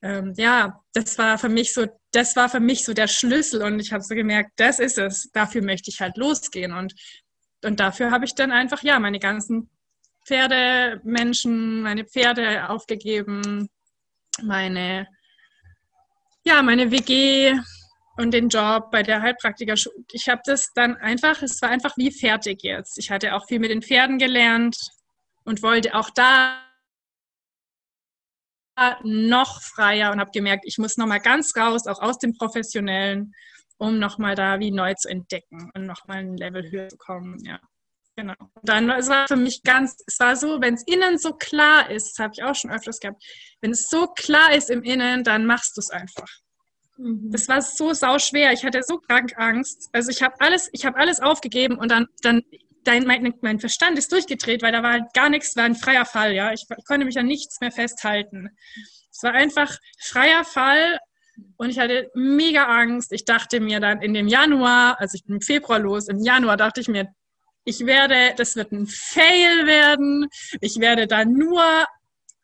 ähm, 0.01 0.33
ja, 0.37 0.81
das 0.93 1.17
war 1.17 1.37
für 1.37 1.49
mich 1.49 1.73
so, 1.73 1.87
das 2.11 2.35
war 2.35 2.49
für 2.49 2.59
mich 2.59 2.83
so 2.83 2.93
der 2.93 3.07
Schlüssel 3.07 3.63
und 3.63 3.79
ich 3.79 3.93
habe 3.93 4.03
so 4.03 4.13
gemerkt, 4.13 4.51
das 4.57 4.79
ist 4.79 4.97
es. 4.97 5.29
Dafür 5.31 5.63
möchte 5.63 5.89
ich 5.89 6.01
halt 6.01 6.17
losgehen 6.17 6.73
und 6.73 6.93
und 7.63 7.79
dafür 7.79 8.11
habe 8.11 8.25
ich 8.25 8.35
dann 8.35 8.51
einfach 8.51 8.83
ja 8.83 8.99
meine 8.99 9.17
ganzen 9.17 9.69
Pferdemenschen, 10.27 11.81
meine 11.81 12.05
Pferde 12.05 12.69
aufgegeben, 12.69 13.69
meine 14.43 15.07
ja 16.43 16.61
meine 16.61 16.91
WG 16.91 17.57
und 18.17 18.31
den 18.31 18.49
Job 18.49 18.91
bei 18.91 19.03
der 19.03 19.21
Heilpraktiker. 19.21 19.75
Ich 20.11 20.29
habe 20.29 20.41
das 20.45 20.71
dann 20.73 20.95
einfach, 20.97 21.41
es 21.41 21.61
war 21.61 21.69
einfach 21.69 21.95
wie 21.97 22.11
fertig 22.11 22.63
jetzt. 22.63 22.97
Ich 22.97 23.11
hatte 23.11 23.35
auch 23.35 23.45
viel 23.47 23.59
mit 23.59 23.71
den 23.71 23.81
Pferden 23.81 24.17
gelernt 24.17 24.77
und 25.43 25.61
wollte 25.61 25.95
auch 25.95 26.09
da 26.09 26.61
noch 29.03 29.61
freier 29.61 30.11
und 30.11 30.19
habe 30.19 30.31
gemerkt, 30.31 30.65
ich 30.65 30.77
muss 30.77 30.97
nochmal 30.97 31.21
ganz 31.21 31.55
raus, 31.55 31.87
auch 31.87 32.01
aus 32.01 32.17
dem 32.19 32.33
Professionellen, 32.33 33.33
um 33.77 33.99
nochmal 33.99 34.35
da 34.35 34.59
wie 34.59 34.71
neu 34.71 34.93
zu 34.95 35.09
entdecken 35.09 35.71
und 35.73 35.85
nochmal 35.85 36.17
ein 36.17 36.37
Level 36.37 36.69
höher 36.69 36.89
zu 36.89 36.97
kommen. 36.97 37.37
Ja, 37.45 37.59
genau. 38.17 38.35
Dann 38.63 38.89
es 38.89 39.07
war 39.07 39.27
für 39.27 39.37
mich 39.37 39.63
ganz, 39.63 40.03
es 40.07 40.19
war 40.19 40.35
so, 40.35 40.59
wenn 40.61 40.73
es 40.73 40.83
innen 40.87 41.17
so 41.17 41.33
klar 41.33 41.89
ist, 41.89 42.11
das 42.11 42.23
habe 42.23 42.33
ich 42.35 42.43
auch 42.43 42.55
schon 42.55 42.71
öfters 42.71 42.99
gehabt, 42.99 43.23
wenn 43.61 43.71
es 43.71 43.87
so 43.87 44.07
klar 44.07 44.53
ist 44.53 44.69
im 44.69 44.83
Innen, 44.83 45.23
dann 45.23 45.45
machst 45.45 45.77
du 45.77 45.81
es 45.81 45.89
einfach. 45.89 46.27
Mhm. 46.97 47.31
Das 47.31 47.47
war 47.47 47.61
so 47.61 47.93
sau 47.93 48.19
schwer. 48.19 48.53
Ich 48.53 48.63
hatte 48.63 48.81
so 48.83 48.97
krank 48.97 49.33
Angst. 49.37 49.89
Also 49.91 50.11
ich 50.11 50.21
habe 50.21 50.35
alles, 50.39 50.69
ich 50.71 50.85
habe 50.85 50.97
alles 50.97 51.19
aufgegeben 51.19 51.77
und 51.77 51.91
dann, 51.91 52.07
dann 52.21 52.43
dein, 52.83 53.05
mein, 53.05 53.33
mein, 53.41 53.59
Verstand 53.59 53.97
ist 53.97 54.11
durchgedreht, 54.11 54.61
weil 54.61 54.71
da 54.71 54.83
war 54.83 55.07
gar 55.13 55.29
nichts, 55.29 55.55
war 55.55 55.63
ein 55.63 55.75
freier 55.75 56.05
Fall, 56.05 56.33
ja. 56.33 56.53
Ich, 56.53 56.65
ich 56.77 56.85
konnte 56.85 57.05
mich 57.05 57.17
an 57.17 57.25
nichts 57.25 57.59
mehr 57.59 57.71
festhalten. 57.71 58.49
Es 59.11 59.23
war 59.23 59.33
einfach 59.33 59.77
freier 59.99 60.43
Fall 60.43 60.99
und 61.57 61.69
ich 61.69 61.79
hatte 61.79 62.09
mega 62.13 62.65
Angst. 62.65 63.11
Ich 63.11 63.25
dachte 63.25 63.59
mir 63.59 63.79
dann 63.79 64.01
in 64.01 64.13
dem 64.13 64.27
Januar, 64.27 64.99
also 64.99 65.15
ich 65.15 65.25
bin 65.25 65.35
im 65.35 65.41
Februar 65.41 65.79
los, 65.79 66.07
im 66.07 66.19
Januar 66.19 66.57
dachte 66.57 66.81
ich 66.81 66.87
mir, 66.87 67.07
ich 67.65 67.85
werde, 67.85 68.35
das 68.37 68.55
wird 68.55 68.71
ein 68.71 68.85
Fail 68.85 69.65
werden. 69.65 70.27
Ich 70.61 70.79
werde 70.79 71.07
da 71.07 71.25
nur 71.25 71.85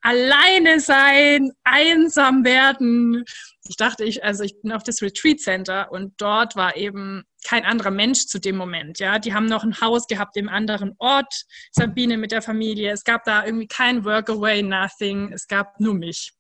alleine 0.01 0.79
sein, 0.79 1.51
einsam 1.63 2.43
werden. 2.43 3.23
Ich 3.67 3.77
dachte, 3.77 4.03
ich, 4.03 4.23
also 4.23 4.43
ich 4.43 4.59
bin 4.61 4.71
auf 4.71 4.83
das 4.83 5.01
Retreat 5.01 5.39
Center 5.39 5.91
und 5.91 6.19
dort 6.19 6.55
war 6.55 6.75
eben 6.75 7.23
kein 7.45 7.63
anderer 7.63 7.91
Mensch 7.91 8.25
zu 8.25 8.39
dem 8.39 8.55
Moment. 8.55 8.99
Ja, 8.99 9.19
die 9.19 9.33
haben 9.33 9.45
noch 9.45 9.63
ein 9.63 9.79
Haus 9.81 10.07
gehabt 10.07 10.35
im 10.37 10.49
anderen 10.49 10.95
Ort, 10.97 11.33
Sabine 11.71 12.17
mit 12.17 12.31
der 12.31 12.41
Familie. 12.41 12.91
Es 12.91 13.03
gab 13.03 13.23
da 13.23 13.45
irgendwie 13.45 13.67
kein 13.67 14.03
Workaway, 14.03 14.63
nothing. 14.63 15.31
Es 15.31 15.47
gab 15.47 15.79
nur 15.79 15.93
mich 15.93 16.31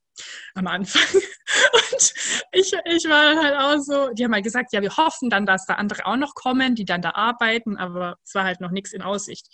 am 0.55 0.67
Anfang. 0.67 1.01
Und 1.13 2.13
ich, 2.51 2.73
ich 2.73 3.05
war 3.05 3.35
halt 3.35 3.55
auch 3.55 3.83
so, 3.83 4.13
die 4.13 4.23
haben 4.23 4.33
halt 4.33 4.43
gesagt, 4.43 4.73
ja, 4.73 4.81
wir 4.81 4.95
hoffen 4.97 5.29
dann, 5.29 5.45
dass 5.45 5.65
da 5.65 5.75
andere 5.75 6.05
auch 6.05 6.17
noch 6.17 6.33
kommen, 6.33 6.75
die 6.75 6.85
dann 6.85 7.01
da 7.01 7.11
arbeiten, 7.11 7.77
aber 7.77 8.17
es 8.23 8.33
war 8.33 8.43
halt 8.43 8.61
noch 8.61 8.71
nichts 8.71 8.93
in 8.93 9.01
Aussicht 9.01 9.47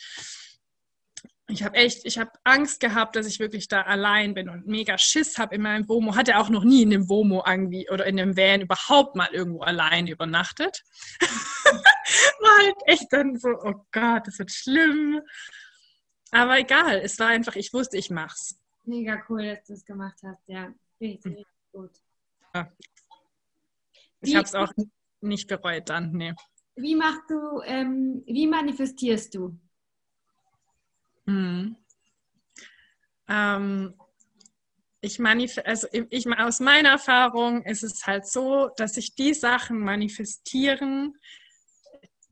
ich 1.50 1.64
habe 1.64 1.78
echt, 1.78 2.06
ich 2.06 2.18
habe 2.18 2.32
Angst 2.44 2.82
gehabt, 2.82 3.16
dass 3.16 3.26
ich 3.26 3.40
wirklich 3.40 3.70
da 3.70 3.82
allein 3.84 4.34
bin 4.34 4.50
und 4.50 4.68
mega 4.68 4.98
Schiss 4.98 5.38
habe 5.38 5.56
in 5.56 5.62
meinem 5.62 5.88
Womo. 5.88 6.16
Hatte 6.16 6.38
auch 6.38 6.50
noch 6.50 6.66
nie 6.66 6.84
in 6.84 6.90
dem 6.90 7.08
Womo 7.08 7.44
irgendwie 7.48 7.90
oder 7.90 8.06
in 8.06 8.18
dem 8.18 8.36
Van 8.36 8.62
überhaupt 8.62 9.16
mal 9.16 9.30
irgendwo 9.32 9.62
allein 9.62 10.08
übernachtet. 10.08 10.84
war 11.22 12.66
halt 12.66 12.76
echt 12.86 13.12
dann 13.12 13.38
so, 13.38 13.50
oh 13.50 13.86
Gott, 13.92 14.28
das 14.28 14.40
wird 14.40 14.52
schlimm. 14.52 15.22
Aber 16.32 16.60
egal, 16.60 17.00
es 17.00 17.18
war 17.20 17.28
einfach, 17.28 17.56
ich 17.56 17.72
wusste, 17.72 17.98
ich 17.98 18.10
mach's. 18.10 18.60
Mega 18.84 19.24
cool, 19.30 19.46
dass 19.46 19.64
du 19.66 19.74
es 19.74 19.86
gemacht 19.86 20.20
hast, 20.24 20.42
ja. 20.48 20.74
Richtig, 21.00 21.38
richtig 21.38 21.48
gut. 21.72 21.92
Ja. 22.54 22.72
Ich 24.20 24.36
habe 24.36 24.46
es 24.46 24.56
auch 24.56 24.74
nicht 25.22 25.48
bereut 25.48 25.90
dann, 25.90 26.12
nee. 26.12 26.34
Wie 26.76 26.96
machst 26.96 27.30
du, 27.30 27.62
ähm, 27.64 28.24
wie 28.26 28.48
manifestierst 28.48 29.34
du? 29.36 29.58
Hm. 31.28 31.76
Ähm, 33.30 33.94
ich 35.02 35.20
also 35.66 35.88
ich, 35.92 36.28
aus 36.40 36.60
meiner 36.60 36.90
Erfahrung 36.90 37.64
ist 37.64 37.84
es 37.84 38.06
halt 38.06 38.26
so, 38.26 38.70
dass 38.78 38.96
sich 38.96 39.14
die 39.16 39.34
Sachen 39.34 39.80
manifestieren, 39.80 41.14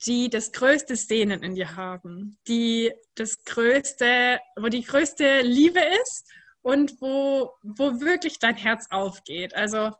die 0.06 0.30
das 0.30 0.52
größte 0.52 0.96
Sehnen 0.96 1.44
in 1.44 1.56
dir 1.56 1.76
haben, 1.76 2.38
die 2.48 2.92
das 3.16 3.44
größte, 3.44 4.40
wo 4.58 4.68
die 4.68 4.84
größte 4.84 5.42
Liebe 5.42 5.82
ist 6.02 6.30
und 6.62 7.00
wo, 7.02 7.52
wo 7.64 8.00
wirklich 8.02 8.40
dein 8.40 8.56
Herz 8.56 8.88
aufgeht. 8.90 9.56
Also 9.56 9.92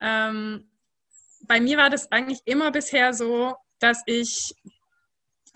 ähm, 0.00 0.70
bei 1.42 1.60
mir 1.60 1.78
war 1.78 1.90
das 1.90 2.10
eigentlich 2.10 2.40
immer 2.44 2.70
bisher 2.70 3.12
so, 3.12 3.54
dass 3.78 4.02
ich 4.06 4.54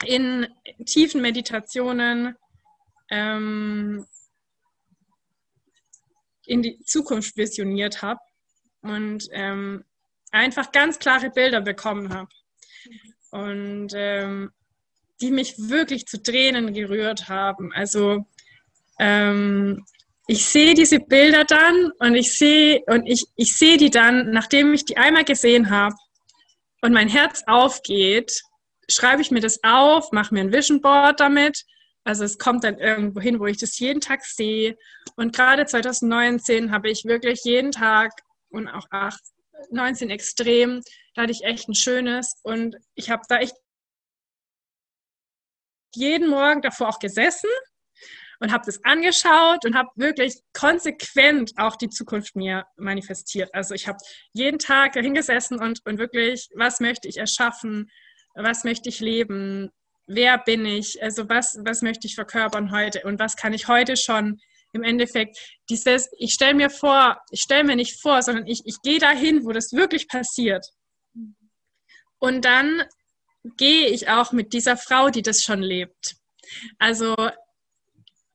in 0.04 0.46
tiefen 0.86 1.20
Meditationen 1.20 2.36
ähm, 3.10 4.06
in 6.46 6.62
die 6.62 6.78
Zukunft 6.84 7.36
visioniert 7.36 8.02
habe 8.02 8.20
und 8.82 9.28
ähm, 9.32 9.84
einfach 10.30 10.72
ganz 10.72 10.98
klare 10.98 11.30
Bilder 11.30 11.60
bekommen 11.60 12.12
habe. 12.12 12.28
Und 13.30 13.92
ähm, 13.94 14.52
die 15.20 15.30
mich 15.30 15.54
wirklich 15.58 16.06
zu 16.06 16.22
Tränen 16.22 16.72
gerührt 16.72 17.28
haben. 17.28 17.72
Also 17.72 18.26
ähm, 18.98 19.84
ich 20.26 20.46
sehe 20.46 20.74
diese 20.74 21.00
Bilder 21.00 21.44
dann 21.44 21.92
und 21.98 22.14
ich 22.14 22.36
sehe 22.36 22.82
und 22.86 23.06
ich, 23.06 23.24
ich 23.36 23.56
sehe 23.56 23.76
die 23.76 23.90
dann, 23.90 24.30
nachdem 24.30 24.72
ich 24.74 24.84
die 24.84 24.96
einmal 24.96 25.24
gesehen 25.24 25.70
habe 25.70 25.94
und 26.80 26.92
mein 26.92 27.08
Herz 27.08 27.42
aufgeht, 27.46 28.42
schreibe 28.88 29.22
ich 29.22 29.30
mir 29.30 29.40
das 29.40 29.62
auf, 29.62 30.12
mache 30.12 30.34
mir 30.34 30.40
ein 30.40 30.52
Vision 30.52 30.80
Board 30.80 31.20
damit 31.20 31.64
also 32.04 32.24
es 32.24 32.38
kommt 32.38 32.64
dann 32.64 32.78
irgendwo 32.78 33.20
hin, 33.20 33.40
wo 33.40 33.46
ich 33.46 33.56
das 33.56 33.78
jeden 33.78 34.00
Tag 34.00 34.24
sehe. 34.24 34.76
Und 35.16 35.34
gerade 35.34 35.64
2019 35.64 36.70
habe 36.70 36.90
ich 36.90 37.04
wirklich 37.04 37.42
jeden 37.44 37.72
Tag 37.72 38.12
und 38.50 38.68
auch 38.68 38.86
8, 38.90 39.20
19 39.70 40.10
extrem, 40.10 40.82
da 41.14 41.22
hatte 41.22 41.32
ich 41.32 41.44
echt 41.44 41.68
ein 41.68 41.74
schönes 41.74 42.34
und 42.42 42.76
ich 42.94 43.10
habe 43.10 43.22
da 43.28 43.38
echt 43.38 43.54
jeden 45.94 46.28
Morgen 46.28 46.60
davor 46.60 46.88
auch 46.88 46.98
gesessen 46.98 47.48
und 48.40 48.52
habe 48.52 48.64
das 48.66 48.84
angeschaut 48.84 49.64
und 49.64 49.74
habe 49.74 49.88
wirklich 49.94 50.40
konsequent 50.52 51.52
auch 51.56 51.76
die 51.76 51.88
Zukunft 51.88 52.36
mir 52.36 52.66
manifestiert. 52.76 53.48
Also 53.54 53.74
ich 53.74 53.88
habe 53.88 53.98
jeden 54.32 54.58
Tag 54.58 54.94
hingesessen 54.94 55.58
und, 55.60 55.80
und 55.86 55.98
wirklich, 55.98 56.48
was 56.54 56.80
möchte 56.80 57.08
ich 57.08 57.16
erschaffen, 57.16 57.90
was 58.34 58.64
möchte 58.64 58.88
ich 58.88 59.00
leben, 59.00 59.70
wer 60.06 60.38
bin 60.38 60.66
ich, 60.66 61.02
also 61.02 61.28
was, 61.28 61.58
was 61.64 61.82
möchte 61.82 62.06
ich 62.06 62.14
verkörpern 62.14 62.70
heute 62.70 63.02
und 63.04 63.18
was 63.18 63.36
kann 63.36 63.52
ich 63.52 63.68
heute 63.68 63.96
schon 63.96 64.40
im 64.72 64.82
Endeffekt, 64.82 65.38
dieses, 65.70 66.10
ich 66.18 66.34
stelle 66.34 66.54
mir 66.54 66.68
vor, 66.68 67.18
ich 67.30 67.40
stelle 67.40 67.64
mir 67.64 67.76
nicht 67.76 68.00
vor, 68.00 68.22
sondern 68.22 68.46
ich, 68.46 68.62
ich 68.64 68.82
gehe 68.82 68.98
dahin, 68.98 69.44
wo 69.44 69.52
das 69.52 69.72
wirklich 69.72 70.08
passiert. 70.08 70.66
Und 72.18 72.44
dann 72.44 72.82
gehe 73.56 73.88
ich 73.88 74.08
auch 74.08 74.32
mit 74.32 74.52
dieser 74.52 74.76
Frau, 74.76 75.10
die 75.10 75.22
das 75.22 75.42
schon 75.42 75.62
lebt. 75.62 76.16
Also 76.78 77.14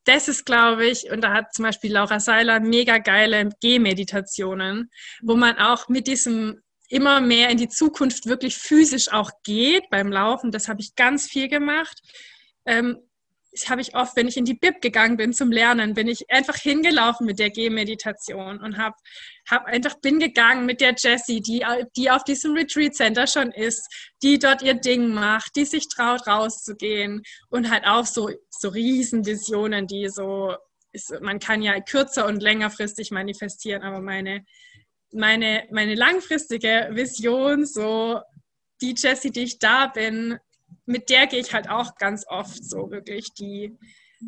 das 0.06 0.28
ist, 0.28 0.46
glaube 0.46 0.88
ich, 0.88 1.12
und 1.12 1.22
da 1.22 1.34
hat 1.34 1.54
zum 1.54 1.64
Beispiel 1.66 1.92
Laura 1.92 2.20
Seiler 2.20 2.60
mega 2.60 3.00
geile 3.00 3.50
Gehmeditationen, 3.62 4.90
wo 5.22 5.36
man 5.36 5.58
auch 5.58 5.90
mit 5.90 6.08
diesem 6.08 6.62
immer 6.90 7.22
mehr 7.22 7.50
in 7.50 7.58
die 7.58 7.70
Zukunft 7.70 8.26
wirklich 8.26 8.58
physisch 8.58 9.12
auch 9.12 9.32
geht 9.44 9.90
beim 9.90 10.12
Laufen. 10.12 10.52
Das 10.52 10.68
habe 10.68 10.82
ich 10.82 10.96
ganz 10.96 11.28
viel 11.28 11.48
gemacht. 11.48 12.02
Ähm, 12.66 12.98
das 13.52 13.70
habe 13.70 13.82
ich 13.82 13.96
oft, 13.96 14.16
wenn 14.16 14.28
ich 14.28 14.38
in 14.38 14.46
die 14.46 14.54
Bib 14.54 14.80
gegangen 14.82 15.18
bin 15.18 15.34
zum 15.34 15.52
Lernen, 15.52 15.96
bin 15.96 16.08
ich 16.08 16.30
einfach 16.30 16.56
hingelaufen 16.56 17.26
mit 17.26 17.40
der 17.40 17.50
Gehmeditation 17.50 18.60
und 18.60 18.78
habe 18.78 18.96
hab 19.50 19.66
einfach 19.66 20.00
bin 20.02 20.20
gegangen 20.20 20.66
mit 20.66 20.82
der 20.82 20.94
Jessie, 20.96 21.42
die, 21.42 21.66
die 21.98 22.12
auf 22.12 22.24
diesem 22.24 22.54
Retreat 22.54 22.96
Center 22.96 23.26
schon 23.26 23.52
ist, 23.52 24.14
die 24.22 24.38
dort 24.38 24.62
ihr 24.62 24.76
Ding 24.76 25.14
macht, 25.14 25.56
die 25.56 25.66
sich 25.66 25.88
traut 25.88 26.28
rauszugehen 26.28 27.24
und 27.50 27.72
halt 27.72 27.86
auch 27.86 28.06
so 28.06 28.30
so 28.50 28.70
Riesenvisionen, 28.70 29.88
die 29.88 30.10
so 30.10 30.56
ist, 30.92 31.14
man 31.22 31.40
kann 31.40 31.62
ja 31.62 31.80
kürzer 31.82 32.28
und 32.28 32.44
längerfristig 32.44 33.12
manifestieren, 33.12 33.84
aber 33.84 34.00
meine 34.00 34.46
meine, 35.12 35.68
meine 35.72 35.96
langfristige 35.96 36.90
Vision, 36.92 37.66
so 37.66 38.22
die 38.82 38.96
Jessie, 38.96 39.32
die 39.32 39.44
ich 39.44 39.60
da 39.60 39.88
bin, 39.88 40.38
mit 40.86 41.10
der 41.10 41.28
gehe 41.28 41.40
ich 41.40 41.54
halt 41.54 41.70
auch 41.70 41.96
ganz 41.96 42.26
oft 42.28 42.64
so 42.64 42.90
wirklich 42.92 43.34
die. 43.34 43.78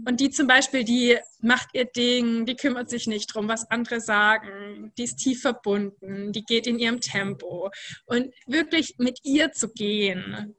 Und 0.06 0.22
die 0.22 0.30
zum 0.30 0.48
Beispiel, 0.48 0.86
die 0.86 1.18
macht 1.42 1.70
ihr 1.74 1.86
Ding, 1.86 2.46
die 2.46 2.56
kümmert 2.56 2.90
sich 2.90 3.08
nicht 3.08 3.34
drum, 3.34 3.50
was 3.50 3.70
andere 3.70 4.00
sagen, 4.00 4.94
die 4.98 5.04
ist 5.04 5.18
tief 5.18 5.42
verbunden, 5.42 6.32
die 6.32 6.44
geht 6.44 6.66
in 6.66 6.80
ihrem 6.80 7.02
Tempo. 7.02 7.70
Und 8.06 8.34
wirklich 8.46 8.96
mit 9.00 9.20
ihr 9.24 9.52
zu 9.52 9.70
gehen, 9.74 10.56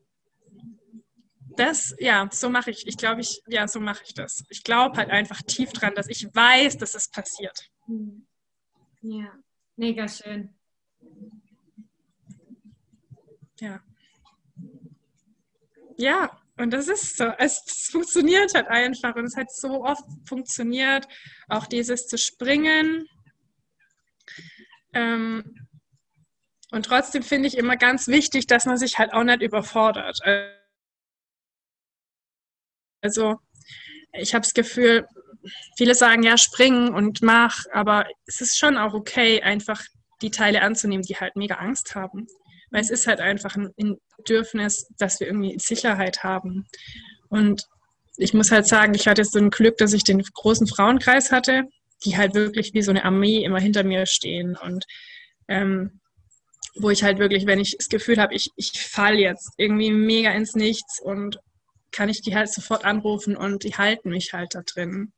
das, 1.57 1.95
ja, 1.99 2.29
so 2.31 2.51
mache 2.51 2.70
ich. 2.70 2.87
Ich 2.87 2.97
glaube, 2.97 3.20
ich, 3.20 3.43
ja, 3.47 3.68
so 3.68 3.81
mache 3.81 4.03
ich 4.07 4.14
das. 4.14 4.45
Ich 4.49 4.64
glaube 4.64 4.97
halt 4.97 5.11
einfach 5.11 5.41
tief 5.43 5.73
dran, 5.73 5.95
dass 5.95 6.09
ich 6.09 6.27
weiß, 6.35 6.79
dass 6.79 6.95
es 6.95 7.11
passiert. 7.11 7.70
Ja, 9.01 9.33
mega 9.77 10.09
schön. 10.09 10.55
Ja. 13.61 13.83
Ja, 15.97 16.43
und 16.57 16.70
das 16.70 16.89
ist 16.89 17.16
so. 17.16 17.25
Es, 17.39 17.62
es 17.66 17.89
funktioniert 17.91 18.55
halt 18.55 18.68
einfach 18.68 19.14
und 19.14 19.25
es 19.25 19.37
hat 19.37 19.53
so 19.53 19.85
oft 19.85 20.05
funktioniert. 20.27 21.07
Auch 21.49 21.66
dieses 21.66 22.07
zu 22.07 22.18
springen. 22.18 23.09
Ähm, 24.93 25.68
und 26.70 26.87
trotzdem 26.87 27.23
finde 27.23 27.49
ich 27.49 27.57
immer 27.57 27.77
ganz 27.77 28.09
wichtig, 28.09 28.47
dass 28.47 28.66
man 28.66 28.79
sich 28.79 28.99
halt 28.99 29.12
auch 29.12 29.25
nicht 29.25 29.43
überfordert. 29.43 30.18
Also 33.03 33.39
ich 34.12 34.35
habe 34.35 34.43
das 34.43 34.55
Gefühl, 34.55 35.07
viele 35.76 35.95
sagen 35.95 36.22
ja, 36.22 36.36
springen 36.36 36.95
und 36.95 37.22
mach, 37.22 37.64
aber 37.72 38.07
es 38.26 38.40
ist 38.40 38.59
schon 38.59 38.76
auch 38.76 38.95
okay, 38.95 39.43
einfach 39.43 39.82
die 40.20 40.30
Teile 40.30 40.62
anzunehmen, 40.62 41.03
die 41.03 41.16
halt 41.16 41.36
mega 41.36 41.57
Angst 41.57 41.95
haben. 41.95 42.26
Weil 42.70 42.80
es 42.80 42.90
ist 42.90 43.07
halt 43.07 43.20
einfach 43.20 43.57
ein 43.57 43.99
Bedürfnis, 44.16 44.88
dass 44.99 45.20
wir 45.20 45.26
irgendwie 45.26 45.59
Sicherheit 45.59 46.22
haben. 46.22 46.66
Und 47.28 47.66
ich 48.16 48.34
muss 48.34 48.51
halt 48.51 48.66
sagen, 48.66 48.95
ich 48.95 49.07
hatte 49.09 49.24
so 49.24 49.38
ein 49.38 49.51
Glück, 49.51 49.76
dass 49.78 49.93
ich 49.93 50.05
den 50.05 50.22
großen 50.22 50.66
Frauenkreis 50.66 51.32
hatte, 51.32 51.64
die 52.05 52.16
halt 52.16 52.34
wirklich 52.34 52.72
wie 52.74 52.82
so 52.82 52.90
eine 52.90 53.05
Armee 53.05 53.45
immer 53.45 53.61
hinter 53.61 53.84
mir 53.84 54.07
stehen 54.07 54.57
und 54.57 54.84
ähm, 55.49 56.01
wo 56.74 56.90
ich 56.90 57.03
halt 57.03 57.18
wirklich, 57.18 57.47
wenn 57.47 57.61
ich 57.61 57.76
das 57.76 57.88
Gefühl 57.88 58.18
habe, 58.18 58.34
ich, 58.34 58.51
ich 58.57 58.72
falle 58.72 59.18
jetzt 59.18 59.51
irgendwie 59.59 59.90
mega 59.90 60.30
ins 60.32 60.55
Nichts 60.55 61.01
und 61.01 61.38
kann 61.90 62.09
ich 62.09 62.22
die 62.22 62.34
halt 62.34 62.51
sofort 62.51 62.84
anrufen 62.84 63.36
und 63.36 63.64
die 63.64 63.74
halten 63.74 64.11
mich 64.11 64.32
halt 64.32 64.55
da 64.55 64.62
drin. 64.62 65.12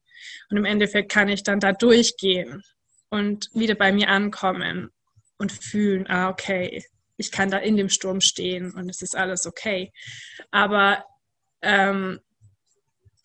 Und 0.51 0.57
im 0.57 0.65
Endeffekt 0.65 1.11
kann 1.11 1.29
ich 1.29 1.43
dann 1.43 1.61
da 1.61 1.73
durchgehen 1.73 2.63
und 3.11 3.49
wieder 3.55 3.75
bei 3.75 3.93
mir 3.93 4.09
ankommen 4.09 4.91
und 5.39 5.53
fühlen, 5.53 6.07
ah, 6.09 6.29
okay, 6.29 6.85
ich 7.17 7.31
kann 7.31 7.51
da 7.51 7.59
in 7.59 7.77
dem 7.77 7.89
Sturm 7.89 8.21
stehen 8.21 8.73
und 8.73 8.89
es 8.89 9.03
ist 9.03 9.17
alles 9.17 9.47
okay. 9.47 9.93
Aber 10.51 11.05
ähm, 11.63 12.21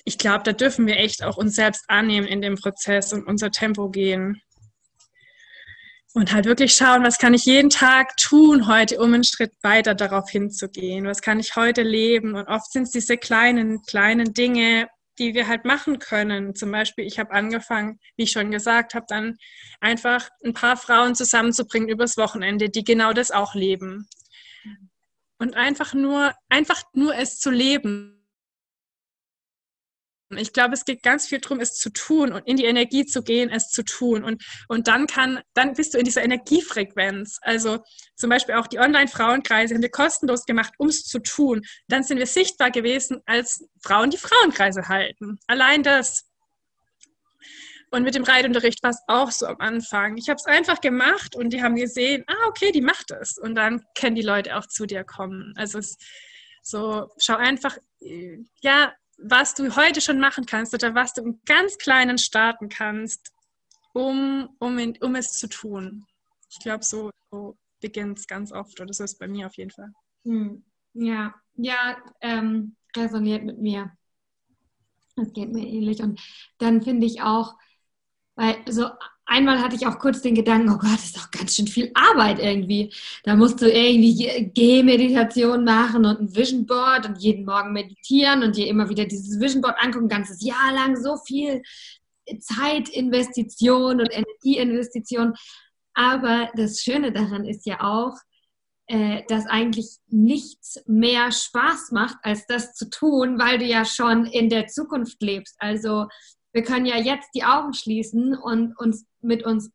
ich 0.05 0.17
glaube, 0.17 0.43
da 0.43 0.53
dürfen 0.53 0.87
wir 0.87 0.97
echt 0.97 1.23
auch 1.23 1.37
uns 1.37 1.55
selbst 1.55 1.85
annehmen 1.87 2.27
in 2.27 2.41
dem 2.41 2.55
Prozess 2.55 3.13
und 3.13 3.25
unser 3.25 3.51
Tempo 3.51 3.89
gehen. 3.89 4.41
Und 6.13 6.33
halt 6.33 6.45
wirklich 6.45 6.73
schauen, 6.73 7.03
was 7.03 7.19
kann 7.19 7.35
ich 7.35 7.45
jeden 7.45 7.69
Tag 7.69 8.17
tun 8.17 8.67
heute, 8.67 8.99
um 8.99 9.13
einen 9.13 9.23
Schritt 9.23 9.53
weiter 9.61 9.93
darauf 9.93 10.29
hinzugehen? 10.29 11.05
Was 11.05 11.21
kann 11.21 11.39
ich 11.39 11.55
heute 11.55 11.83
leben? 11.83 12.33
Und 12.33 12.47
oft 12.47 12.71
sind 12.71 12.83
es 12.83 12.91
diese 12.91 13.17
kleinen, 13.17 13.83
kleinen 13.83 14.33
Dinge, 14.33 14.87
die 15.20 15.34
wir 15.34 15.47
halt 15.47 15.65
machen 15.65 15.99
können. 15.99 16.55
Zum 16.55 16.72
Beispiel, 16.72 17.05
ich 17.05 17.20
habe 17.20 17.32
angefangen, 17.32 17.99
wie 18.15 18.24
ich 18.24 18.32
schon 18.32 18.51
gesagt 18.51 18.93
habe, 18.93 19.05
dann 19.07 19.38
einfach 19.80 20.30
ein 20.43 20.53
paar 20.53 20.78
Frauen 20.78 21.15
zusammenzubringen 21.15 21.89
übers 21.89 22.17
Wochenende, 22.17 22.70
die 22.70 22.84
genau 22.84 23.13
das 23.13 23.32
auch 23.32 23.53
leben. 23.53 24.07
Und 25.38 25.55
einfach 25.55 25.93
nur, 25.93 26.34
einfach 26.49 26.84
nur 26.93 27.15
es 27.15 27.39
zu 27.39 27.51
leben 27.51 28.18
ich 30.38 30.53
glaube, 30.53 30.73
es 30.73 30.86
geht 30.86 31.01
ganz 31.01 31.27
viel 31.27 31.39
darum, 31.39 31.59
es 31.59 31.73
zu 31.73 31.89
tun 31.89 32.32
und 32.32 32.47
in 32.47 32.57
die 32.57 32.65
Energie 32.65 33.05
zu 33.05 33.23
gehen, 33.23 33.49
es 33.49 33.69
zu 33.69 33.84
tun. 33.84 34.23
Und, 34.23 34.43
und 34.67 34.88
dann 34.88 35.07
kann, 35.07 35.41
dann 35.53 35.73
bist 35.73 35.93
du 35.93 35.97
in 35.97 36.05
dieser 36.05 36.23
Energiefrequenz. 36.23 37.39
Also 37.41 37.80
zum 38.15 38.30
Beispiel 38.30 38.55
auch 38.55 38.67
die 38.67 38.80
Online-Frauenkreise 38.80 39.73
haben 39.73 39.82
wir 39.82 39.89
kostenlos 39.89 40.45
gemacht, 40.45 40.73
um 40.77 40.88
es 40.88 41.05
zu 41.05 41.19
tun. 41.19 41.61
Dann 41.88 42.03
sind 42.03 42.19
wir 42.19 42.27
sichtbar 42.27 42.69
gewesen 42.71 43.21
als 43.25 43.67
Frauen, 43.82 44.11
die 44.11 44.17
Frauenkreise 44.17 44.88
halten. 44.88 45.39
Allein 45.47 45.84
das. 45.84 46.25
Und 47.91 48.03
mit 48.03 48.13
dem 48.13 48.23
Reitunterricht 48.23 48.84
war 48.84 48.91
es 48.91 49.01
auch 49.07 49.32
so 49.32 49.47
am 49.47 49.59
Anfang. 49.59 50.17
Ich 50.17 50.30
habe 50.30 50.38
es 50.38 50.45
einfach 50.45 50.80
gemacht 50.80 51.36
und 51.36 51.51
die 51.51 51.63
haben 51.63 51.75
gesehen, 51.75 52.23
ah, 52.27 52.47
okay, 52.47 52.71
die 52.71 52.82
macht 52.82 53.09
es. 53.09 53.39
Und 53.39 53.55
dann 53.55 53.84
können 53.97 54.15
die 54.15 54.21
Leute 54.21 54.57
auch 54.57 54.67
zu 54.67 54.86
dir 54.86 55.03
kommen. 55.03 55.53
Also 55.57 55.80
es 55.80 55.97
so, 56.61 57.09
schau 57.17 57.36
einfach, 57.36 57.77
äh, 58.01 58.38
ja, 58.61 58.93
was 59.22 59.53
du 59.53 59.76
heute 59.76 60.01
schon 60.01 60.20
machen 60.20 60.45
kannst 60.45 60.74
oder 60.74 60.95
was 60.95 61.13
du 61.13 61.22
im 61.22 61.41
ganz 61.45 61.78
Kleinen 61.78 62.17
starten 62.17 62.70
kannst, 62.70 63.32
um, 63.93 64.49
um, 64.59 64.78
in, 64.78 64.97
um 65.01 65.15
es 65.15 65.34
zu 65.34 65.47
tun. 65.47 66.05
Ich 66.49 66.59
glaube, 66.59 66.84
so, 66.84 67.11
so 67.32 67.57
beginnt 67.82 68.20
es 68.20 68.28
ganz 68.28 68.51
oft 68.51 68.80
oder 68.80 68.93
so 68.93 69.03
ist 69.03 69.13
es 69.13 69.17
bei 69.17 69.28
mir 69.28 69.47
auf 69.47 69.55
jeden 69.55 69.72
Fall. 69.72 69.93
Hm. 70.26 70.63
Ja, 70.93 71.36
ja, 71.55 71.97
ähm, 72.22 72.76
resoniert 72.95 73.43
mit 73.43 73.59
mir. 73.59 73.91
Das 75.15 75.34
geht 75.34 75.51
mir 75.51 75.67
ähnlich. 75.67 76.01
Und 76.01 76.20
dann 76.57 76.82
finde 76.82 77.05
ich 77.05 77.22
auch, 77.22 77.55
weil 78.36 78.57
so 78.67 78.89
einmal 79.30 79.61
hatte 79.61 79.75
ich 79.75 79.88
auch 79.88 79.99
kurz 79.99 80.21
den 80.21 80.36
Gedanken, 80.36 80.69
oh 80.69 80.77
Gott, 80.77 80.93
das 80.93 81.05
ist 81.05 81.17
doch 81.17 81.32
ganz 81.32 81.55
schön 81.55 81.67
viel 81.67 81.91
Arbeit 81.93 82.39
irgendwie. 82.39 82.93
Da 83.23 83.36
musst 83.36 83.61
du 83.61 83.71
irgendwie 83.71 84.51
Gehmeditation 84.53 85.63
machen 85.63 86.05
und 86.05 86.19
ein 86.19 86.36
Vision 86.36 86.65
Board 86.65 87.07
und 87.07 87.17
jeden 87.19 87.45
Morgen 87.45 87.71
meditieren 87.71 88.43
und 88.43 88.57
dir 88.57 88.67
immer 88.67 88.89
wieder 88.89 89.05
dieses 89.05 89.39
Vision 89.39 89.61
Board 89.61 89.77
angucken, 89.80 90.05
ein 90.05 90.09
ganzes 90.09 90.43
Jahr 90.43 90.73
lang 90.73 90.97
so 90.97 91.17
viel 91.17 91.61
Zeitinvestition 92.39 94.01
und 94.01 94.09
Energieinvestition. 94.11 95.34
Aber 95.93 96.49
das 96.55 96.82
Schöne 96.82 97.11
daran 97.11 97.45
ist 97.45 97.65
ja 97.65 97.82
auch, 97.82 98.15
äh, 98.88 99.23
dass 99.27 99.45
eigentlich 99.45 99.97
nichts 100.07 100.82
mehr 100.88 101.32
Spaß 101.32 101.91
macht, 101.91 102.17
als 102.23 102.47
das 102.47 102.73
zu 102.73 102.89
tun, 102.89 103.38
weil 103.38 103.59
du 103.59 103.65
ja 103.65 103.86
schon 103.86 104.25
in 104.25 104.49
der 104.49 104.67
Zukunft 104.67 105.21
lebst. 105.21 105.55
Also 105.59 106.07
wir 106.51 106.63
können 106.63 106.85
ja 106.85 106.97
jetzt 106.97 107.29
die 107.35 107.43
Augen 107.43 107.73
schließen 107.73 108.35
und 108.35 108.77
uns 108.77 109.05
mit 109.21 109.45
unserer 109.45 109.71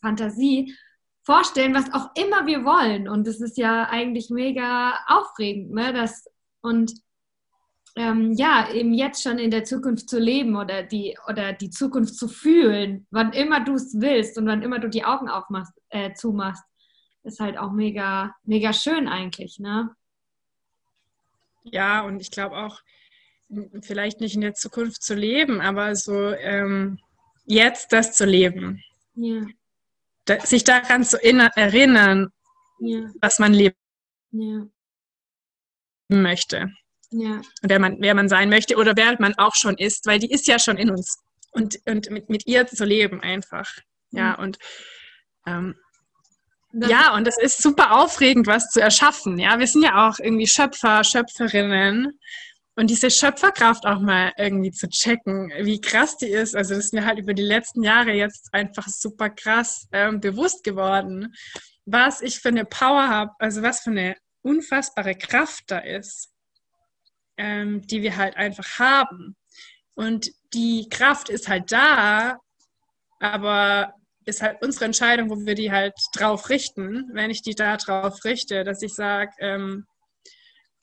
Fantasie 0.00 0.74
vorstellen, 1.22 1.74
was 1.74 1.92
auch 1.92 2.10
immer 2.14 2.46
wir 2.46 2.64
wollen. 2.64 3.08
Und 3.08 3.26
das 3.26 3.40
ist 3.40 3.56
ja 3.56 3.88
eigentlich 3.88 4.30
mega 4.30 4.94
aufregend, 5.06 5.72
ne? 5.72 5.92
Das, 5.92 6.26
und 6.60 6.92
ähm, 7.96 8.32
ja, 8.32 8.70
eben 8.72 8.92
jetzt 8.92 9.22
schon 9.22 9.38
in 9.38 9.50
der 9.50 9.64
Zukunft 9.64 10.08
zu 10.08 10.18
leben 10.18 10.56
oder 10.56 10.82
die, 10.82 11.16
oder 11.28 11.52
die 11.52 11.70
Zukunft 11.70 12.16
zu 12.16 12.28
fühlen, 12.28 13.06
wann 13.10 13.32
immer 13.32 13.60
du 13.60 13.74
es 13.74 14.00
willst 14.00 14.36
und 14.36 14.46
wann 14.46 14.62
immer 14.62 14.80
du 14.80 14.88
die 14.88 15.04
Augen 15.04 15.28
aufmachst, 15.28 15.72
äh, 15.90 16.12
zumachst, 16.14 16.64
ist 17.22 17.40
halt 17.40 17.56
auch 17.56 17.72
mega, 17.72 18.34
mega 18.42 18.72
schön 18.72 19.08
eigentlich, 19.08 19.58
ne? 19.58 19.94
Ja, 21.62 22.02
und 22.02 22.20
ich 22.20 22.30
glaube 22.30 22.56
auch, 22.56 22.82
vielleicht 23.82 24.20
nicht 24.20 24.34
in 24.34 24.40
der 24.40 24.54
Zukunft 24.54 25.02
zu 25.02 25.14
leben, 25.14 25.60
aber 25.60 25.94
so 25.94 26.32
ähm, 26.32 26.98
jetzt 27.44 27.92
das 27.92 28.12
zu 28.12 28.24
leben. 28.24 28.82
Ja. 29.14 29.42
Da, 30.24 30.40
sich 30.40 30.64
daran 30.64 31.04
zu 31.04 31.22
erinnern, 31.22 32.30
ja. 32.80 33.10
was 33.20 33.38
man 33.38 33.52
leben 33.52 33.76
ja. 34.30 34.66
möchte. 36.08 36.70
Ja. 37.10 37.42
Wer, 37.62 37.78
man, 37.78 37.98
wer 38.00 38.14
man 38.14 38.28
sein 38.28 38.48
möchte 38.48 38.76
oder 38.76 38.96
wer 38.96 39.20
man 39.20 39.34
auch 39.34 39.54
schon 39.54 39.76
ist, 39.76 40.06
weil 40.06 40.18
die 40.18 40.30
ist 40.30 40.46
ja 40.46 40.58
schon 40.58 40.78
in 40.78 40.90
uns. 40.90 41.18
Und, 41.52 41.78
und 41.86 42.10
mit, 42.10 42.28
mit 42.30 42.46
ihr 42.46 42.66
zu 42.66 42.84
leben 42.84 43.20
einfach. 43.20 43.70
Ja, 44.10 44.34
und 44.34 44.58
ähm, 45.46 45.76
ja, 46.72 47.14
und 47.14 47.28
es 47.28 47.38
ist 47.38 47.62
super 47.62 47.92
aufregend, 47.92 48.48
was 48.48 48.70
zu 48.70 48.80
erschaffen. 48.80 49.38
Ja, 49.38 49.58
wir 49.60 49.66
sind 49.66 49.82
ja 49.82 50.08
auch 50.08 50.18
irgendwie 50.18 50.48
Schöpfer, 50.48 51.04
Schöpferinnen. 51.04 52.18
Und 52.76 52.90
diese 52.90 53.10
Schöpferkraft 53.10 53.86
auch 53.86 54.00
mal 54.00 54.32
irgendwie 54.36 54.72
zu 54.72 54.88
checken, 54.88 55.52
wie 55.60 55.80
krass 55.80 56.16
die 56.16 56.28
ist. 56.28 56.56
Also 56.56 56.74
das 56.74 56.86
ist 56.86 56.94
mir 56.94 57.06
halt 57.06 57.18
über 57.18 57.32
die 57.32 57.42
letzten 57.42 57.84
Jahre 57.84 58.12
jetzt 58.12 58.52
einfach 58.52 58.88
super 58.88 59.30
krass 59.30 59.86
ähm, 59.92 60.20
bewusst 60.20 60.64
geworden, 60.64 61.34
was 61.86 62.20
ich 62.20 62.40
für 62.40 62.48
eine 62.48 62.64
Power 62.64 63.08
habe, 63.08 63.30
also 63.38 63.62
was 63.62 63.80
für 63.80 63.90
eine 63.90 64.16
unfassbare 64.42 65.14
Kraft 65.14 65.64
da 65.68 65.78
ist, 65.78 66.32
ähm, 67.36 67.82
die 67.86 68.02
wir 68.02 68.16
halt 68.16 68.36
einfach 68.36 68.78
haben. 68.80 69.36
Und 69.94 70.30
die 70.52 70.88
Kraft 70.90 71.28
ist 71.28 71.48
halt 71.48 71.70
da, 71.70 72.38
aber 73.20 73.94
ist 74.24 74.42
halt 74.42 74.62
unsere 74.62 74.86
Entscheidung, 74.86 75.30
wo 75.30 75.36
wir 75.46 75.54
die 75.54 75.70
halt 75.70 75.94
drauf 76.14 76.48
richten. 76.48 77.10
Wenn 77.12 77.30
ich 77.30 77.42
die 77.42 77.54
da 77.54 77.76
drauf 77.76 78.24
richte, 78.24 78.64
dass 78.64 78.82
ich 78.82 78.94
sage, 78.94 79.32
ähm, 79.38 79.86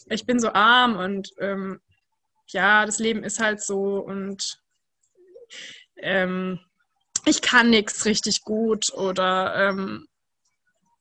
ich 0.09 0.25
bin 0.25 0.39
so 0.39 0.53
arm 0.53 0.95
und 0.95 1.31
ähm, 1.39 1.79
ja, 2.47 2.85
das 2.85 2.99
Leben 2.99 3.23
ist 3.23 3.39
halt 3.39 3.61
so 3.61 3.97
und 3.99 4.59
ähm, 5.97 6.59
ich 7.25 7.41
kann 7.41 7.69
nichts 7.69 8.05
richtig 8.05 8.41
gut 8.41 8.91
oder 8.93 9.69
ähm, 9.69 10.07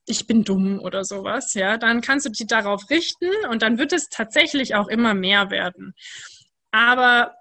ich 0.07 0.27
bin 0.27 0.45
dumm 0.45 0.81
oder 0.81 1.05
sowas, 1.05 1.55
ja, 1.55 1.77
dann 1.77 2.01
kannst 2.01 2.27
du 2.27 2.31
dich 2.31 2.47
darauf 2.47 2.91
richten 2.91 3.31
und 3.49 3.63
dann 3.63 3.79
wird 3.79 3.93
es 3.93 4.09
tatsächlich 4.09 4.75
auch 4.75 4.89
immer 4.89 5.15
mehr 5.15 5.51
werden. 5.51 5.95
Aber 6.73 7.35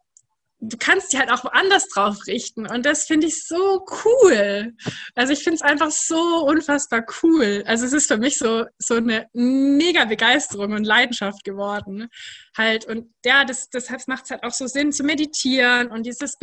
du 0.61 0.77
kannst 0.77 1.13
die 1.13 1.17
halt 1.17 1.31
auch 1.31 1.43
woanders 1.43 1.87
drauf 1.87 2.27
richten. 2.27 2.67
Und 2.67 2.85
das 2.85 3.05
finde 3.05 3.27
ich 3.27 3.43
so 3.45 3.85
cool. 4.03 4.75
Also 5.15 5.33
ich 5.33 5.43
finde 5.43 5.55
es 5.55 5.61
einfach 5.61 5.91
so 5.91 6.45
unfassbar 6.45 7.05
cool. 7.23 7.63
Also 7.65 7.85
es 7.85 7.93
ist 7.93 8.07
für 8.07 8.17
mich 8.17 8.37
so, 8.37 8.65
so 8.77 8.95
eine 8.95 9.27
mega 9.33 10.05
Begeisterung 10.05 10.73
und 10.73 10.83
Leidenschaft 10.83 11.43
geworden. 11.43 12.09
Halt. 12.57 12.85
Und 12.85 13.13
ja, 13.25 13.45
das, 13.45 13.69
deshalb 13.69 14.05
macht 14.07 14.25
es 14.25 14.31
halt 14.31 14.43
auch 14.43 14.51
so 14.51 14.67
Sinn 14.67 14.91
zu 14.91 15.03
meditieren 15.03 15.89
und 15.91 16.05
dieses 16.05 16.35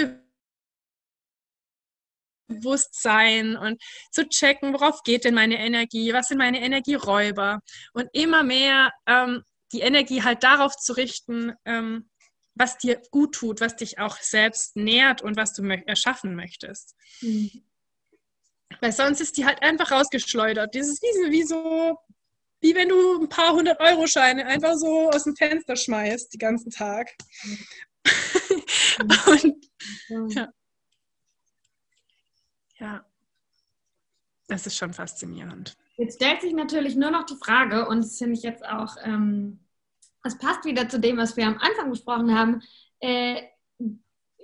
Bewusstsein 2.48 3.56
und 3.56 3.82
zu 4.12 4.26
checken, 4.28 4.72
worauf 4.72 5.02
geht 5.02 5.24
denn 5.24 5.34
meine 5.34 5.58
Energie, 5.58 6.12
was 6.12 6.28
sind 6.28 6.38
meine 6.38 6.60
Energieräuber 6.60 7.60
und 7.92 8.08
immer 8.12 8.44
mehr 8.44 8.92
ähm, 9.06 9.42
die 9.72 9.80
Energie 9.80 10.22
halt 10.22 10.44
darauf 10.44 10.76
zu 10.76 10.92
richten, 10.92 11.52
ähm, 11.64 12.08
was 12.56 12.78
dir 12.78 13.00
gut 13.10 13.34
tut, 13.34 13.60
was 13.60 13.76
dich 13.76 13.98
auch 13.98 14.16
selbst 14.16 14.76
nährt 14.76 15.22
und 15.22 15.36
was 15.36 15.52
du 15.52 15.62
erschaffen 15.62 16.34
möchtest. 16.34 16.96
Mhm. 17.20 17.62
Weil 18.80 18.92
sonst 18.92 19.20
ist 19.20 19.36
die 19.36 19.44
halt 19.44 19.62
einfach 19.62 19.92
rausgeschleudert. 19.92 20.74
Dieses 20.74 21.00
wie, 21.00 21.30
wie 21.30 21.42
so, 21.44 21.98
wie 22.60 22.74
wenn 22.74 22.88
du 22.88 23.22
ein 23.22 23.28
paar 23.28 23.52
hundert 23.52 23.78
Euro 23.80 24.06
Scheine 24.06 24.46
einfach 24.46 24.74
so 24.74 25.10
aus 25.10 25.24
dem 25.24 25.36
Fenster 25.36 25.76
schmeißt, 25.76 26.32
den 26.32 26.38
ganzen 26.38 26.70
Tag. 26.70 27.10
Mhm. 27.44 27.58
und, 29.26 30.34
ja. 30.34 30.48
ja. 32.78 33.06
Das 34.48 34.66
ist 34.66 34.76
schon 34.76 34.92
faszinierend. 34.92 35.76
Jetzt 35.96 36.16
stellt 36.16 36.40
sich 36.40 36.52
natürlich 36.52 36.94
nur 36.94 37.10
noch 37.10 37.26
die 37.26 37.36
Frage, 37.36 37.88
und 37.88 37.98
das 37.98 38.18
finde 38.18 38.34
ich 38.34 38.42
jetzt 38.42 38.64
auch 38.64 38.96
ähm, 39.02 39.65
das 40.26 40.38
passt 40.38 40.64
wieder 40.64 40.88
zu 40.88 40.98
dem, 40.98 41.16
was 41.18 41.36
wir 41.36 41.46
am 41.46 41.58
Anfang 41.58 41.90
besprochen 41.90 42.36
haben. 42.36 42.60
Äh, 42.98 43.42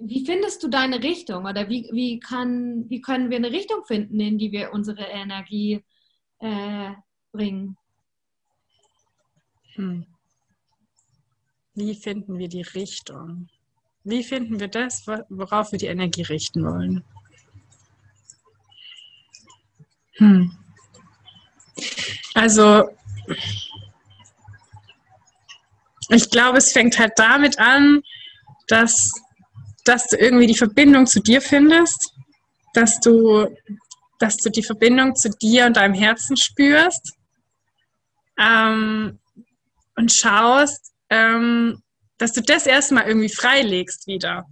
wie 0.00 0.24
findest 0.24 0.62
du 0.62 0.68
deine 0.68 1.02
Richtung 1.02 1.44
oder 1.44 1.68
wie, 1.68 1.88
wie, 1.92 2.20
kann, 2.20 2.88
wie 2.88 3.00
können 3.00 3.30
wir 3.30 3.36
eine 3.36 3.50
Richtung 3.50 3.84
finden, 3.84 4.20
in 4.20 4.38
die 4.38 4.52
wir 4.52 4.72
unsere 4.72 5.02
Energie 5.02 5.84
äh, 6.38 6.92
bringen? 7.32 7.76
Hm. 9.74 10.06
Wie 11.74 11.94
finden 11.94 12.38
wir 12.38 12.48
die 12.48 12.62
Richtung? 12.62 13.48
Wie 14.04 14.22
finden 14.22 14.60
wir 14.60 14.68
das, 14.68 15.06
worauf 15.06 15.72
wir 15.72 15.78
die 15.78 15.86
Energie 15.86 16.22
richten 16.22 16.64
wollen? 16.64 17.04
Hm. 20.16 20.56
Also 22.34 22.88
ich 26.14 26.30
glaube, 26.30 26.58
es 26.58 26.72
fängt 26.72 26.98
halt 26.98 27.12
damit 27.16 27.58
an, 27.58 28.02
dass, 28.68 29.12
dass 29.84 30.08
du 30.08 30.16
irgendwie 30.16 30.46
die 30.46 30.56
Verbindung 30.56 31.06
zu 31.06 31.20
dir 31.20 31.40
findest, 31.40 32.12
dass 32.74 33.00
du, 33.00 33.48
dass 34.18 34.36
du 34.36 34.50
die 34.50 34.62
Verbindung 34.62 35.14
zu 35.14 35.30
dir 35.30 35.66
und 35.66 35.76
deinem 35.76 35.94
Herzen 35.94 36.36
spürst 36.36 37.14
ähm, 38.38 39.18
und 39.96 40.12
schaust, 40.12 40.92
ähm, 41.10 41.82
dass 42.18 42.32
du 42.32 42.42
das 42.42 42.66
erstmal 42.66 43.06
irgendwie 43.06 43.28
freilegst 43.28 44.06
wieder. 44.06 44.46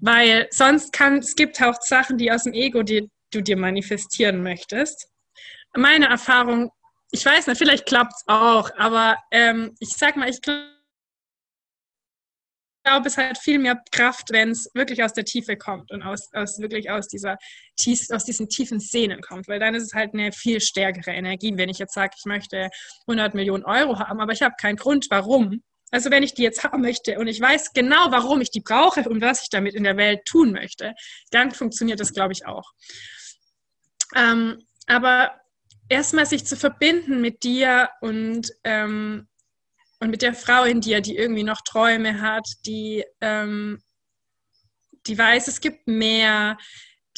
Weil 0.00 0.46
sonst 0.50 0.92
kann, 0.92 1.18
es 1.18 1.34
gibt 1.34 1.60
auch 1.62 1.80
Sachen, 1.80 2.18
die 2.18 2.30
aus 2.30 2.44
dem 2.44 2.52
Ego, 2.52 2.82
die 2.82 3.10
du 3.30 3.42
dir 3.42 3.56
manifestieren 3.56 4.42
möchtest. 4.42 5.08
Meine 5.74 6.06
Erfahrung, 6.06 6.70
ich 7.10 7.24
weiß 7.24 7.46
nicht, 7.46 7.58
vielleicht 7.58 7.86
klappt 7.86 8.12
es 8.14 8.22
auch, 8.26 8.70
aber 8.76 9.16
ähm, 9.30 9.74
ich 9.80 9.90
sag 9.90 10.16
mal, 10.16 10.28
ich 10.28 10.40
glaube, 10.40 10.77
glaube, 12.88 13.08
es 13.08 13.16
hat 13.18 13.38
viel 13.38 13.58
mehr 13.58 13.80
Kraft, 13.90 14.30
wenn 14.30 14.50
es 14.50 14.70
wirklich 14.74 15.02
aus 15.02 15.12
der 15.12 15.24
Tiefe 15.24 15.56
kommt 15.56 15.90
und 15.90 16.02
aus, 16.02 16.32
aus 16.32 16.58
wirklich 16.58 16.90
aus, 16.90 17.06
dieser, 17.06 17.36
aus 18.10 18.24
diesen 18.24 18.48
tiefen 18.48 18.80
Szenen 18.80 19.20
kommt, 19.20 19.46
weil 19.46 19.60
dann 19.60 19.74
ist 19.74 19.84
es 19.84 19.94
halt 19.94 20.14
eine 20.14 20.32
viel 20.32 20.60
stärkere 20.60 21.10
Energie. 21.10 21.52
Wenn 21.56 21.68
ich 21.68 21.78
jetzt 21.78 21.94
sage, 21.94 22.14
ich 22.18 22.24
möchte 22.24 22.70
100 23.06 23.34
Millionen 23.34 23.64
Euro 23.64 23.98
haben, 23.98 24.20
aber 24.20 24.32
ich 24.32 24.42
habe 24.42 24.54
keinen 24.58 24.76
Grund, 24.76 25.06
warum. 25.10 25.62
Also 25.90 26.10
wenn 26.10 26.22
ich 26.22 26.34
die 26.34 26.42
jetzt 26.42 26.64
haben 26.64 26.82
möchte 26.82 27.18
und 27.18 27.28
ich 27.28 27.40
weiß 27.40 27.72
genau, 27.72 28.10
warum 28.10 28.40
ich 28.40 28.50
die 28.50 28.60
brauche 28.60 29.08
und 29.08 29.20
was 29.20 29.42
ich 29.42 29.50
damit 29.50 29.74
in 29.74 29.84
der 29.84 29.96
Welt 29.96 30.24
tun 30.24 30.52
möchte, 30.52 30.94
dann 31.30 31.50
funktioniert 31.50 32.00
das, 32.00 32.12
glaube 32.12 32.32
ich, 32.32 32.46
auch. 32.46 32.72
Ähm, 34.16 34.64
aber 34.86 35.32
erstmal 35.88 36.26
sich 36.26 36.46
zu 36.46 36.56
verbinden 36.56 37.20
mit 37.20 37.42
dir 37.42 37.90
und 38.00 38.50
ähm, 38.64 39.28
und 40.00 40.10
mit 40.10 40.22
der 40.22 40.34
Frau 40.34 40.64
in 40.64 40.80
dir, 40.80 41.00
die 41.00 41.16
irgendwie 41.16 41.42
noch 41.42 41.60
Träume 41.62 42.20
hat, 42.20 42.46
die, 42.66 43.04
ähm, 43.20 43.82
die 45.06 45.18
weiß, 45.18 45.48
es 45.48 45.60
gibt 45.60 45.88
mehr, 45.88 46.56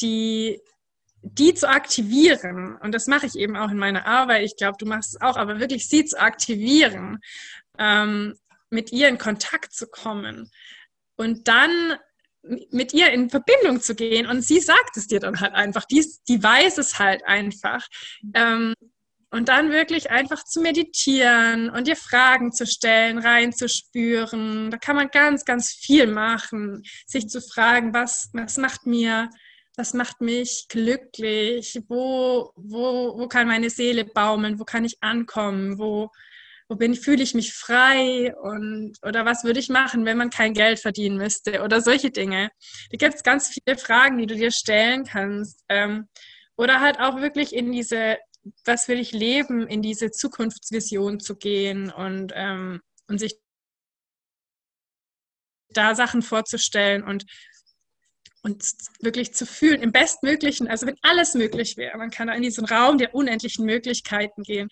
die, 0.00 0.60
die 1.22 1.54
zu 1.54 1.68
aktivieren. 1.68 2.76
Und 2.78 2.92
das 2.92 3.06
mache 3.06 3.26
ich 3.26 3.36
eben 3.36 3.56
auch 3.56 3.70
in 3.70 3.76
meiner 3.76 4.06
Arbeit. 4.06 4.44
Ich 4.44 4.56
glaube, 4.56 4.76
du 4.78 4.86
machst 4.86 5.14
es 5.14 5.20
auch, 5.20 5.36
aber 5.36 5.60
wirklich 5.60 5.88
sie 5.88 6.04
zu 6.04 6.18
aktivieren, 6.18 7.18
ähm, 7.78 8.36
mit 8.70 8.92
ihr 8.92 9.08
in 9.08 9.18
Kontakt 9.18 9.72
zu 9.74 9.86
kommen 9.86 10.50
und 11.16 11.48
dann 11.48 11.96
mit 12.70 12.94
ihr 12.94 13.10
in 13.12 13.28
Verbindung 13.28 13.80
zu 13.80 13.94
gehen. 13.94 14.26
Und 14.26 14.42
sie 14.42 14.60
sagt 14.60 14.96
es 14.96 15.06
dir 15.06 15.20
dann 15.20 15.40
halt 15.40 15.52
einfach. 15.54 15.84
Die, 15.84 16.06
die 16.28 16.42
weiß 16.42 16.78
es 16.78 16.98
halt 16.98 17.24
einfach. 17.26 17.86
Ähm, 18.34 18.74
und 19.30 19.48
dann 19.48 19.70
wirklich 19.70 20.10
einfach 20.10 20.44
zu 20.44 20.60
meditieren 20.60 21.70
und 21.70 21.86
dir 21.86 21.96
Fragen 21.96 22.52
zu 22.52 22.66
stellen, 22.66 23.18
reinzuspüren. 23.18 24.70
Da 24.70 24.76
kann 24.76 24.96
man 24.96 25.08
ganz, 25.08 25.44
ganz 25.44 25.70
viel 25.70 26.08
machen. 26.08 26.82
Sich 27.06 27.28
zu 27.28 27.40
fragen, 27.40 27.94
was, 27.94 28.30
was 28.32 28.56
macht 28.56 28.86
mir, 28.86 29.30
was 29.76 29.94
macht 29.94 30.20
mich 30.20 30.66
glücklich? 30.68 31.80
Wo, 31.88 32.52
wo, 32.56 33.18
wo 33.18 33.28
kann 33.28 33.46
meine 33.46 33.70
Seele 33.70 34.04
baumeln? 34.04 34.58
Wo 34.58 34.64
kann 34.64 34.84
ich 34.84 34.96
ankommen? 35.00 35.78
Wo, 35.78 36.10
wo 36.68 36.74
bin, 36.74 36.96
fühle 36.96 37.22
ich 37.22 37.34
mich 37.34 37.54
frei? 37.54 38.34
Und, 38.36 38.94
oder 39.02 39.24
was 39.24 39.44
würde 39.44 39.60
ich 39.60 39.68
machen, 39.68 40.04
wenn 40.06 40.18
man 40.18 40.30
kein 40.30 40.54
Geld 40.54 40.80
verdienen 40.80 41.18
müsste? 41.18 41.62
Oder 41.62 41.80
solche 41.80 42.10
Dinge. 42.10 42.50
Da 42.90 42.96
gibt 42.96 43.14
es 43.14 43.22
ganz 43.22 43.48
viele 43.48 43.78
Fragen, 43.78 44.18
die 44.18 44.26
du 44.26 44.34
dir 44.34 44.50
stellen 44.50 45.04
kannst. 45.04 45.64
Ähm, 45.68 46.08
oder 46.56 46.80
halt 46.80 46.98
auch 46.98 47.20
wirklich 47.20 47.54
in 47.54 47.70
diese 47.70 48.18
was 48.64 48.88
will 48.88 48.98
ich 48.98 49.12
leben, 49.12 49.66
in 49.66 49.82
diese 49.82 50.10
Zukunftsvision 50.10 51.20
zu 51.20 51.36
gehen 51.36 51.90
und, 51.90 52.32
ähm, 52.34 52.80
und 53.08 53.18
sich 53.18 53.38
da 55.70 55.94
Sachen 55.94 56.22
vorzustellen 56.22 57.02
und, 57.02 57.24
und 58.42 58.64
wirklich 59.00 59.34
zu 59.34 59.46
fühlen, 59.46 59.82
im 59.82 59.92
Bestmöglichen, 59.92 60.68
also 60.68 60.86
wenn 60.86 60.96
alles 61.02 61.34
möglich 61.34 61.76
wäre, 61.76 61.98
man 61.98 62.10
kann 62.10 62.28
da 62.28 62.34
in 62.34 62.42
diesen 62.42 62.64
Raum 62.64 62.98
der 62.98 63.14
unendlichen 63.14 63.66
Möglichkeiten 63.66 64.42
gehen. 64.42 64.68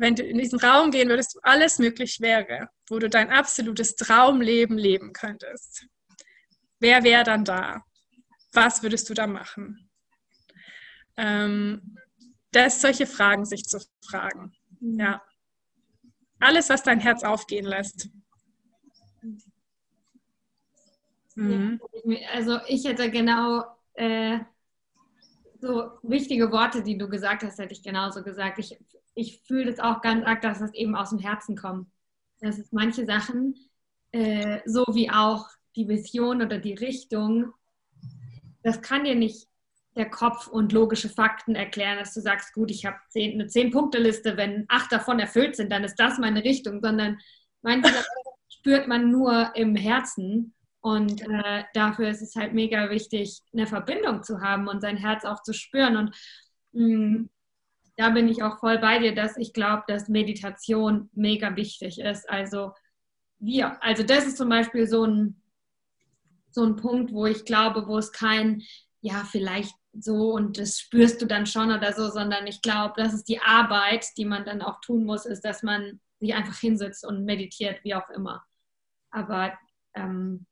Wenn 0.00 0.14
du 0.14 0.22
in 0.22 0.38
diesen 0.38 0.60
Raum 0.60 0.92
gehen 0.92 1.08
würdest, 1.08 1.34
wo 1.34 1.40
alles 1.42 1.78
möglich 1.80 2.18
wäre, 2.20 2.68
wo 2.88 3.00
du 3.00 3.08
dein 3.08 3.30
absolutes 3.30 3.96
Traumleben 3.96 4.78
leben 4.78 5.12
könntest, 5.12 5.86
wer 6.78 7.02
wäre 7.02 7.24
dann 7.24 7.44
da? 7.44 7.82
Was 8.52 8.82
würdest 8.82 9.10
du 9.10 9.14
da 9.14 9.26
machen? 9.26 9.90
Ähm, 11.16 11.96
das 12.52 12.80
solche 12.80 13.06
Fragen 13.06 13.44
sich 13.44 13.64
zu 13.64 13.78
fragen. 14.00 14.52
Ja. 14.80 15.22
Alles, 16.40 16.70
was 16.70 16.82
dein 16.82 17.00
Herz 17.00 17.24
aufgehen 17.24 17.66
lässt. 17.66 18.08
Mhm. 21.34 21.80
Also 22.32 22.58
ich 22.66 22.84
hätte 22.84 23.10
genau 23.10 23.64
äh, 23.94 24.38
so 25.60 25.90
wichtige 26.02 26.50
Worte, 26.50 26.82
die 26.82 26.96
du 26.96 27.08
gesagt 27.08 27.42
hast, 27.42 27.58
hätte 27.58 27.72
ich 27.72 27.82
genauso 27.82 28.22
gesagt. 28.22 28.58
Ich, 28.58 28.78
ich 29.14 29.42
fühle 29.42 29.66
das 29.66 29.80
auch 29.80 30.00
ganz 30.00 30.24
arg, 30.24 30.42
dass 30.42 30.60
das 30.60 30.74
eben 30.74 30.94
aus 30.94 31.10
dem 31.10 31.18
Herzen 31.18 31.56
kommt. 31.56 31.88
Dass 32.40 32.58
es 32.58 32.72
manche 32.72 33.04
Sachen, 33.04 33.56
äh, 34.12 34.60
so 34.64 34.84
wie 34.92 35.10
auch 35.10 35.48
die 35.76 35.88
Vision 35.88 36.42
oder 36.42 36.58
die 36.58 36.74
Richtung, 36.74 37.52
das 38.62 38.80
kann 38.80 39.04
dir 39.04 39.14
nicht 39.14 39.48
der 39.98 40.08
Kopf 40.08 40.46
und 40.46 40.72
logische 40.72 41.08
Fakten 41.08 41.54
erklären, 41.54 41.98
dass 41.98 42.14
du 42.14 42.20
sagst, 42.20 42.54
gut, 42.54 42.70
ich 42.70 42.86
habe 42.86 42.96
eine 43.14 43.48
Zehn-Punkte-Liste, 43.48 44.36
wenn 44.36 44.64
acht 44.68 44.90
davon 44.92 45.18
erfüllt 45.18 45.56
sind, 45.56 45.70
dann 45.70 45.84
ist 45.84 45.96
das 45.96 46.18
meine 46.18 46.44
Richtung, 46.44 46.80
sondern 46.80 47.18
manche 47.62 47.92
spürt 48.48 48.88
man 48.88 49.10
nur 49.10 49.52
im 49.54 49.76
Herzen. 49.76 50.54
Und 50.80 51.20
äh, 51.22 51.64
dafür 51.74 52.08
ist 52.08 52.22
es 52.22 52.36
halt 52.36 52.54
mega 52.54 52.88
wichtig, 52.88 53.40
eine 53.52 53.66
Verbindung 53.66 54.22
zu 54.22 54.40
haben 54.40 54.68
und 54.68 54.80
sein 54.80 54.96
Herz 54.96 55.24
auch 55.24 55.42
zu 55.42 55.52
spüren. 55.52 55.96
Und 55.96 56.16
mh, 56.72 56.96
mm, 56.96 57.30
da 57.96 58.10
bin 58.10 58.28
ich 58.28 58.44
auch 58.44 58.60
voll 58.60 58.78
bei 58.78 59.00
dir, 59.00 59.12
dass 59.12 59.36
ich 59.36 59.52
glaube, 59.52 59.82
dass 59.88 60.08
Meditation 60.08 61.10
mega 61.14 61.56
wichtig 61.56 61.98
ist. 61.98 62.30
Also 62.30 62.72
wir, 63.40 63.82
also 63.82 64.04
das 64.04 64.24
ist 64.24 64.36
zum 64.36 64.48
Beispiel 64.48 64.86
so 64.86 65.04
ein, 65.04 65.42
so 66.52 66.64
ein 66.64 66.76
Punkt, 66.76 67.12
wo 67.12 67.26
ich 67.26 67.44
glaube, 67.44 67.88
wo 67.88 67.98
es 67.98 68.12
kein, 68.12 68.62
ja, 69.00 69.24
vielleicht 69.28 69.74
so 70.00 70.32
und 70.32 70.58
das 70.58 70.78
spürst 70.78 71.20
du 71.20 71.26
dann 71.26 71.46
schon 71.46 71.70
oder 71.70 71.92
so, 71.92 72.08
sondern 72.08 72.46
ich 72.46 72.62
glaube, 72.62 72.94
das 72.96 73.14
ist 73.14 73.28
die 73.28 73.40
Arbeit, 73.40 74.06
die 74.16 74.24
man 74.24 74.44
dann 74.44 74.62
auch 74.62 74.80
tun 74.80 75.04
muss, 75.04 75.26
ist, 75.26 75.44
dass 75.44 75.62
man 75.62 76.00
sich 76.20 76.34
einfach 76.34 76.58
hinsetzt 76.58 77.06
und 77.06 77.24
meditiert, 77.24 77.82
wie 77.84 77.94
auch 77.94 78.08
immer. 78.10 78.44
Aber 79.10 79.52
ähm, 79.94 80.46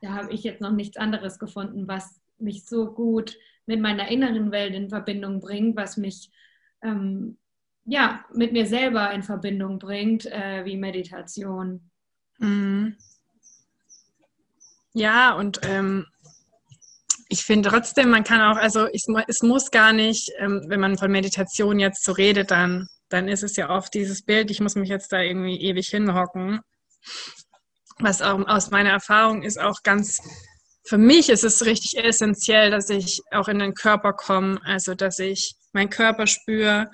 da 0.00 0.14
habe 0.14 0.32
ich 0.32 0.44
jetzt 0.44 0.60
noch 0.60 0.72
nichts 0.72 0.96
anderes 0.96 1.38
gefunden, 1.38 1.88
was 1.88 2.20
mich 2.38 2.64
so 2.64 2.92
gut 2.92 3.36
mit 3.66 3.80
meiner 3.80 4.08
inneren 4.08 4.50
Welt 4.50 4.74
in 4.74 4.88
Verbindung 4.88 5.40
bringt, 5.40 5.76
was 5.76 5.96
mich 5.96 6.30
ähm, 6.82 7.36
ja 7.84 8.24
mit 8.32 8.52
mir 8.52 8.66
selber 8.66 9.10
in 9.12 9.22
Verbindung 9.22 9.78
bringt, 9.78 10.26
äh, 10.26 10.64
wie 10.64 10.76
Meditation. 10.76 11.90
Mhm. 12.38 12.96
Ja, 14.94 15.34
und 15.34 15.60
ähm, 15.64 16.06
ich 17.28 17.44
finde 17.44 17.68
trotzdem, 17.68 18.10
man 18.10 18.24
kann 18.24 18.40
auch, 18.40 18.60
also 18.60 18.86
ich, 18.92 19.04
es 19.26 19.42
muss 19.42 19.70
gar 19.70 19.92
nicht, 19.92 20.30
ähm, 20.38 20.64
wenn 20.68 20.80
man 20.80 20.96
von 20.96 21.10
Meditation 21.10 21.78
jetzt 21.78 22.04
so 22.04 22.12
redet, 22.12 22.50
dann, 22.50 22.88
dann 23.10 23.28
ist 23.28 23.42
es 23.42 23.56
ja 23.56 23.68
oft 23.70 23.92
dieses 23.92 24.24
Bild, 24.24 24.50
ich 24.50 24.60
muss 24.60 24.74
mich 24.74 24.88
jetzt 24.88 25.12
da 25.12 25.20
irgendwie 25.20 25.60
ewig 25.60 25.88
hinhocken. 25.88 26.60
Was 27.98 28.22
auch 28.22 28.46
aus 28.46 28.70
meiner 28.70 28.90
Erfahrung 28.90 29.42
ist 29.42 29.60
auch 29.60 29.82
ganz, 29.82 30.20
für 30.86 30.98
mich 30.98 31.28
ist 31.28 31.44
es 31.44 31.66
richtig 31.66 32.02
essentiell, 32.02 32.70
dass 32.70 32.88
ich 32.88 33.20
auch 33.30 33.48
in 33.48 33.58
den 33.58 33.74
Körper 33.74 34.14
komme, 34.14 34.58
also 34.64 34.94
dass 34.94 35.18
ich 35.18 35.54
meinen 35.72 35.90
Körper 35.90 36.26
spüre, 36.26 36.90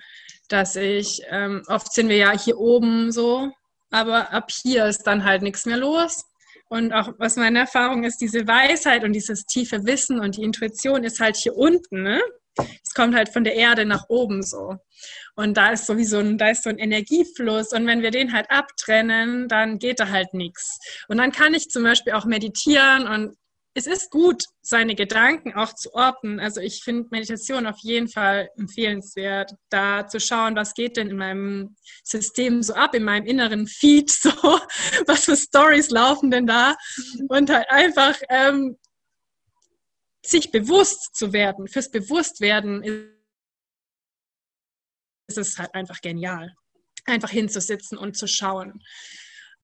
dass 0.48 0.74
ich, 0.74 1.22
ähm, 1.30 1.62
oft 1.68 1.92
sind 1.92 2.08
wir 2.08 2.16
ja 2.16 2.36
hier 2.36 2.58
oben 2.58 3.12
so, 3.12 3.52
aber 3.90 4.32
ab 4.32 4.50
hier 4.50 4.86
ist 4.86 5.04
dann 5.04 5.24
halt 5.24 5.42
nichts 5.42 5.64
mehr 5.64 5.76
los. 5.76 6.24
Und 6.68 6.92
auch 6.92 7.12
was 7.18 7.36
meine 7.36 7.60
Erfahrung 7.60 8.04
ist, 8.04 8.18
diese 8.18 8.46
Weisheit 8.46 9.04
und 9.04 9.12
dieses 9.12 9.44
tiefe 9.46 9.84
Wissen 9.84 10.18
und 10.20 10.36
die 10.36 10.42
Intuition 10.42 11.04
ist 11.04 11.20
halt 11.20 11.36
hier 11.36 11.54
unten. 11.56 12.02
Ne? 12.02 12.20
Es 12.56 12.94
kommt 12.94 13.14
halt 13.14 13.28
von 13.28 13.44
der 13.44 13.54
Erde 13.54 13.84
nach 13.84 14.04
oben 14.08 14.42
so. 14.42 14.76
Und 15.34 15.56
da 15.56 15.70
ist 15.70 15.86
sowieso 15.86 16.18
ein, 16.18 16.38
da 16.38 16.50
ist 16.50 16.62
so 16.62 16.70
ein 16.70 16.78
Energiefluss. 16.78 17.72
Und 17.72 17.86
wenn 17.86 18.02
wir 18.02 18.10
den 18.10 18.32
halt 18.32 18.50
abtrennen, 18.50 19.48
dann 19.48 19.78
geht 19.78 20.00
da 20.00 20.08
halt 20.08 20.32
nichts. 20.34 20.78
Und 21.08 21.18
dann 21.18 21.32
kann 21.32 21.54
ich 21.54 21.68
zum 21.68 21.82
Beispiel 21.82 22.12
auch 22.12 22.24
meditieren 22.24 23.06
und 23.06 23.36
es 23.76 23.88
ist 23.88 24.10
gut, 24.10 24.44
seine 24.62 24.94
Gedanken 24.94 25.52
auch 25.52 25.74
zu 25.74 25.92
orten. 25.94 26.38
Also 26.38 26.60
ich 26.60 26.84
finde 26.84 27.08
Meditation 27.10 27.66
auf 27.66 27.78
jeden 27.80 28.08
Fall 28.08 28.48
empfehlenswert, 28.56 29.52
da 29.68 30.06
zu 30.06 30.20
schauen, 30.20 30.54
was 30.54 30.74
geht 30.74 30.96
denn 30.96 31.10
in 31.10 31.16
meinem 31.16 31.76
System 32.04 32.62
so 32.62 32.74
ab, 32.74 32.94
in 32.94 33.02
meinem 33.02 33.26
inneren 33.26 33.66
Feed 33.66 34.10
so, 34.10 34.30
was 35.06 35.24
für 35.24 35.36
Stories 35.36 35.90
laufen 35.90 36.30
denn 36.30 36.46
da 36.46 36.76
und 37.28 37.50
halt 37.50 37.68
einfach 37.68 38.16
ähm, 38.28 38.78
sich 40.24 40.52
bewusst 40.52 41.16
zu 41.16 41.32
werden. 41.32 41.66
Fürs 41.66 41.90
Bewusstwerden 41.90 42.82
ist 45.26 45.38
es 45.38 45.58
halt 45.58 45.74
einfach 45.74 46.00
genial, 46.00 46.54
einfach 47.06 47.30
hinzusitzen 47.30 47.98
und 47.98 48.16
zu 48.16 48.28
schauen. 48.28 48.84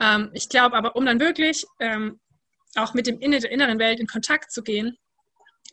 Ähm, 0.01 0.31
ich 0.35 0.49
glaube 0.49 0.77
aber, 0.77 0.97
um 0.97 1.07
dann 1.07 1.21
wirklich 1.21 1.65
ähm, 1.79 2.19
auch 2.77 2.95
mit 2.95 3.07
dem 3.07 3.19
der 3.21 3.51
inneren 3.51 3.79
Welt 3.79 4.01
in 4.01 4.07
Kontakt 4.07 4.53
zu 4.53 4.63
gehen, 4.63 4.97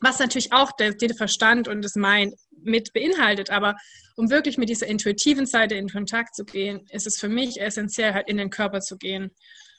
was 0.00 0.18
natürlich 0.18 0.52
auch 0.52 0.72
der, 0.72 0.92
der 0.92 1.14
Verstand 1.14 1.68
und 1.68 1.82
das 1.82 1.94
Mind 1.94 2.34
mit 2.62 2.92
beinhaltet. 2.92 3.50
Aber 3.50 3.76
um 4.16 4.30
wirklich 4.30 4.58
mit 4.58 4.68
dieser 4.68 4.86
intuitiven 4.86 5.46
Seite 5.46 5.74
in 5.74 5.88
Kontakt 5.88 6.34
zu 6.34 6.44
gehen, 6.44 6.86
ist 6.90 7.06
es 7.06 7.18
für 7.18 7.28
mich 7.28 7.60
essentiell, 7.60 8.14
halt 8.14 8.28
in 8.28 8.36
den 8.36 8.50
Körper 8.50 8.80
zu 8.80 8.96
gehen. 8.96 9.30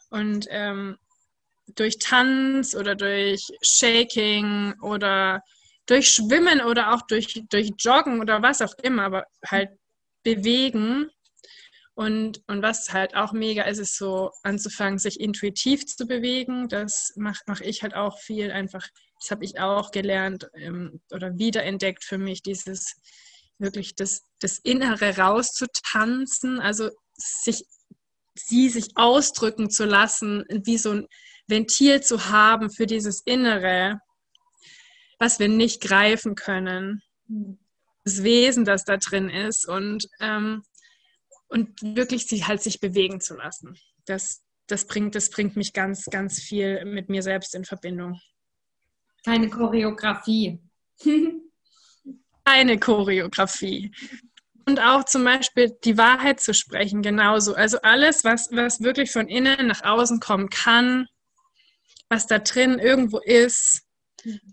Und 0.09 0.47
ähm, 0.49 0.97
durch 1.75 1.99
Tanz 1.99 2.75
oder 2.75 2.95
durch 2.95 3.47
Shaking 3.61 4.73
oder 4.81 5.41
durch 5.85 6.09
Schwimmen 6.09 6.61
oder 6.61 6.93
auch 6.93 7.01
durch, 7.07 7.43
durch 7.49 7.71
Joggen 7.79 8.19
oder 8.21 8.41
was 8.41 8.61
auch 8.61 8.73
immer, 8.83 9.03
aber 9.03 9.25
halt 9.45 9.69
bewegen 10.23 11.09
und, 11.99 12.41
und 12.47 12.61
was 12.61 12.93
halt 12.93 13.13
auch 13.13 13.33
mega 13.33 13.63
ist, 13.63 13.77
ist 13.77 13.97
so 13.97 14.31
anzufangen, 14.43 14.99
sich 14.99 15.19
intuitiv 15.19 15.85
zu 15.85 16.07
bewegen. 16.07 16.69
Das 16.69 17.11
mache 17.17 17.41
mach 17.45 17.59
ich 17.59 17.83
halt 17.83 17.93
auch 17.93 18.19
viel 18.19 18.53
einfach. 18.53 18.87
Das 19.19 19.31
habe 19.31 19.43
ich 19.43 19.59
auch 19.59 19.91
gelernt 19.91 20.49
ähm, 20.53 21.01
oder 21.11 21.37
wiederentdeckt 21.37 22.05
für 22.05 22.17
mich, 22.17 22.41
dieses 22.41 22.95
wirklich 23.57 23.95
das, 23.95 24.21
das 24.39 24.59
Innere 24.59 25.17
rauszutanzen, 25.17 26.61
also 26.61 26.89
sich, 27.17 27.65
sie 28.33 28.69
sich 28.69 28.91
ausdrücken 28.95 29.69
zu 29.69 29.83
lassen, 29.83 30.45
wie 30.47 30.77
so 30.77 30.91
ein 30.91 31.07
Ventil 31.47 31.99
zu 31.99 32.29
haben 32.29 32.71
für 32.71 32.85
dieses 32.85 33.23
Innere, 33.25 33.99
was 35.17 35.39
wir 35.39 35.49
nicht 35.49 35.81
greifen 35.81 36.35
können. 36.35 37.01
Das 38.05 38.23
Wesen, 38.23 38.63
das 38.63 38.85
da 38.85 38.95
drin 38.95 39.29
ist. 39.29 39.67
Und 39.67 40.07
ähm, 40.21 40.63
und 41.49 41.81
wirklich 41.81 42.27
sie 42.27 42.45
halt 42.45 42.61
sich 42.61 42.79
bewegen 42.79 43.19
zu 43.19 43.35
lassen. 43.35 43.77
Das, 44.05 44.43
das, 44.67 44.85
bringt, 44.85 45.15
das 45.15 45.29
bringt 45.29 45.55
mich 45.55 45.73
ganz, 45.73 46.05
ganz 46.05 46.39
viel 46.39 46.85
mit 46.85 47.09
mir 47.09 47.21
selbst 47.21 47.55
in 47.55 47.65
Verbindung. 47.65 48.21
Keine 49.25 49.49
Choreografie. 49.49 50.59
Keine 52.45 52.79
Choreografie. 52.79 53.91
Und 54.65 54.79
auch 54.79 55.03
zum 55.03 55.23
Beispiel 55.23 55.75
die 55.83 55.97
Wahrheit 55.97 56.39
zu 56.39 56.53
sprechen, 56.53 57.01
genauso. 57.01 57.55
Also 57.55 57.81
alles, 57.81 58.23
was, 58.23 58.49
was 58.51 58.81
wirklich 58.81 59.11
von 59.11 59.27
innen 59.27 59.67
nach 59.67 59.83
außen 59.83 60.19
kommen 60.19 60.49
kann, 60.49 61.07
was 62.07 62.27
da 62.27 62.39
drin 62.39 62.77
irgendwo 62.77 63.19
ist, 63.19 63.81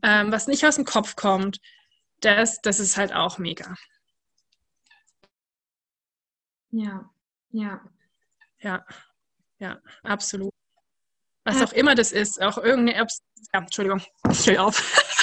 ähm, 0.03 0.33
was 0.33 0.47
nicht 0.47 0.67
aus 0.67 0.77
dem 0.77 0.85
Kopf 0.85 1.17
kommt, 1.17 1.59
das, 2.21 2.61
das 2.63 2.81
ist 2.81 2.97
halt 2.97 3.13
auch 3.13 3.39
mega. 3.39 3.75
Ja, 6.77 7.11
ja. 7.53 7.81
Ja, 8.61 8.85
ja, 9.59 9.81
absolut. 10.03 10.53
Was 11.45 11.63
auch 11.63 11.73
immer 11.73 11.95
das 11.95 12.13
ist, 12.13 12.43
auch 12.43 12.59
irgendeine 12.59 12.97
Apps. 12.97 13.23
Ja, 13.55 13.61
Entschuldigung, 13.61 14.03
ich 14.31 14.59
auf. 14.59 14.77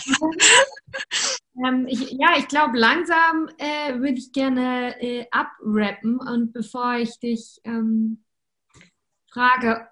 ähm, 1.63 1.85
ich, 1.87 2.11
ja, 2.11 2.37
ich 2.37 2.47
glaube, 2.47 2.77
langsam 2.77 3.49
äh, 3.59 3.99
würde 3.99 4.17
ich 4.17 4.31
gerne 4.31 4.99
äh, 4.99 5.27
abrappen 5.29 6.19
und 6.19 6.53
bevor 6.53 6.95
ich 6.95 7.19
dich 7.19 7.59
ähm, 7.65 8.23
frage, 9.31 9.87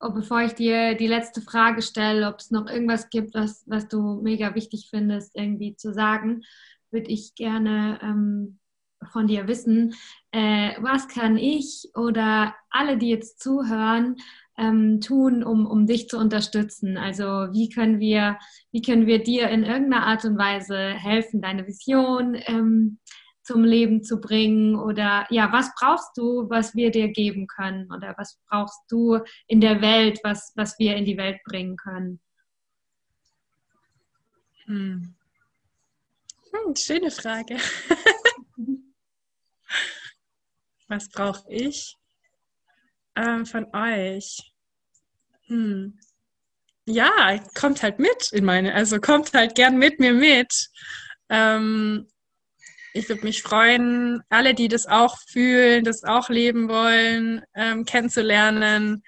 oh, 0.00 0.10
bevor 0.10 0.42
ich 0.42 0.52
dir 0.52 0.96
die 0.96 1.06
letzte 1.06 1.40
Frage 1.40 1.80
stelle, 1.80 2.28
ob 2.28 2.40
es 2.40 2.50
noch 2.50 2.66
irgendwas 2.66 3.08
gibt, 3.08 3.32
was, 3.34 3.62
was 3.66 3.88
du 3.88 4.20
mega 4.22 4.54
wichtig 4.54 4.88
findest, 4.90 5.34
irgendwie 5.34 5.76
zu 5.76 5.94
sagen, 5.94 6.42
würde 6.90 7.10
ich 7.10 7.34
gerne 7.34 8.00
ähm, 8.02 8.58
von 9.12 9.26
dir 9.26 9.48
wissen, 9.48 9.94
äh, 10.32 10.72
was 10.80 11.08
kann 11.08 11.36
ich 11.36 11.90
oder 11.94 12.54
alle, 12.70 12.98
die 12.98 13.08
jetzt 13.08 13.40
zuhören, 13.42 14.16
ähm, 14.58 15.00
tun, 15.00 15.42
um, 15.42 15.66
um 15.66 15.86
dich 15.86 16.08
zu 16.08 16.18
unterstützen? 16.18 16.96
Also 16.96 17.24
wie 17.24 17.68
können 17.68 18.00
wir, 18.00 18.38
wie 18.72 18.82
können 18.82 19.06
wir 19.06 19.22
dir 19.22 19.48
in 19.48 19.64
irgendeiner 19.64 20.06
Art 20.06 20.24
und 20.24 20.38
Weise 20.38 20.76
helfen, 20.78 21.40
deine 21.40 21.66
Vision 21.66 22.36
ähm, 22.46 22.98
zum 23.42 23.64
Leben 23.64 24.02
zu 24.02 24.20
bringen? 24.20 24.76
Oder 24.76 25.26
ja, 25.30 25.52
was 25.52 25.72
brauchst 25.78 26.16
du, 26.16 26.48
was 26.48 26.74
wir 26.74 26.90
dir 26.90 27.08
geben 27.08 27.46
können? 27.46 27.90
Oder 27.92 28.14
was 28.16 28.38
brauchst 28.48 28.80
du 28.88 29.20
in 29.46 29.60
der 29.60 29.80
Welt, 29.80 30.20
was, 30.22 30.52
was 30.56 30.78
wir 30.78 30.96
in 30.96 31.04
die 31.04 31.16
Welt 31.16 31.38
bringen 31.44 31.76
können? 31.76 32.20
Hm. 34.66 35.14
Hm, 36.52 36.74
schöne 36.74 37.10
Frage. 37.10 37.56
Was 40.88 41.08
brauche 41.08 41.44
ich 41.48 41.96
ähm, 43.16 43.46
von 43.46 43.66
euch? 43.74 44.52
Hm. 45.46 45.98
Ja, 46.86 47.40
kommt 47.58 47.82
halt 47.82 47.98
mit 47.98 48.30
in 48.32 48.44
meine, 48.44 48.72
also 48.74 49.00
kommt 49.00 49.32
halt 49.34 49.56
gern 49.56 49.76
mit 49.76 49.98
mir 49.98 50.12
mit. 50.12 50.68
Ähm, 51.28 52.06
ich 52.92 53.08
würde 53.08 53.24
mich 53.24 53.42
freuen, 53.42 54.22
alle, 54.28 54.54
die 54.54 54.68
das 54.68 54.86
auch 54.86 55.18
fühlen, 55.28 55.84
das 55.84 56.04
auch 56.04 56.28
leben 56.28 56.68
wollen, 56.68 57.42
ähm, 57.54 57.84
kennenzulernen. 57.84 59.02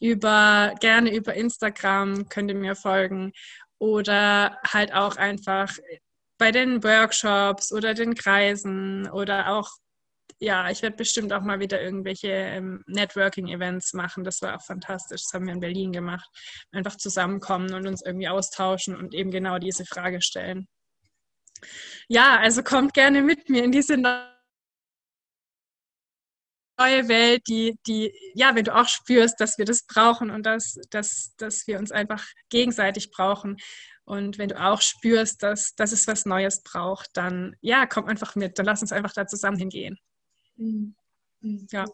Über 0.00 0.74
gerne 0.80 1.14
über 1.14 1.34
Instagram 1.34 2.28
könnt 2.28 2.50
ihr 2.50 2.56
mir 2.56 2.76
folgen 2.76 3.32
oder 3.78 4.58
halt 4.66 4.94
auch 4.94 5.16
einfach 5.16 5.72
bei 6.38 6.52
den 6.52 6.84
Workshops 6.84 7.72
oder 7.72 7.94
den 7.94 8.14
Kreisen 8.14 9.08
oder 9.10 9.52
auch 9.54 9.70
ja, 10.38 10.70
ich 10.70 10.82
werde 10.82 10.96
bestimmt 10.96 11.32
auch 11.32 11.42
mal 11.42 11.60
wieder 11.60 11.80
irgendwelche 11.80 12.28
ähm, 12.28 12.82
Networking-Events 12.86 13.94
machen. 13.94 14.22
Das 14.24 14.42
war 14.42 14.56
auch 14.56 14.62
fantastisch. 14.62 15.22
Das 15.22 15.32
haben 15.32 15.46
wir 15.46 15.54
in 15.54 15.60
Berlin 15.60 15.92
gemacht. 15.92 16.28
Einfach 16.72 16.96
zusammenkommen 16.96 17.72
und 17.72 17.86
uns 17.86 18.02
irgendwie 18.04 18.28
austauschen 18.28 18.94
und 18.96 19.14
eben 19.14 19.30
genau 19.30 19.58
diese 19.58 19.86
Frage 19.86 20.20
stellen. 20.20 20.68
Ja, 22.08 22.38
also 22.38 22.62
kommt 22.62 22.92
gerne 22.92 23.22
mit 23.22 23.48
mir 23.48 23.64
in 23.64 23.72
diese 23.72 23.96
neue 23.96 24.28
Welt, 26.78 27.42
die, 27.48 27.78
die, 27.86 28.12
ja, 28.34 28.54
wenn 28.54 28.64
du 28.64 28.74
auch 28.74 28.88
spürst, 28.88 29.40
dass 29.40 29.56
wir 29.56 29.64
das 29.64 29.86
brauchen 29.86 30.30
und 30.30 30.44
dass, 30.44 30.76
dass, 30.90 31.34
dass 31.38 31.66
wir 31.66 31.78
uns 31.78 31.92
einfach 31.92 32.26
gegenseitig 32.50 33.10
brauchen. 33.10 33.56
Und 34.04 34.36
wenn 34.38 34.50
du 34.50 34.60
auch 34.62 34.82
spürst, 34.82 35.42
dass, 35.42 35.74
dass 35.74 35.92
es 35.92 36.06
was 36.06 36.26
Neues 36.26 36.62
braucht, 36.62 37.08
dann 37.14 37.56
ja, 37.60 37.86
komm 37.86 38.04
einfach 38.04 38.36
mit. 38.36 38.58
Dann 38.58 38.66
lass 38.66 38.82
uns 38.82 38.92
einfach 38.92 39.14
da 39.14 39.26
zusammen 39.26 39.58
hingehen. 39.58 39.98
Mhm. 40.56 40.94
Ja. 41.70 41.84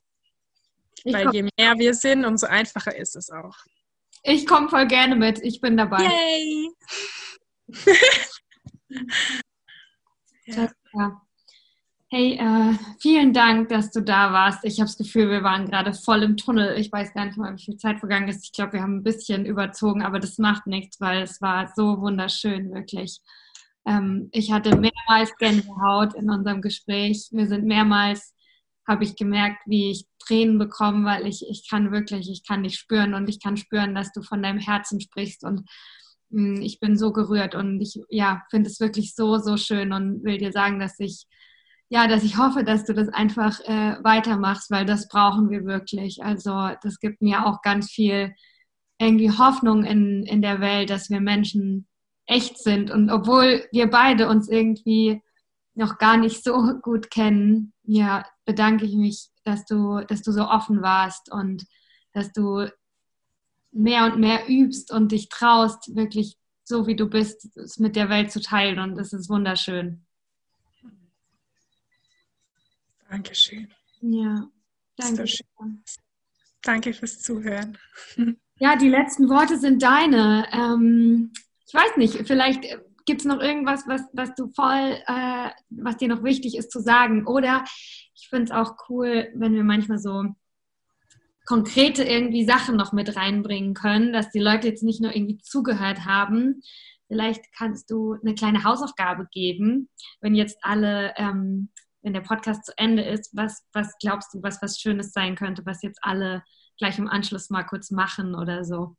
Ich 1.04 1.12
Weil 1.12 1.30
je 1.32 1.42
mehr 1.42 1.78
wir 1.78 1.94
sind, 1.94 2.24
umso 2.24 2.46
einfacher 2.46 2.96
ist 2.96 3.16
es 3.16 3.30
auch. 3.30 3.56
Ich 4.22 4.46
komme 4.46 4.68
voll 4.68 4.86
gerne 4.86 5.16
mit. 5.16 5.40
Ich 5.42 5.60
bin 5.60 5.76
dabei. 5.76 6.04
Yay! 6.04 6.70
ja. 10.46 10.68
ja. 10.94 11.22
Hey, 12.14 12.34
äh, 12.34 12.74
vielen 13.00 13.32
Dank, 13.32 13.70
dass 13.70 13.90
du 13.90 14.02
da 14.02 14.34
warst. 14.34 14.64
Ich 14.64 14.78
habe 14.80 14.86
das 14.86 14.98
Gefühl, 14.98 15.30
wir 15.30 15.42
waren 15.42 15.64
gerade 15.64 15.94
voll 15.94 16.22
im 16.22 16.36
Tunnel. 16.36 16.78
Ich 16.78 16.92
weiß 16.92 17.14
gar 17.14 17.24
nicht 17.24 17.38
mal, 17.38 17.56
wie 17.56 17.62
viel 17.62 17.78
Zeit 17.78 18.00
vergangen 18.00 18.28
ist. 18.28 18.44
Ich 18.44 18.52
glaube, 18.52 18.74
wir 18.74 18.82
haben 18.82 18.96
ein 18.96 19.02
bisschen 19.02 19.46
überzogen, 19.46 20.02
aber 20.02 20.20
das 20.20 20.36
macht 20.36 20.66
nichts, 20.66 21.00
weil 21.00 21.22
es 21.22 21.40
war 21.40 21.72
so 21.74 22.02
wunderschön, 22.02 22.70
wirklich. 22.74 23.22
Ähm, 23.86 24.28
ich 24.30 24.52
hatte 24.52 24.76
mehrmals 24.76 25.34
Gänsehaut 25.38 26.12
in 26.12 26.28
unserem 26.28 26.60
Gespräch. 26.60 27.28
Wir 27.30 27.46
sind 27.46 27.64
mehrmals, 27.64 28.34
habe 28.86 29.04
ich 29.04 29.16
gemerkt, 29.16 29.62
wie 29.66 29.90
ich 29.90 30.06
Tränen 30.18 30.58
bekomme, 30.58 31.04
weil 31.04 31.26
ich, 31.26 31.46
ich 31.48 31.68
kann 31.68 31.92
wirklich, 31.92 32.30
ich 32.30 32.46
kann 32.46 32.62
dich 32.62 32.76
spüren 32.76 33.14
und 33.14 33.28
ich 33.28 33.40
kann 33.40 33.56
spüren, 33.56 33.94
dass 33.94 34.12
du 34.12 34.22
von 34.22 34.42
deinem 34.42 34.58
Herzen 34.58 35.00
sprichst 35.00 35.44
und 35.44 35.68
mh, 36.30 36.58
mm, 36.58 36.62
ich 36.62 36.80
bin 36.80 36.96
so 36.96 37.12
gerührt 37.12 37.54
und 37.54 37.80
ich 37.80 38.00
ja, 38.08 38.42
finde 38.50 38.70
es 38.70 38.80
wirklich 38.80 39.14
so, 39.14 39.38
so 39.38 39.56
schön 39.56 39.92
und 39.92 40.24
will 40.24 40.38
dir 40.38 40.52
sagen, 40.52 40.78
dass 40.78 40.98
ich 40.98 41.26
ja, 41.92 42.06
dass 42.08 42.24
ich 42.24 42.38
hoffe, 42.38 42.64
dass 42.64 42.86
du 42.86 42.94
das 42.94 43.10
einfach 43.10 43.60
äh, 43.66 43.96
weitermachst, 44.02 44.70
weil 44.70 44.86
das 44.86 45.08
brauchen 45.08 45.50
wir 45.50 45.66
wirklich. 45.66 46.24
Also 46.24 46.70
das 46.82 46.98
gibt 47.00 47.20
mir 47.20 47.44
auch 47.44 47.60
ganz 47.60 47.90
viel 47.90 48.34
irgendwie 48.98 49.30
Hoffnung 49.30 49.84
in, 49.84 50.22
in 50.22 50.40
der 50.40 50.60
Welt, 50.60 50.88
dass 50.88 51.10
wir 51.10 51.20
Menschen 51.20 51.86
echt 52.24 52.56
sind. 52.56 52.90
Und 52.90 53.10
obwohl 53.10 53.66
wir 53.72 53.90
beide 53.90 54.28
uns 54.28 54.48
irgendwie 54.48 55.20
noch 55.74 55.98
gar 55.98 56.16
nicht 56.16 56.42
so 56.42 56.78
gut 56.80 57.10
kennen, 57.10 57.74
ja, 57.82 58.24
bedanke 58.44 58.84
ich 58.84 58.94
mich, 58.94 59.28
dass 59.44 59.64
du, 59.64 60.00
dass 60.06 60.22
du 60.22 60.32
so 60.32 60.48
offen 60.48 60.82
warst 60.82 61.30
und 61.32 61.64
dass 62.12 62.32
du 62.32 62.68
mehr 63.70 64.04
und 64.04 64.18
mehr 64.18 64.48
übst 64.48 64.92
und 64.92 65.12
dich 65.12 65.28
traust, 65.28 65.94
wirklich 65.94 66.36
so 66.64 66.86
wie 66.86 66.96
du 66.96 67.08
bist, 67.08 67.56
es 67.56 67.78
mit 67.78 67.96
der 67.96 68.08
Welt 68.08 68.30
zu 68.30 68.40
teilen. 68.40 68.78
Und 68.78 68.96
das 68.96 69.12
ist 69.12 69.28
wunderschön. 69.28 70.04
Dankeschön. 73.08 73.72
Ja, 74.00 74.48
danke. 74.96 75.24
Danke 76.62 76.94
fürs 76.94 77.20
Zuhören. 77.20 77.76
Ja, 78.56 78.76
die 78.76 78.88
letzten 78.88 79.28
Worte 79.28 79.58
sind 79.58 79.82
deine. 79.82 80.46
Ähm, 80.52 81.32
ich 81.66 81.74
weiß 81.74 81.96
nicht, 81.96 82.26
vielleicht 82.28 82.64
gibt 83.04 83.22
es 83.22 83.26
noch 83.26 83.40
irgendwas, 83.40 83.84
was, 83.86 84.02
was 84.12 84.34
du 84.34 84.52
voll, 84.54 84.98
äh, 85.06 85.50
was 85.70 85.96
dir 85.96 86.08
noch 86.08 86.22
wichtig 86.22 86.56
ist 86.56 86.70
zu 86.70 86.80
sagen. 86.80 87.26
Oder 87.26 87.64
ich 88.14 88.28
finde 88.28 88.44
es 88.44 88.50
auch 88.50 88.76
cool, 88.88 89.28
wenn 89.34 89.54
wir 89.54 89.64
manchmal 89.64 89.98
so 89.98 90.24
konkrete 91.44 92.04
irgendwie 92.04 92.44
Sachen 92.44 92.76
noch 92.76 92.92
mit 92.92 93.16
reinbringen 93.16 93.74
können, 93.74 94.12
dass 94.12 94.30
die 94.30 94.38
Leute 94.38 94.68
jetzt 94.68 94.82
nicht 94.82 95.00
nur 95.00 95.14
irgendwie 95.14 95.38
zugehört 95.38 96.04
haben. 96.04 96.62
Vielleicht 97.08 97.44
kannst 97.56 97.90
du 97.90 98.16
eine 98.22 98.34
kleine 98.34 98.64
Hausaufgabe 98.64 99.26
geben, 99.32 99.88
wenn 100.20 100.34
jetzt 100.34 100.58
alle 100.62 101.12
ähm, 101.16 101.68
wenn 102.02 102.12
der 102.12 102.20
Podcast 102.20 102.66
zu 102.66 102.72
Ende 102.76 103.02
ist, 103.02 103.30
was, 103.34 103.64
was 103.72 103.96
glaubst 104.00 104.34
du, 104.34 104.42
was 104.42 104.60
was 104.60 104.80
Schönes 104.80 105.12
sein 105.12 105.36
könnte, 105.36 105.64
was 105.64 105.82
jetzt 105.82 106.00
alle 106.02 106.42
gleich 106.78 106.98
im 106.98 107.08
Anschluss 107.08 107.50
mal 107.50 107.62
kurz 107.62 107.90
machen 107.90 108.34
oder 108.34 108.64
so? 108.64 108.96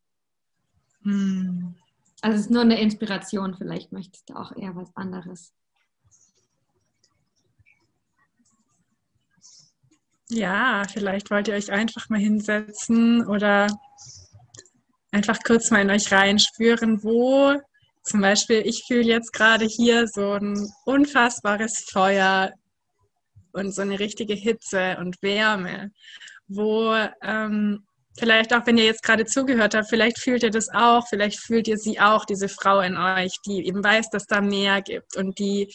Hm. 1.04 1.76
Also 2.24 2.36
es 2.38 2.42
ist 2.46 2.52
nur 2.52 2.62
eine 2.62 2.80
Inspiration, 2.80 3.54
vielleicht 3.54 3.92
möchtest 3.92 4.30
du 4.30 4.36
auch 4.36 4.56
eher 4.56 4.74
was 4.78 4.96
anderes. 4.96 5.52
Ja, 10.30 10.84
vielleicht 10.90 11.30
wollt 11.32 11.50
ihr 11.50 11.56
euch 11.56 11.70
einfach 11.70 12.08
mal 12.08 12.22
hinsetzen 12.22 13.28
oder 13.28 13.68
einfach 15.12 15.38
kurz 15.46 15.70
mal 15.70 15.82
in 15.82 15.90
euch 15.90 16.14
reinspüren, 16.14 17.04
wo 17.04 17.60
zum 18.04 18.22
Beispiel, 18.22 18.62
ich 18.66 18.86
fühle 18.88 19.04
jetzt 19.04 19.34
gerade 19.34 19.66
hier 19.66 20.08
so 20.08 20.32
ein 20.32 20.72
unfassbares 20.86 21.90
Feuer 21.92 22.54
und 23.52 23.76
so 23.76 23.82
eine 23.82 24.00
richtige 24.00 24.34
Hitze 24.34 24.96
und 24.98 25.22
Wärme, 25.22 25.92
wo 26.48 26.96
ähm, 27.22 27.86
vielleicht 28.18 28.54
auch, 28.54 28.66
wenn 28.66 28.78
ihr 28.78 28.86
jetzt 28.86 29.04
gerade 29.04 29.26
zugehört 29.26 29.76
habt, 29.76 29.90
vielleicht 29.90 30.20
fühlt 30.20 30.44
ihr 30.44 30.52
das 30.52 30.70
auch, 30.70 31.08
vielleicht 31.08 31.40
fühlt 31.40 31.68
ihr 31.68 31.78
sie 31.78 32.00
auch, 32.00 32.26
diese 32.26 32.50
Frau 32.50 32.80
in 32.82 32.98
euch, 32.98 33.34
die 33.46 33.66
eben 33.66 33.84
weiß, 33.84 34.10
dass 34.10 34.26
da 34.26 34.42
mehr 34.42 34.82
gibt 34.82 35.16
und 35.18 35.40
die 35.40 35.74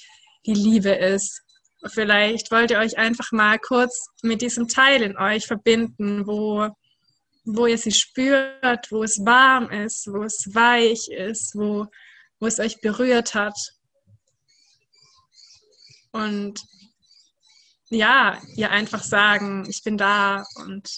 die 0.48 0.55
Liebe 0.55 0.90
ist. 0.90 1.43
Vielleicht 1.86 2.51
wollt 2.51 2.70
ihr 2.70 2.78
euch 2.78 2.98
einfach 2.98 3.31
mal 3.32 3.59
kurz 3.59 4.09
mit 4.23 4.43
diesem 4.43 4.66
Teil 4.66 5.02
in 5.02 5.16
euch 5.16 5.47
verbinden, 5.47 6.27
wo, 6.27 6.69
wo 7.44 7.66
ihr 7.66 7.78
sie 7.78 7.93
spürt, 7.93 8.90
wo 8.90 9.05
es 9.05 9.24
warm 9.24 9.70
ist, 9.70 10.09
wo 10.09 10.24
es 10.24 10.48
weich 10.55 11.09
ist, 11.09 11.55
wo, 11.55 11.86
wo 12.40 12.47
es 12.47 12.59
euch 12.59 12.81
berührt 12.81 13.35
hat. 13.35 13.56
Und 16.10 16.60
ja, 17.90 18.40
ihr 18.56 18.70
einfach 18.70 19.05
sagen, 19.05 19.66
ich 19.69 19.82
bin 19.85 19.97
da 19.97 20.44
und 20.56 20.90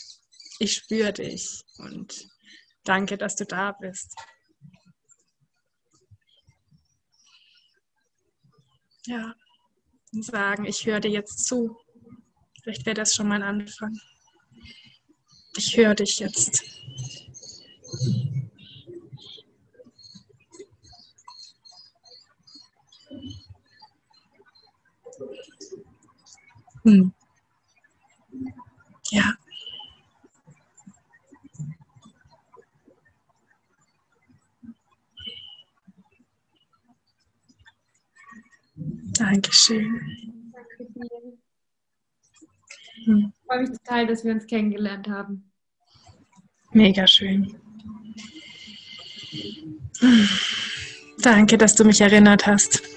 ich 0.61 0.75
spüre 0.75 1.13
dich 1.13 1.63
und 1.79 2.29
danke, 2.85 3.17
dass 3.17 3.35
du 3.35 3.47
da 3.47 3.73
bist. 3.73 4.15
Ja, 9.07 9.35
und 10.13 10.25
sagen, 10.25 10.67
ich 10.67 10.85
höre 10.85 11.01
dir 11.01 11.11
jetzt 11.11 11.47
zu. 11.47 11.79
Vielleicht 12.63 12.85
wäre 12.85 12.95
das 12.95 13.15
schon 13.15 13.29
mal 13.29 13.43
ein 13.43 13.61
Anfang. 13.61 13.99
Ich 15.57 15.77
höre 15.77 15.95
dich 15.95 16.19
jetzt. 16.19 16.63
Hm. 26.85 27.13
Ja. 29.11 29.40
Dankeschön. 39.21 40.01
Danke 40.53 40.87
dir. 40.95 41.05
Ich 42.97 43.25
freue 43.47 43.61
mich 43.61 43.71
total, 43.71 44.07
dass 44.07 44.25
wir 44.25 44.33
uns 44.33 44.47
kennengelernt 44.47 45.09
haben. 45.09 45.53
Mega 46.73 47.07
schön. 47.07 47.55
Danke, 51.19 51.59
dass 51.59 51.75
du 51.75 51.85
mich 51.85 52.01
erinnert 52.01 52.47
hast. 52.47 52.83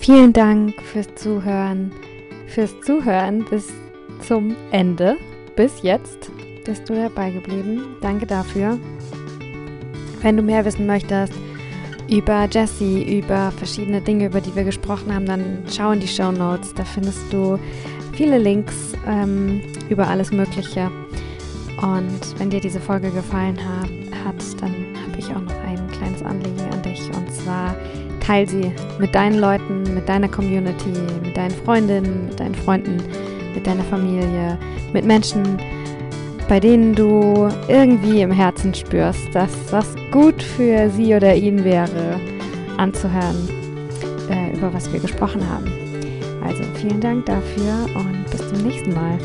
Vielen 0.00 0.32
Dank 0.32 0.80
fürs 0.82 1.14
Zuhören, 1.16 1.92
fürs 2.46 2.72
Zuhören 2.80 3.44
bis 3.50 3.70
zum 4.26 4.56
Ende. 4.70 5.18
Bis 5.56 5.82
jetzt 5.82 6.30
bist 6.64 6.88
du 6.88 6.94
dabei 6.94 7.30
geblieben. 7.30 7.96
Danke 8.00 8.24
dafür. 8.26 8.80
Wenn 10.24 10.38
du 10.38 10.42
mehr 10.42 10.64
wissen 10.64 10.86
möchtest 10.86 11.34
über 12.08 12.48
Jessie, 12.50 13.18
über 13.18 13.52
verschiedene 13.52 14.00
Dinge, 14.00 14.24
über 14.26 14.40
die 14.40 14.56
wir 14.56 14.64
gesprochen 14.64 15.14
haben, 15.14 15.26
dann 15.26 15.62
schau 15.70 15.92
in 15.92 16.00
die 16.00 16.08
Show 16.08 16.32
Notes. 16.32 16.72
Da 16.72 16.82
findest 16.82 17.30
du 17.30 17.58
viele 18.14 18.38
Links 18.38 18.94
ähm, 19.06 19.60
über 19.90 20.08
alles 20.08 20.32
Mögliche. 20.32 20.90
Und 21.76 22.38
wenn 22.38 22.48
dir 22.48 22.60
diese 22.60 22.80
Folge 22.80 23.10
gefallen 23.10 23.58
hat, 23.58 23.90
dann 24.62 24.72
habe 25.02 25.18
ich 25.18 25.26
auch 25.26 25.42
noch 25.42 25.60
ein 25.66 25.90
kleines 25.90 26.22
Anliegen 26.22 26.72
an 26.72 26.82
dich. 26.82 27.02
Und 27.14 27.30
zwar 27.30 27.76
Teil 28.20 28.48
sie 28.48 28.72
mit 28.98 29.14
deinen 29.14 29.38
Leuten, 29.38 29.82
mit 29.92 30.08
deiner 30.08 30.28
Community, 30.28 30.94
mit 31.22 31.36
deinen 31.36 31.50
Freundinnen, 31.50 32.28
mit 32.28 32.40
deinen 32.40 32.54
Freunden, 32.54 32.96
mit 33.54 33.66
deiner 33.66 33.84
Familie, 33.84 34.58
mit 34.94 35.04
Menschen, 35.04 35.58
bei 36.48 36.60
denen 36.60 36.94
du 36.94 37.48
irgendwie 37.68 38.22
im 38.22 38.30
Herzen 38.30 38.74
spürst, 38.74 39.34
dass 39.34 39.50
das 39.70 39.94
gut 40.10 40.42
für 40.42 40.90
sie 40.90 41.14
oder 41.14 41.34
ihn 41.34 41.64
wäre, 41.64 42.20
anzuhören, 42.76 43.48
äh, 44.30 44.56
über 44.56 44.72
was 44.72 44.92
wir 44.92 45.00
gesprochen 45.00 45.48
haben. 45.48 45.72
Also 46.44 46.62
vielen 46.74 47.00
Dank 47.00 47.26
dafür 47.26 47.86
und 47.96 48.24
bis 48.30 48.46
zum 48.48 48.66
nächsten 48.66 48.92
Mal. 48.92 49.18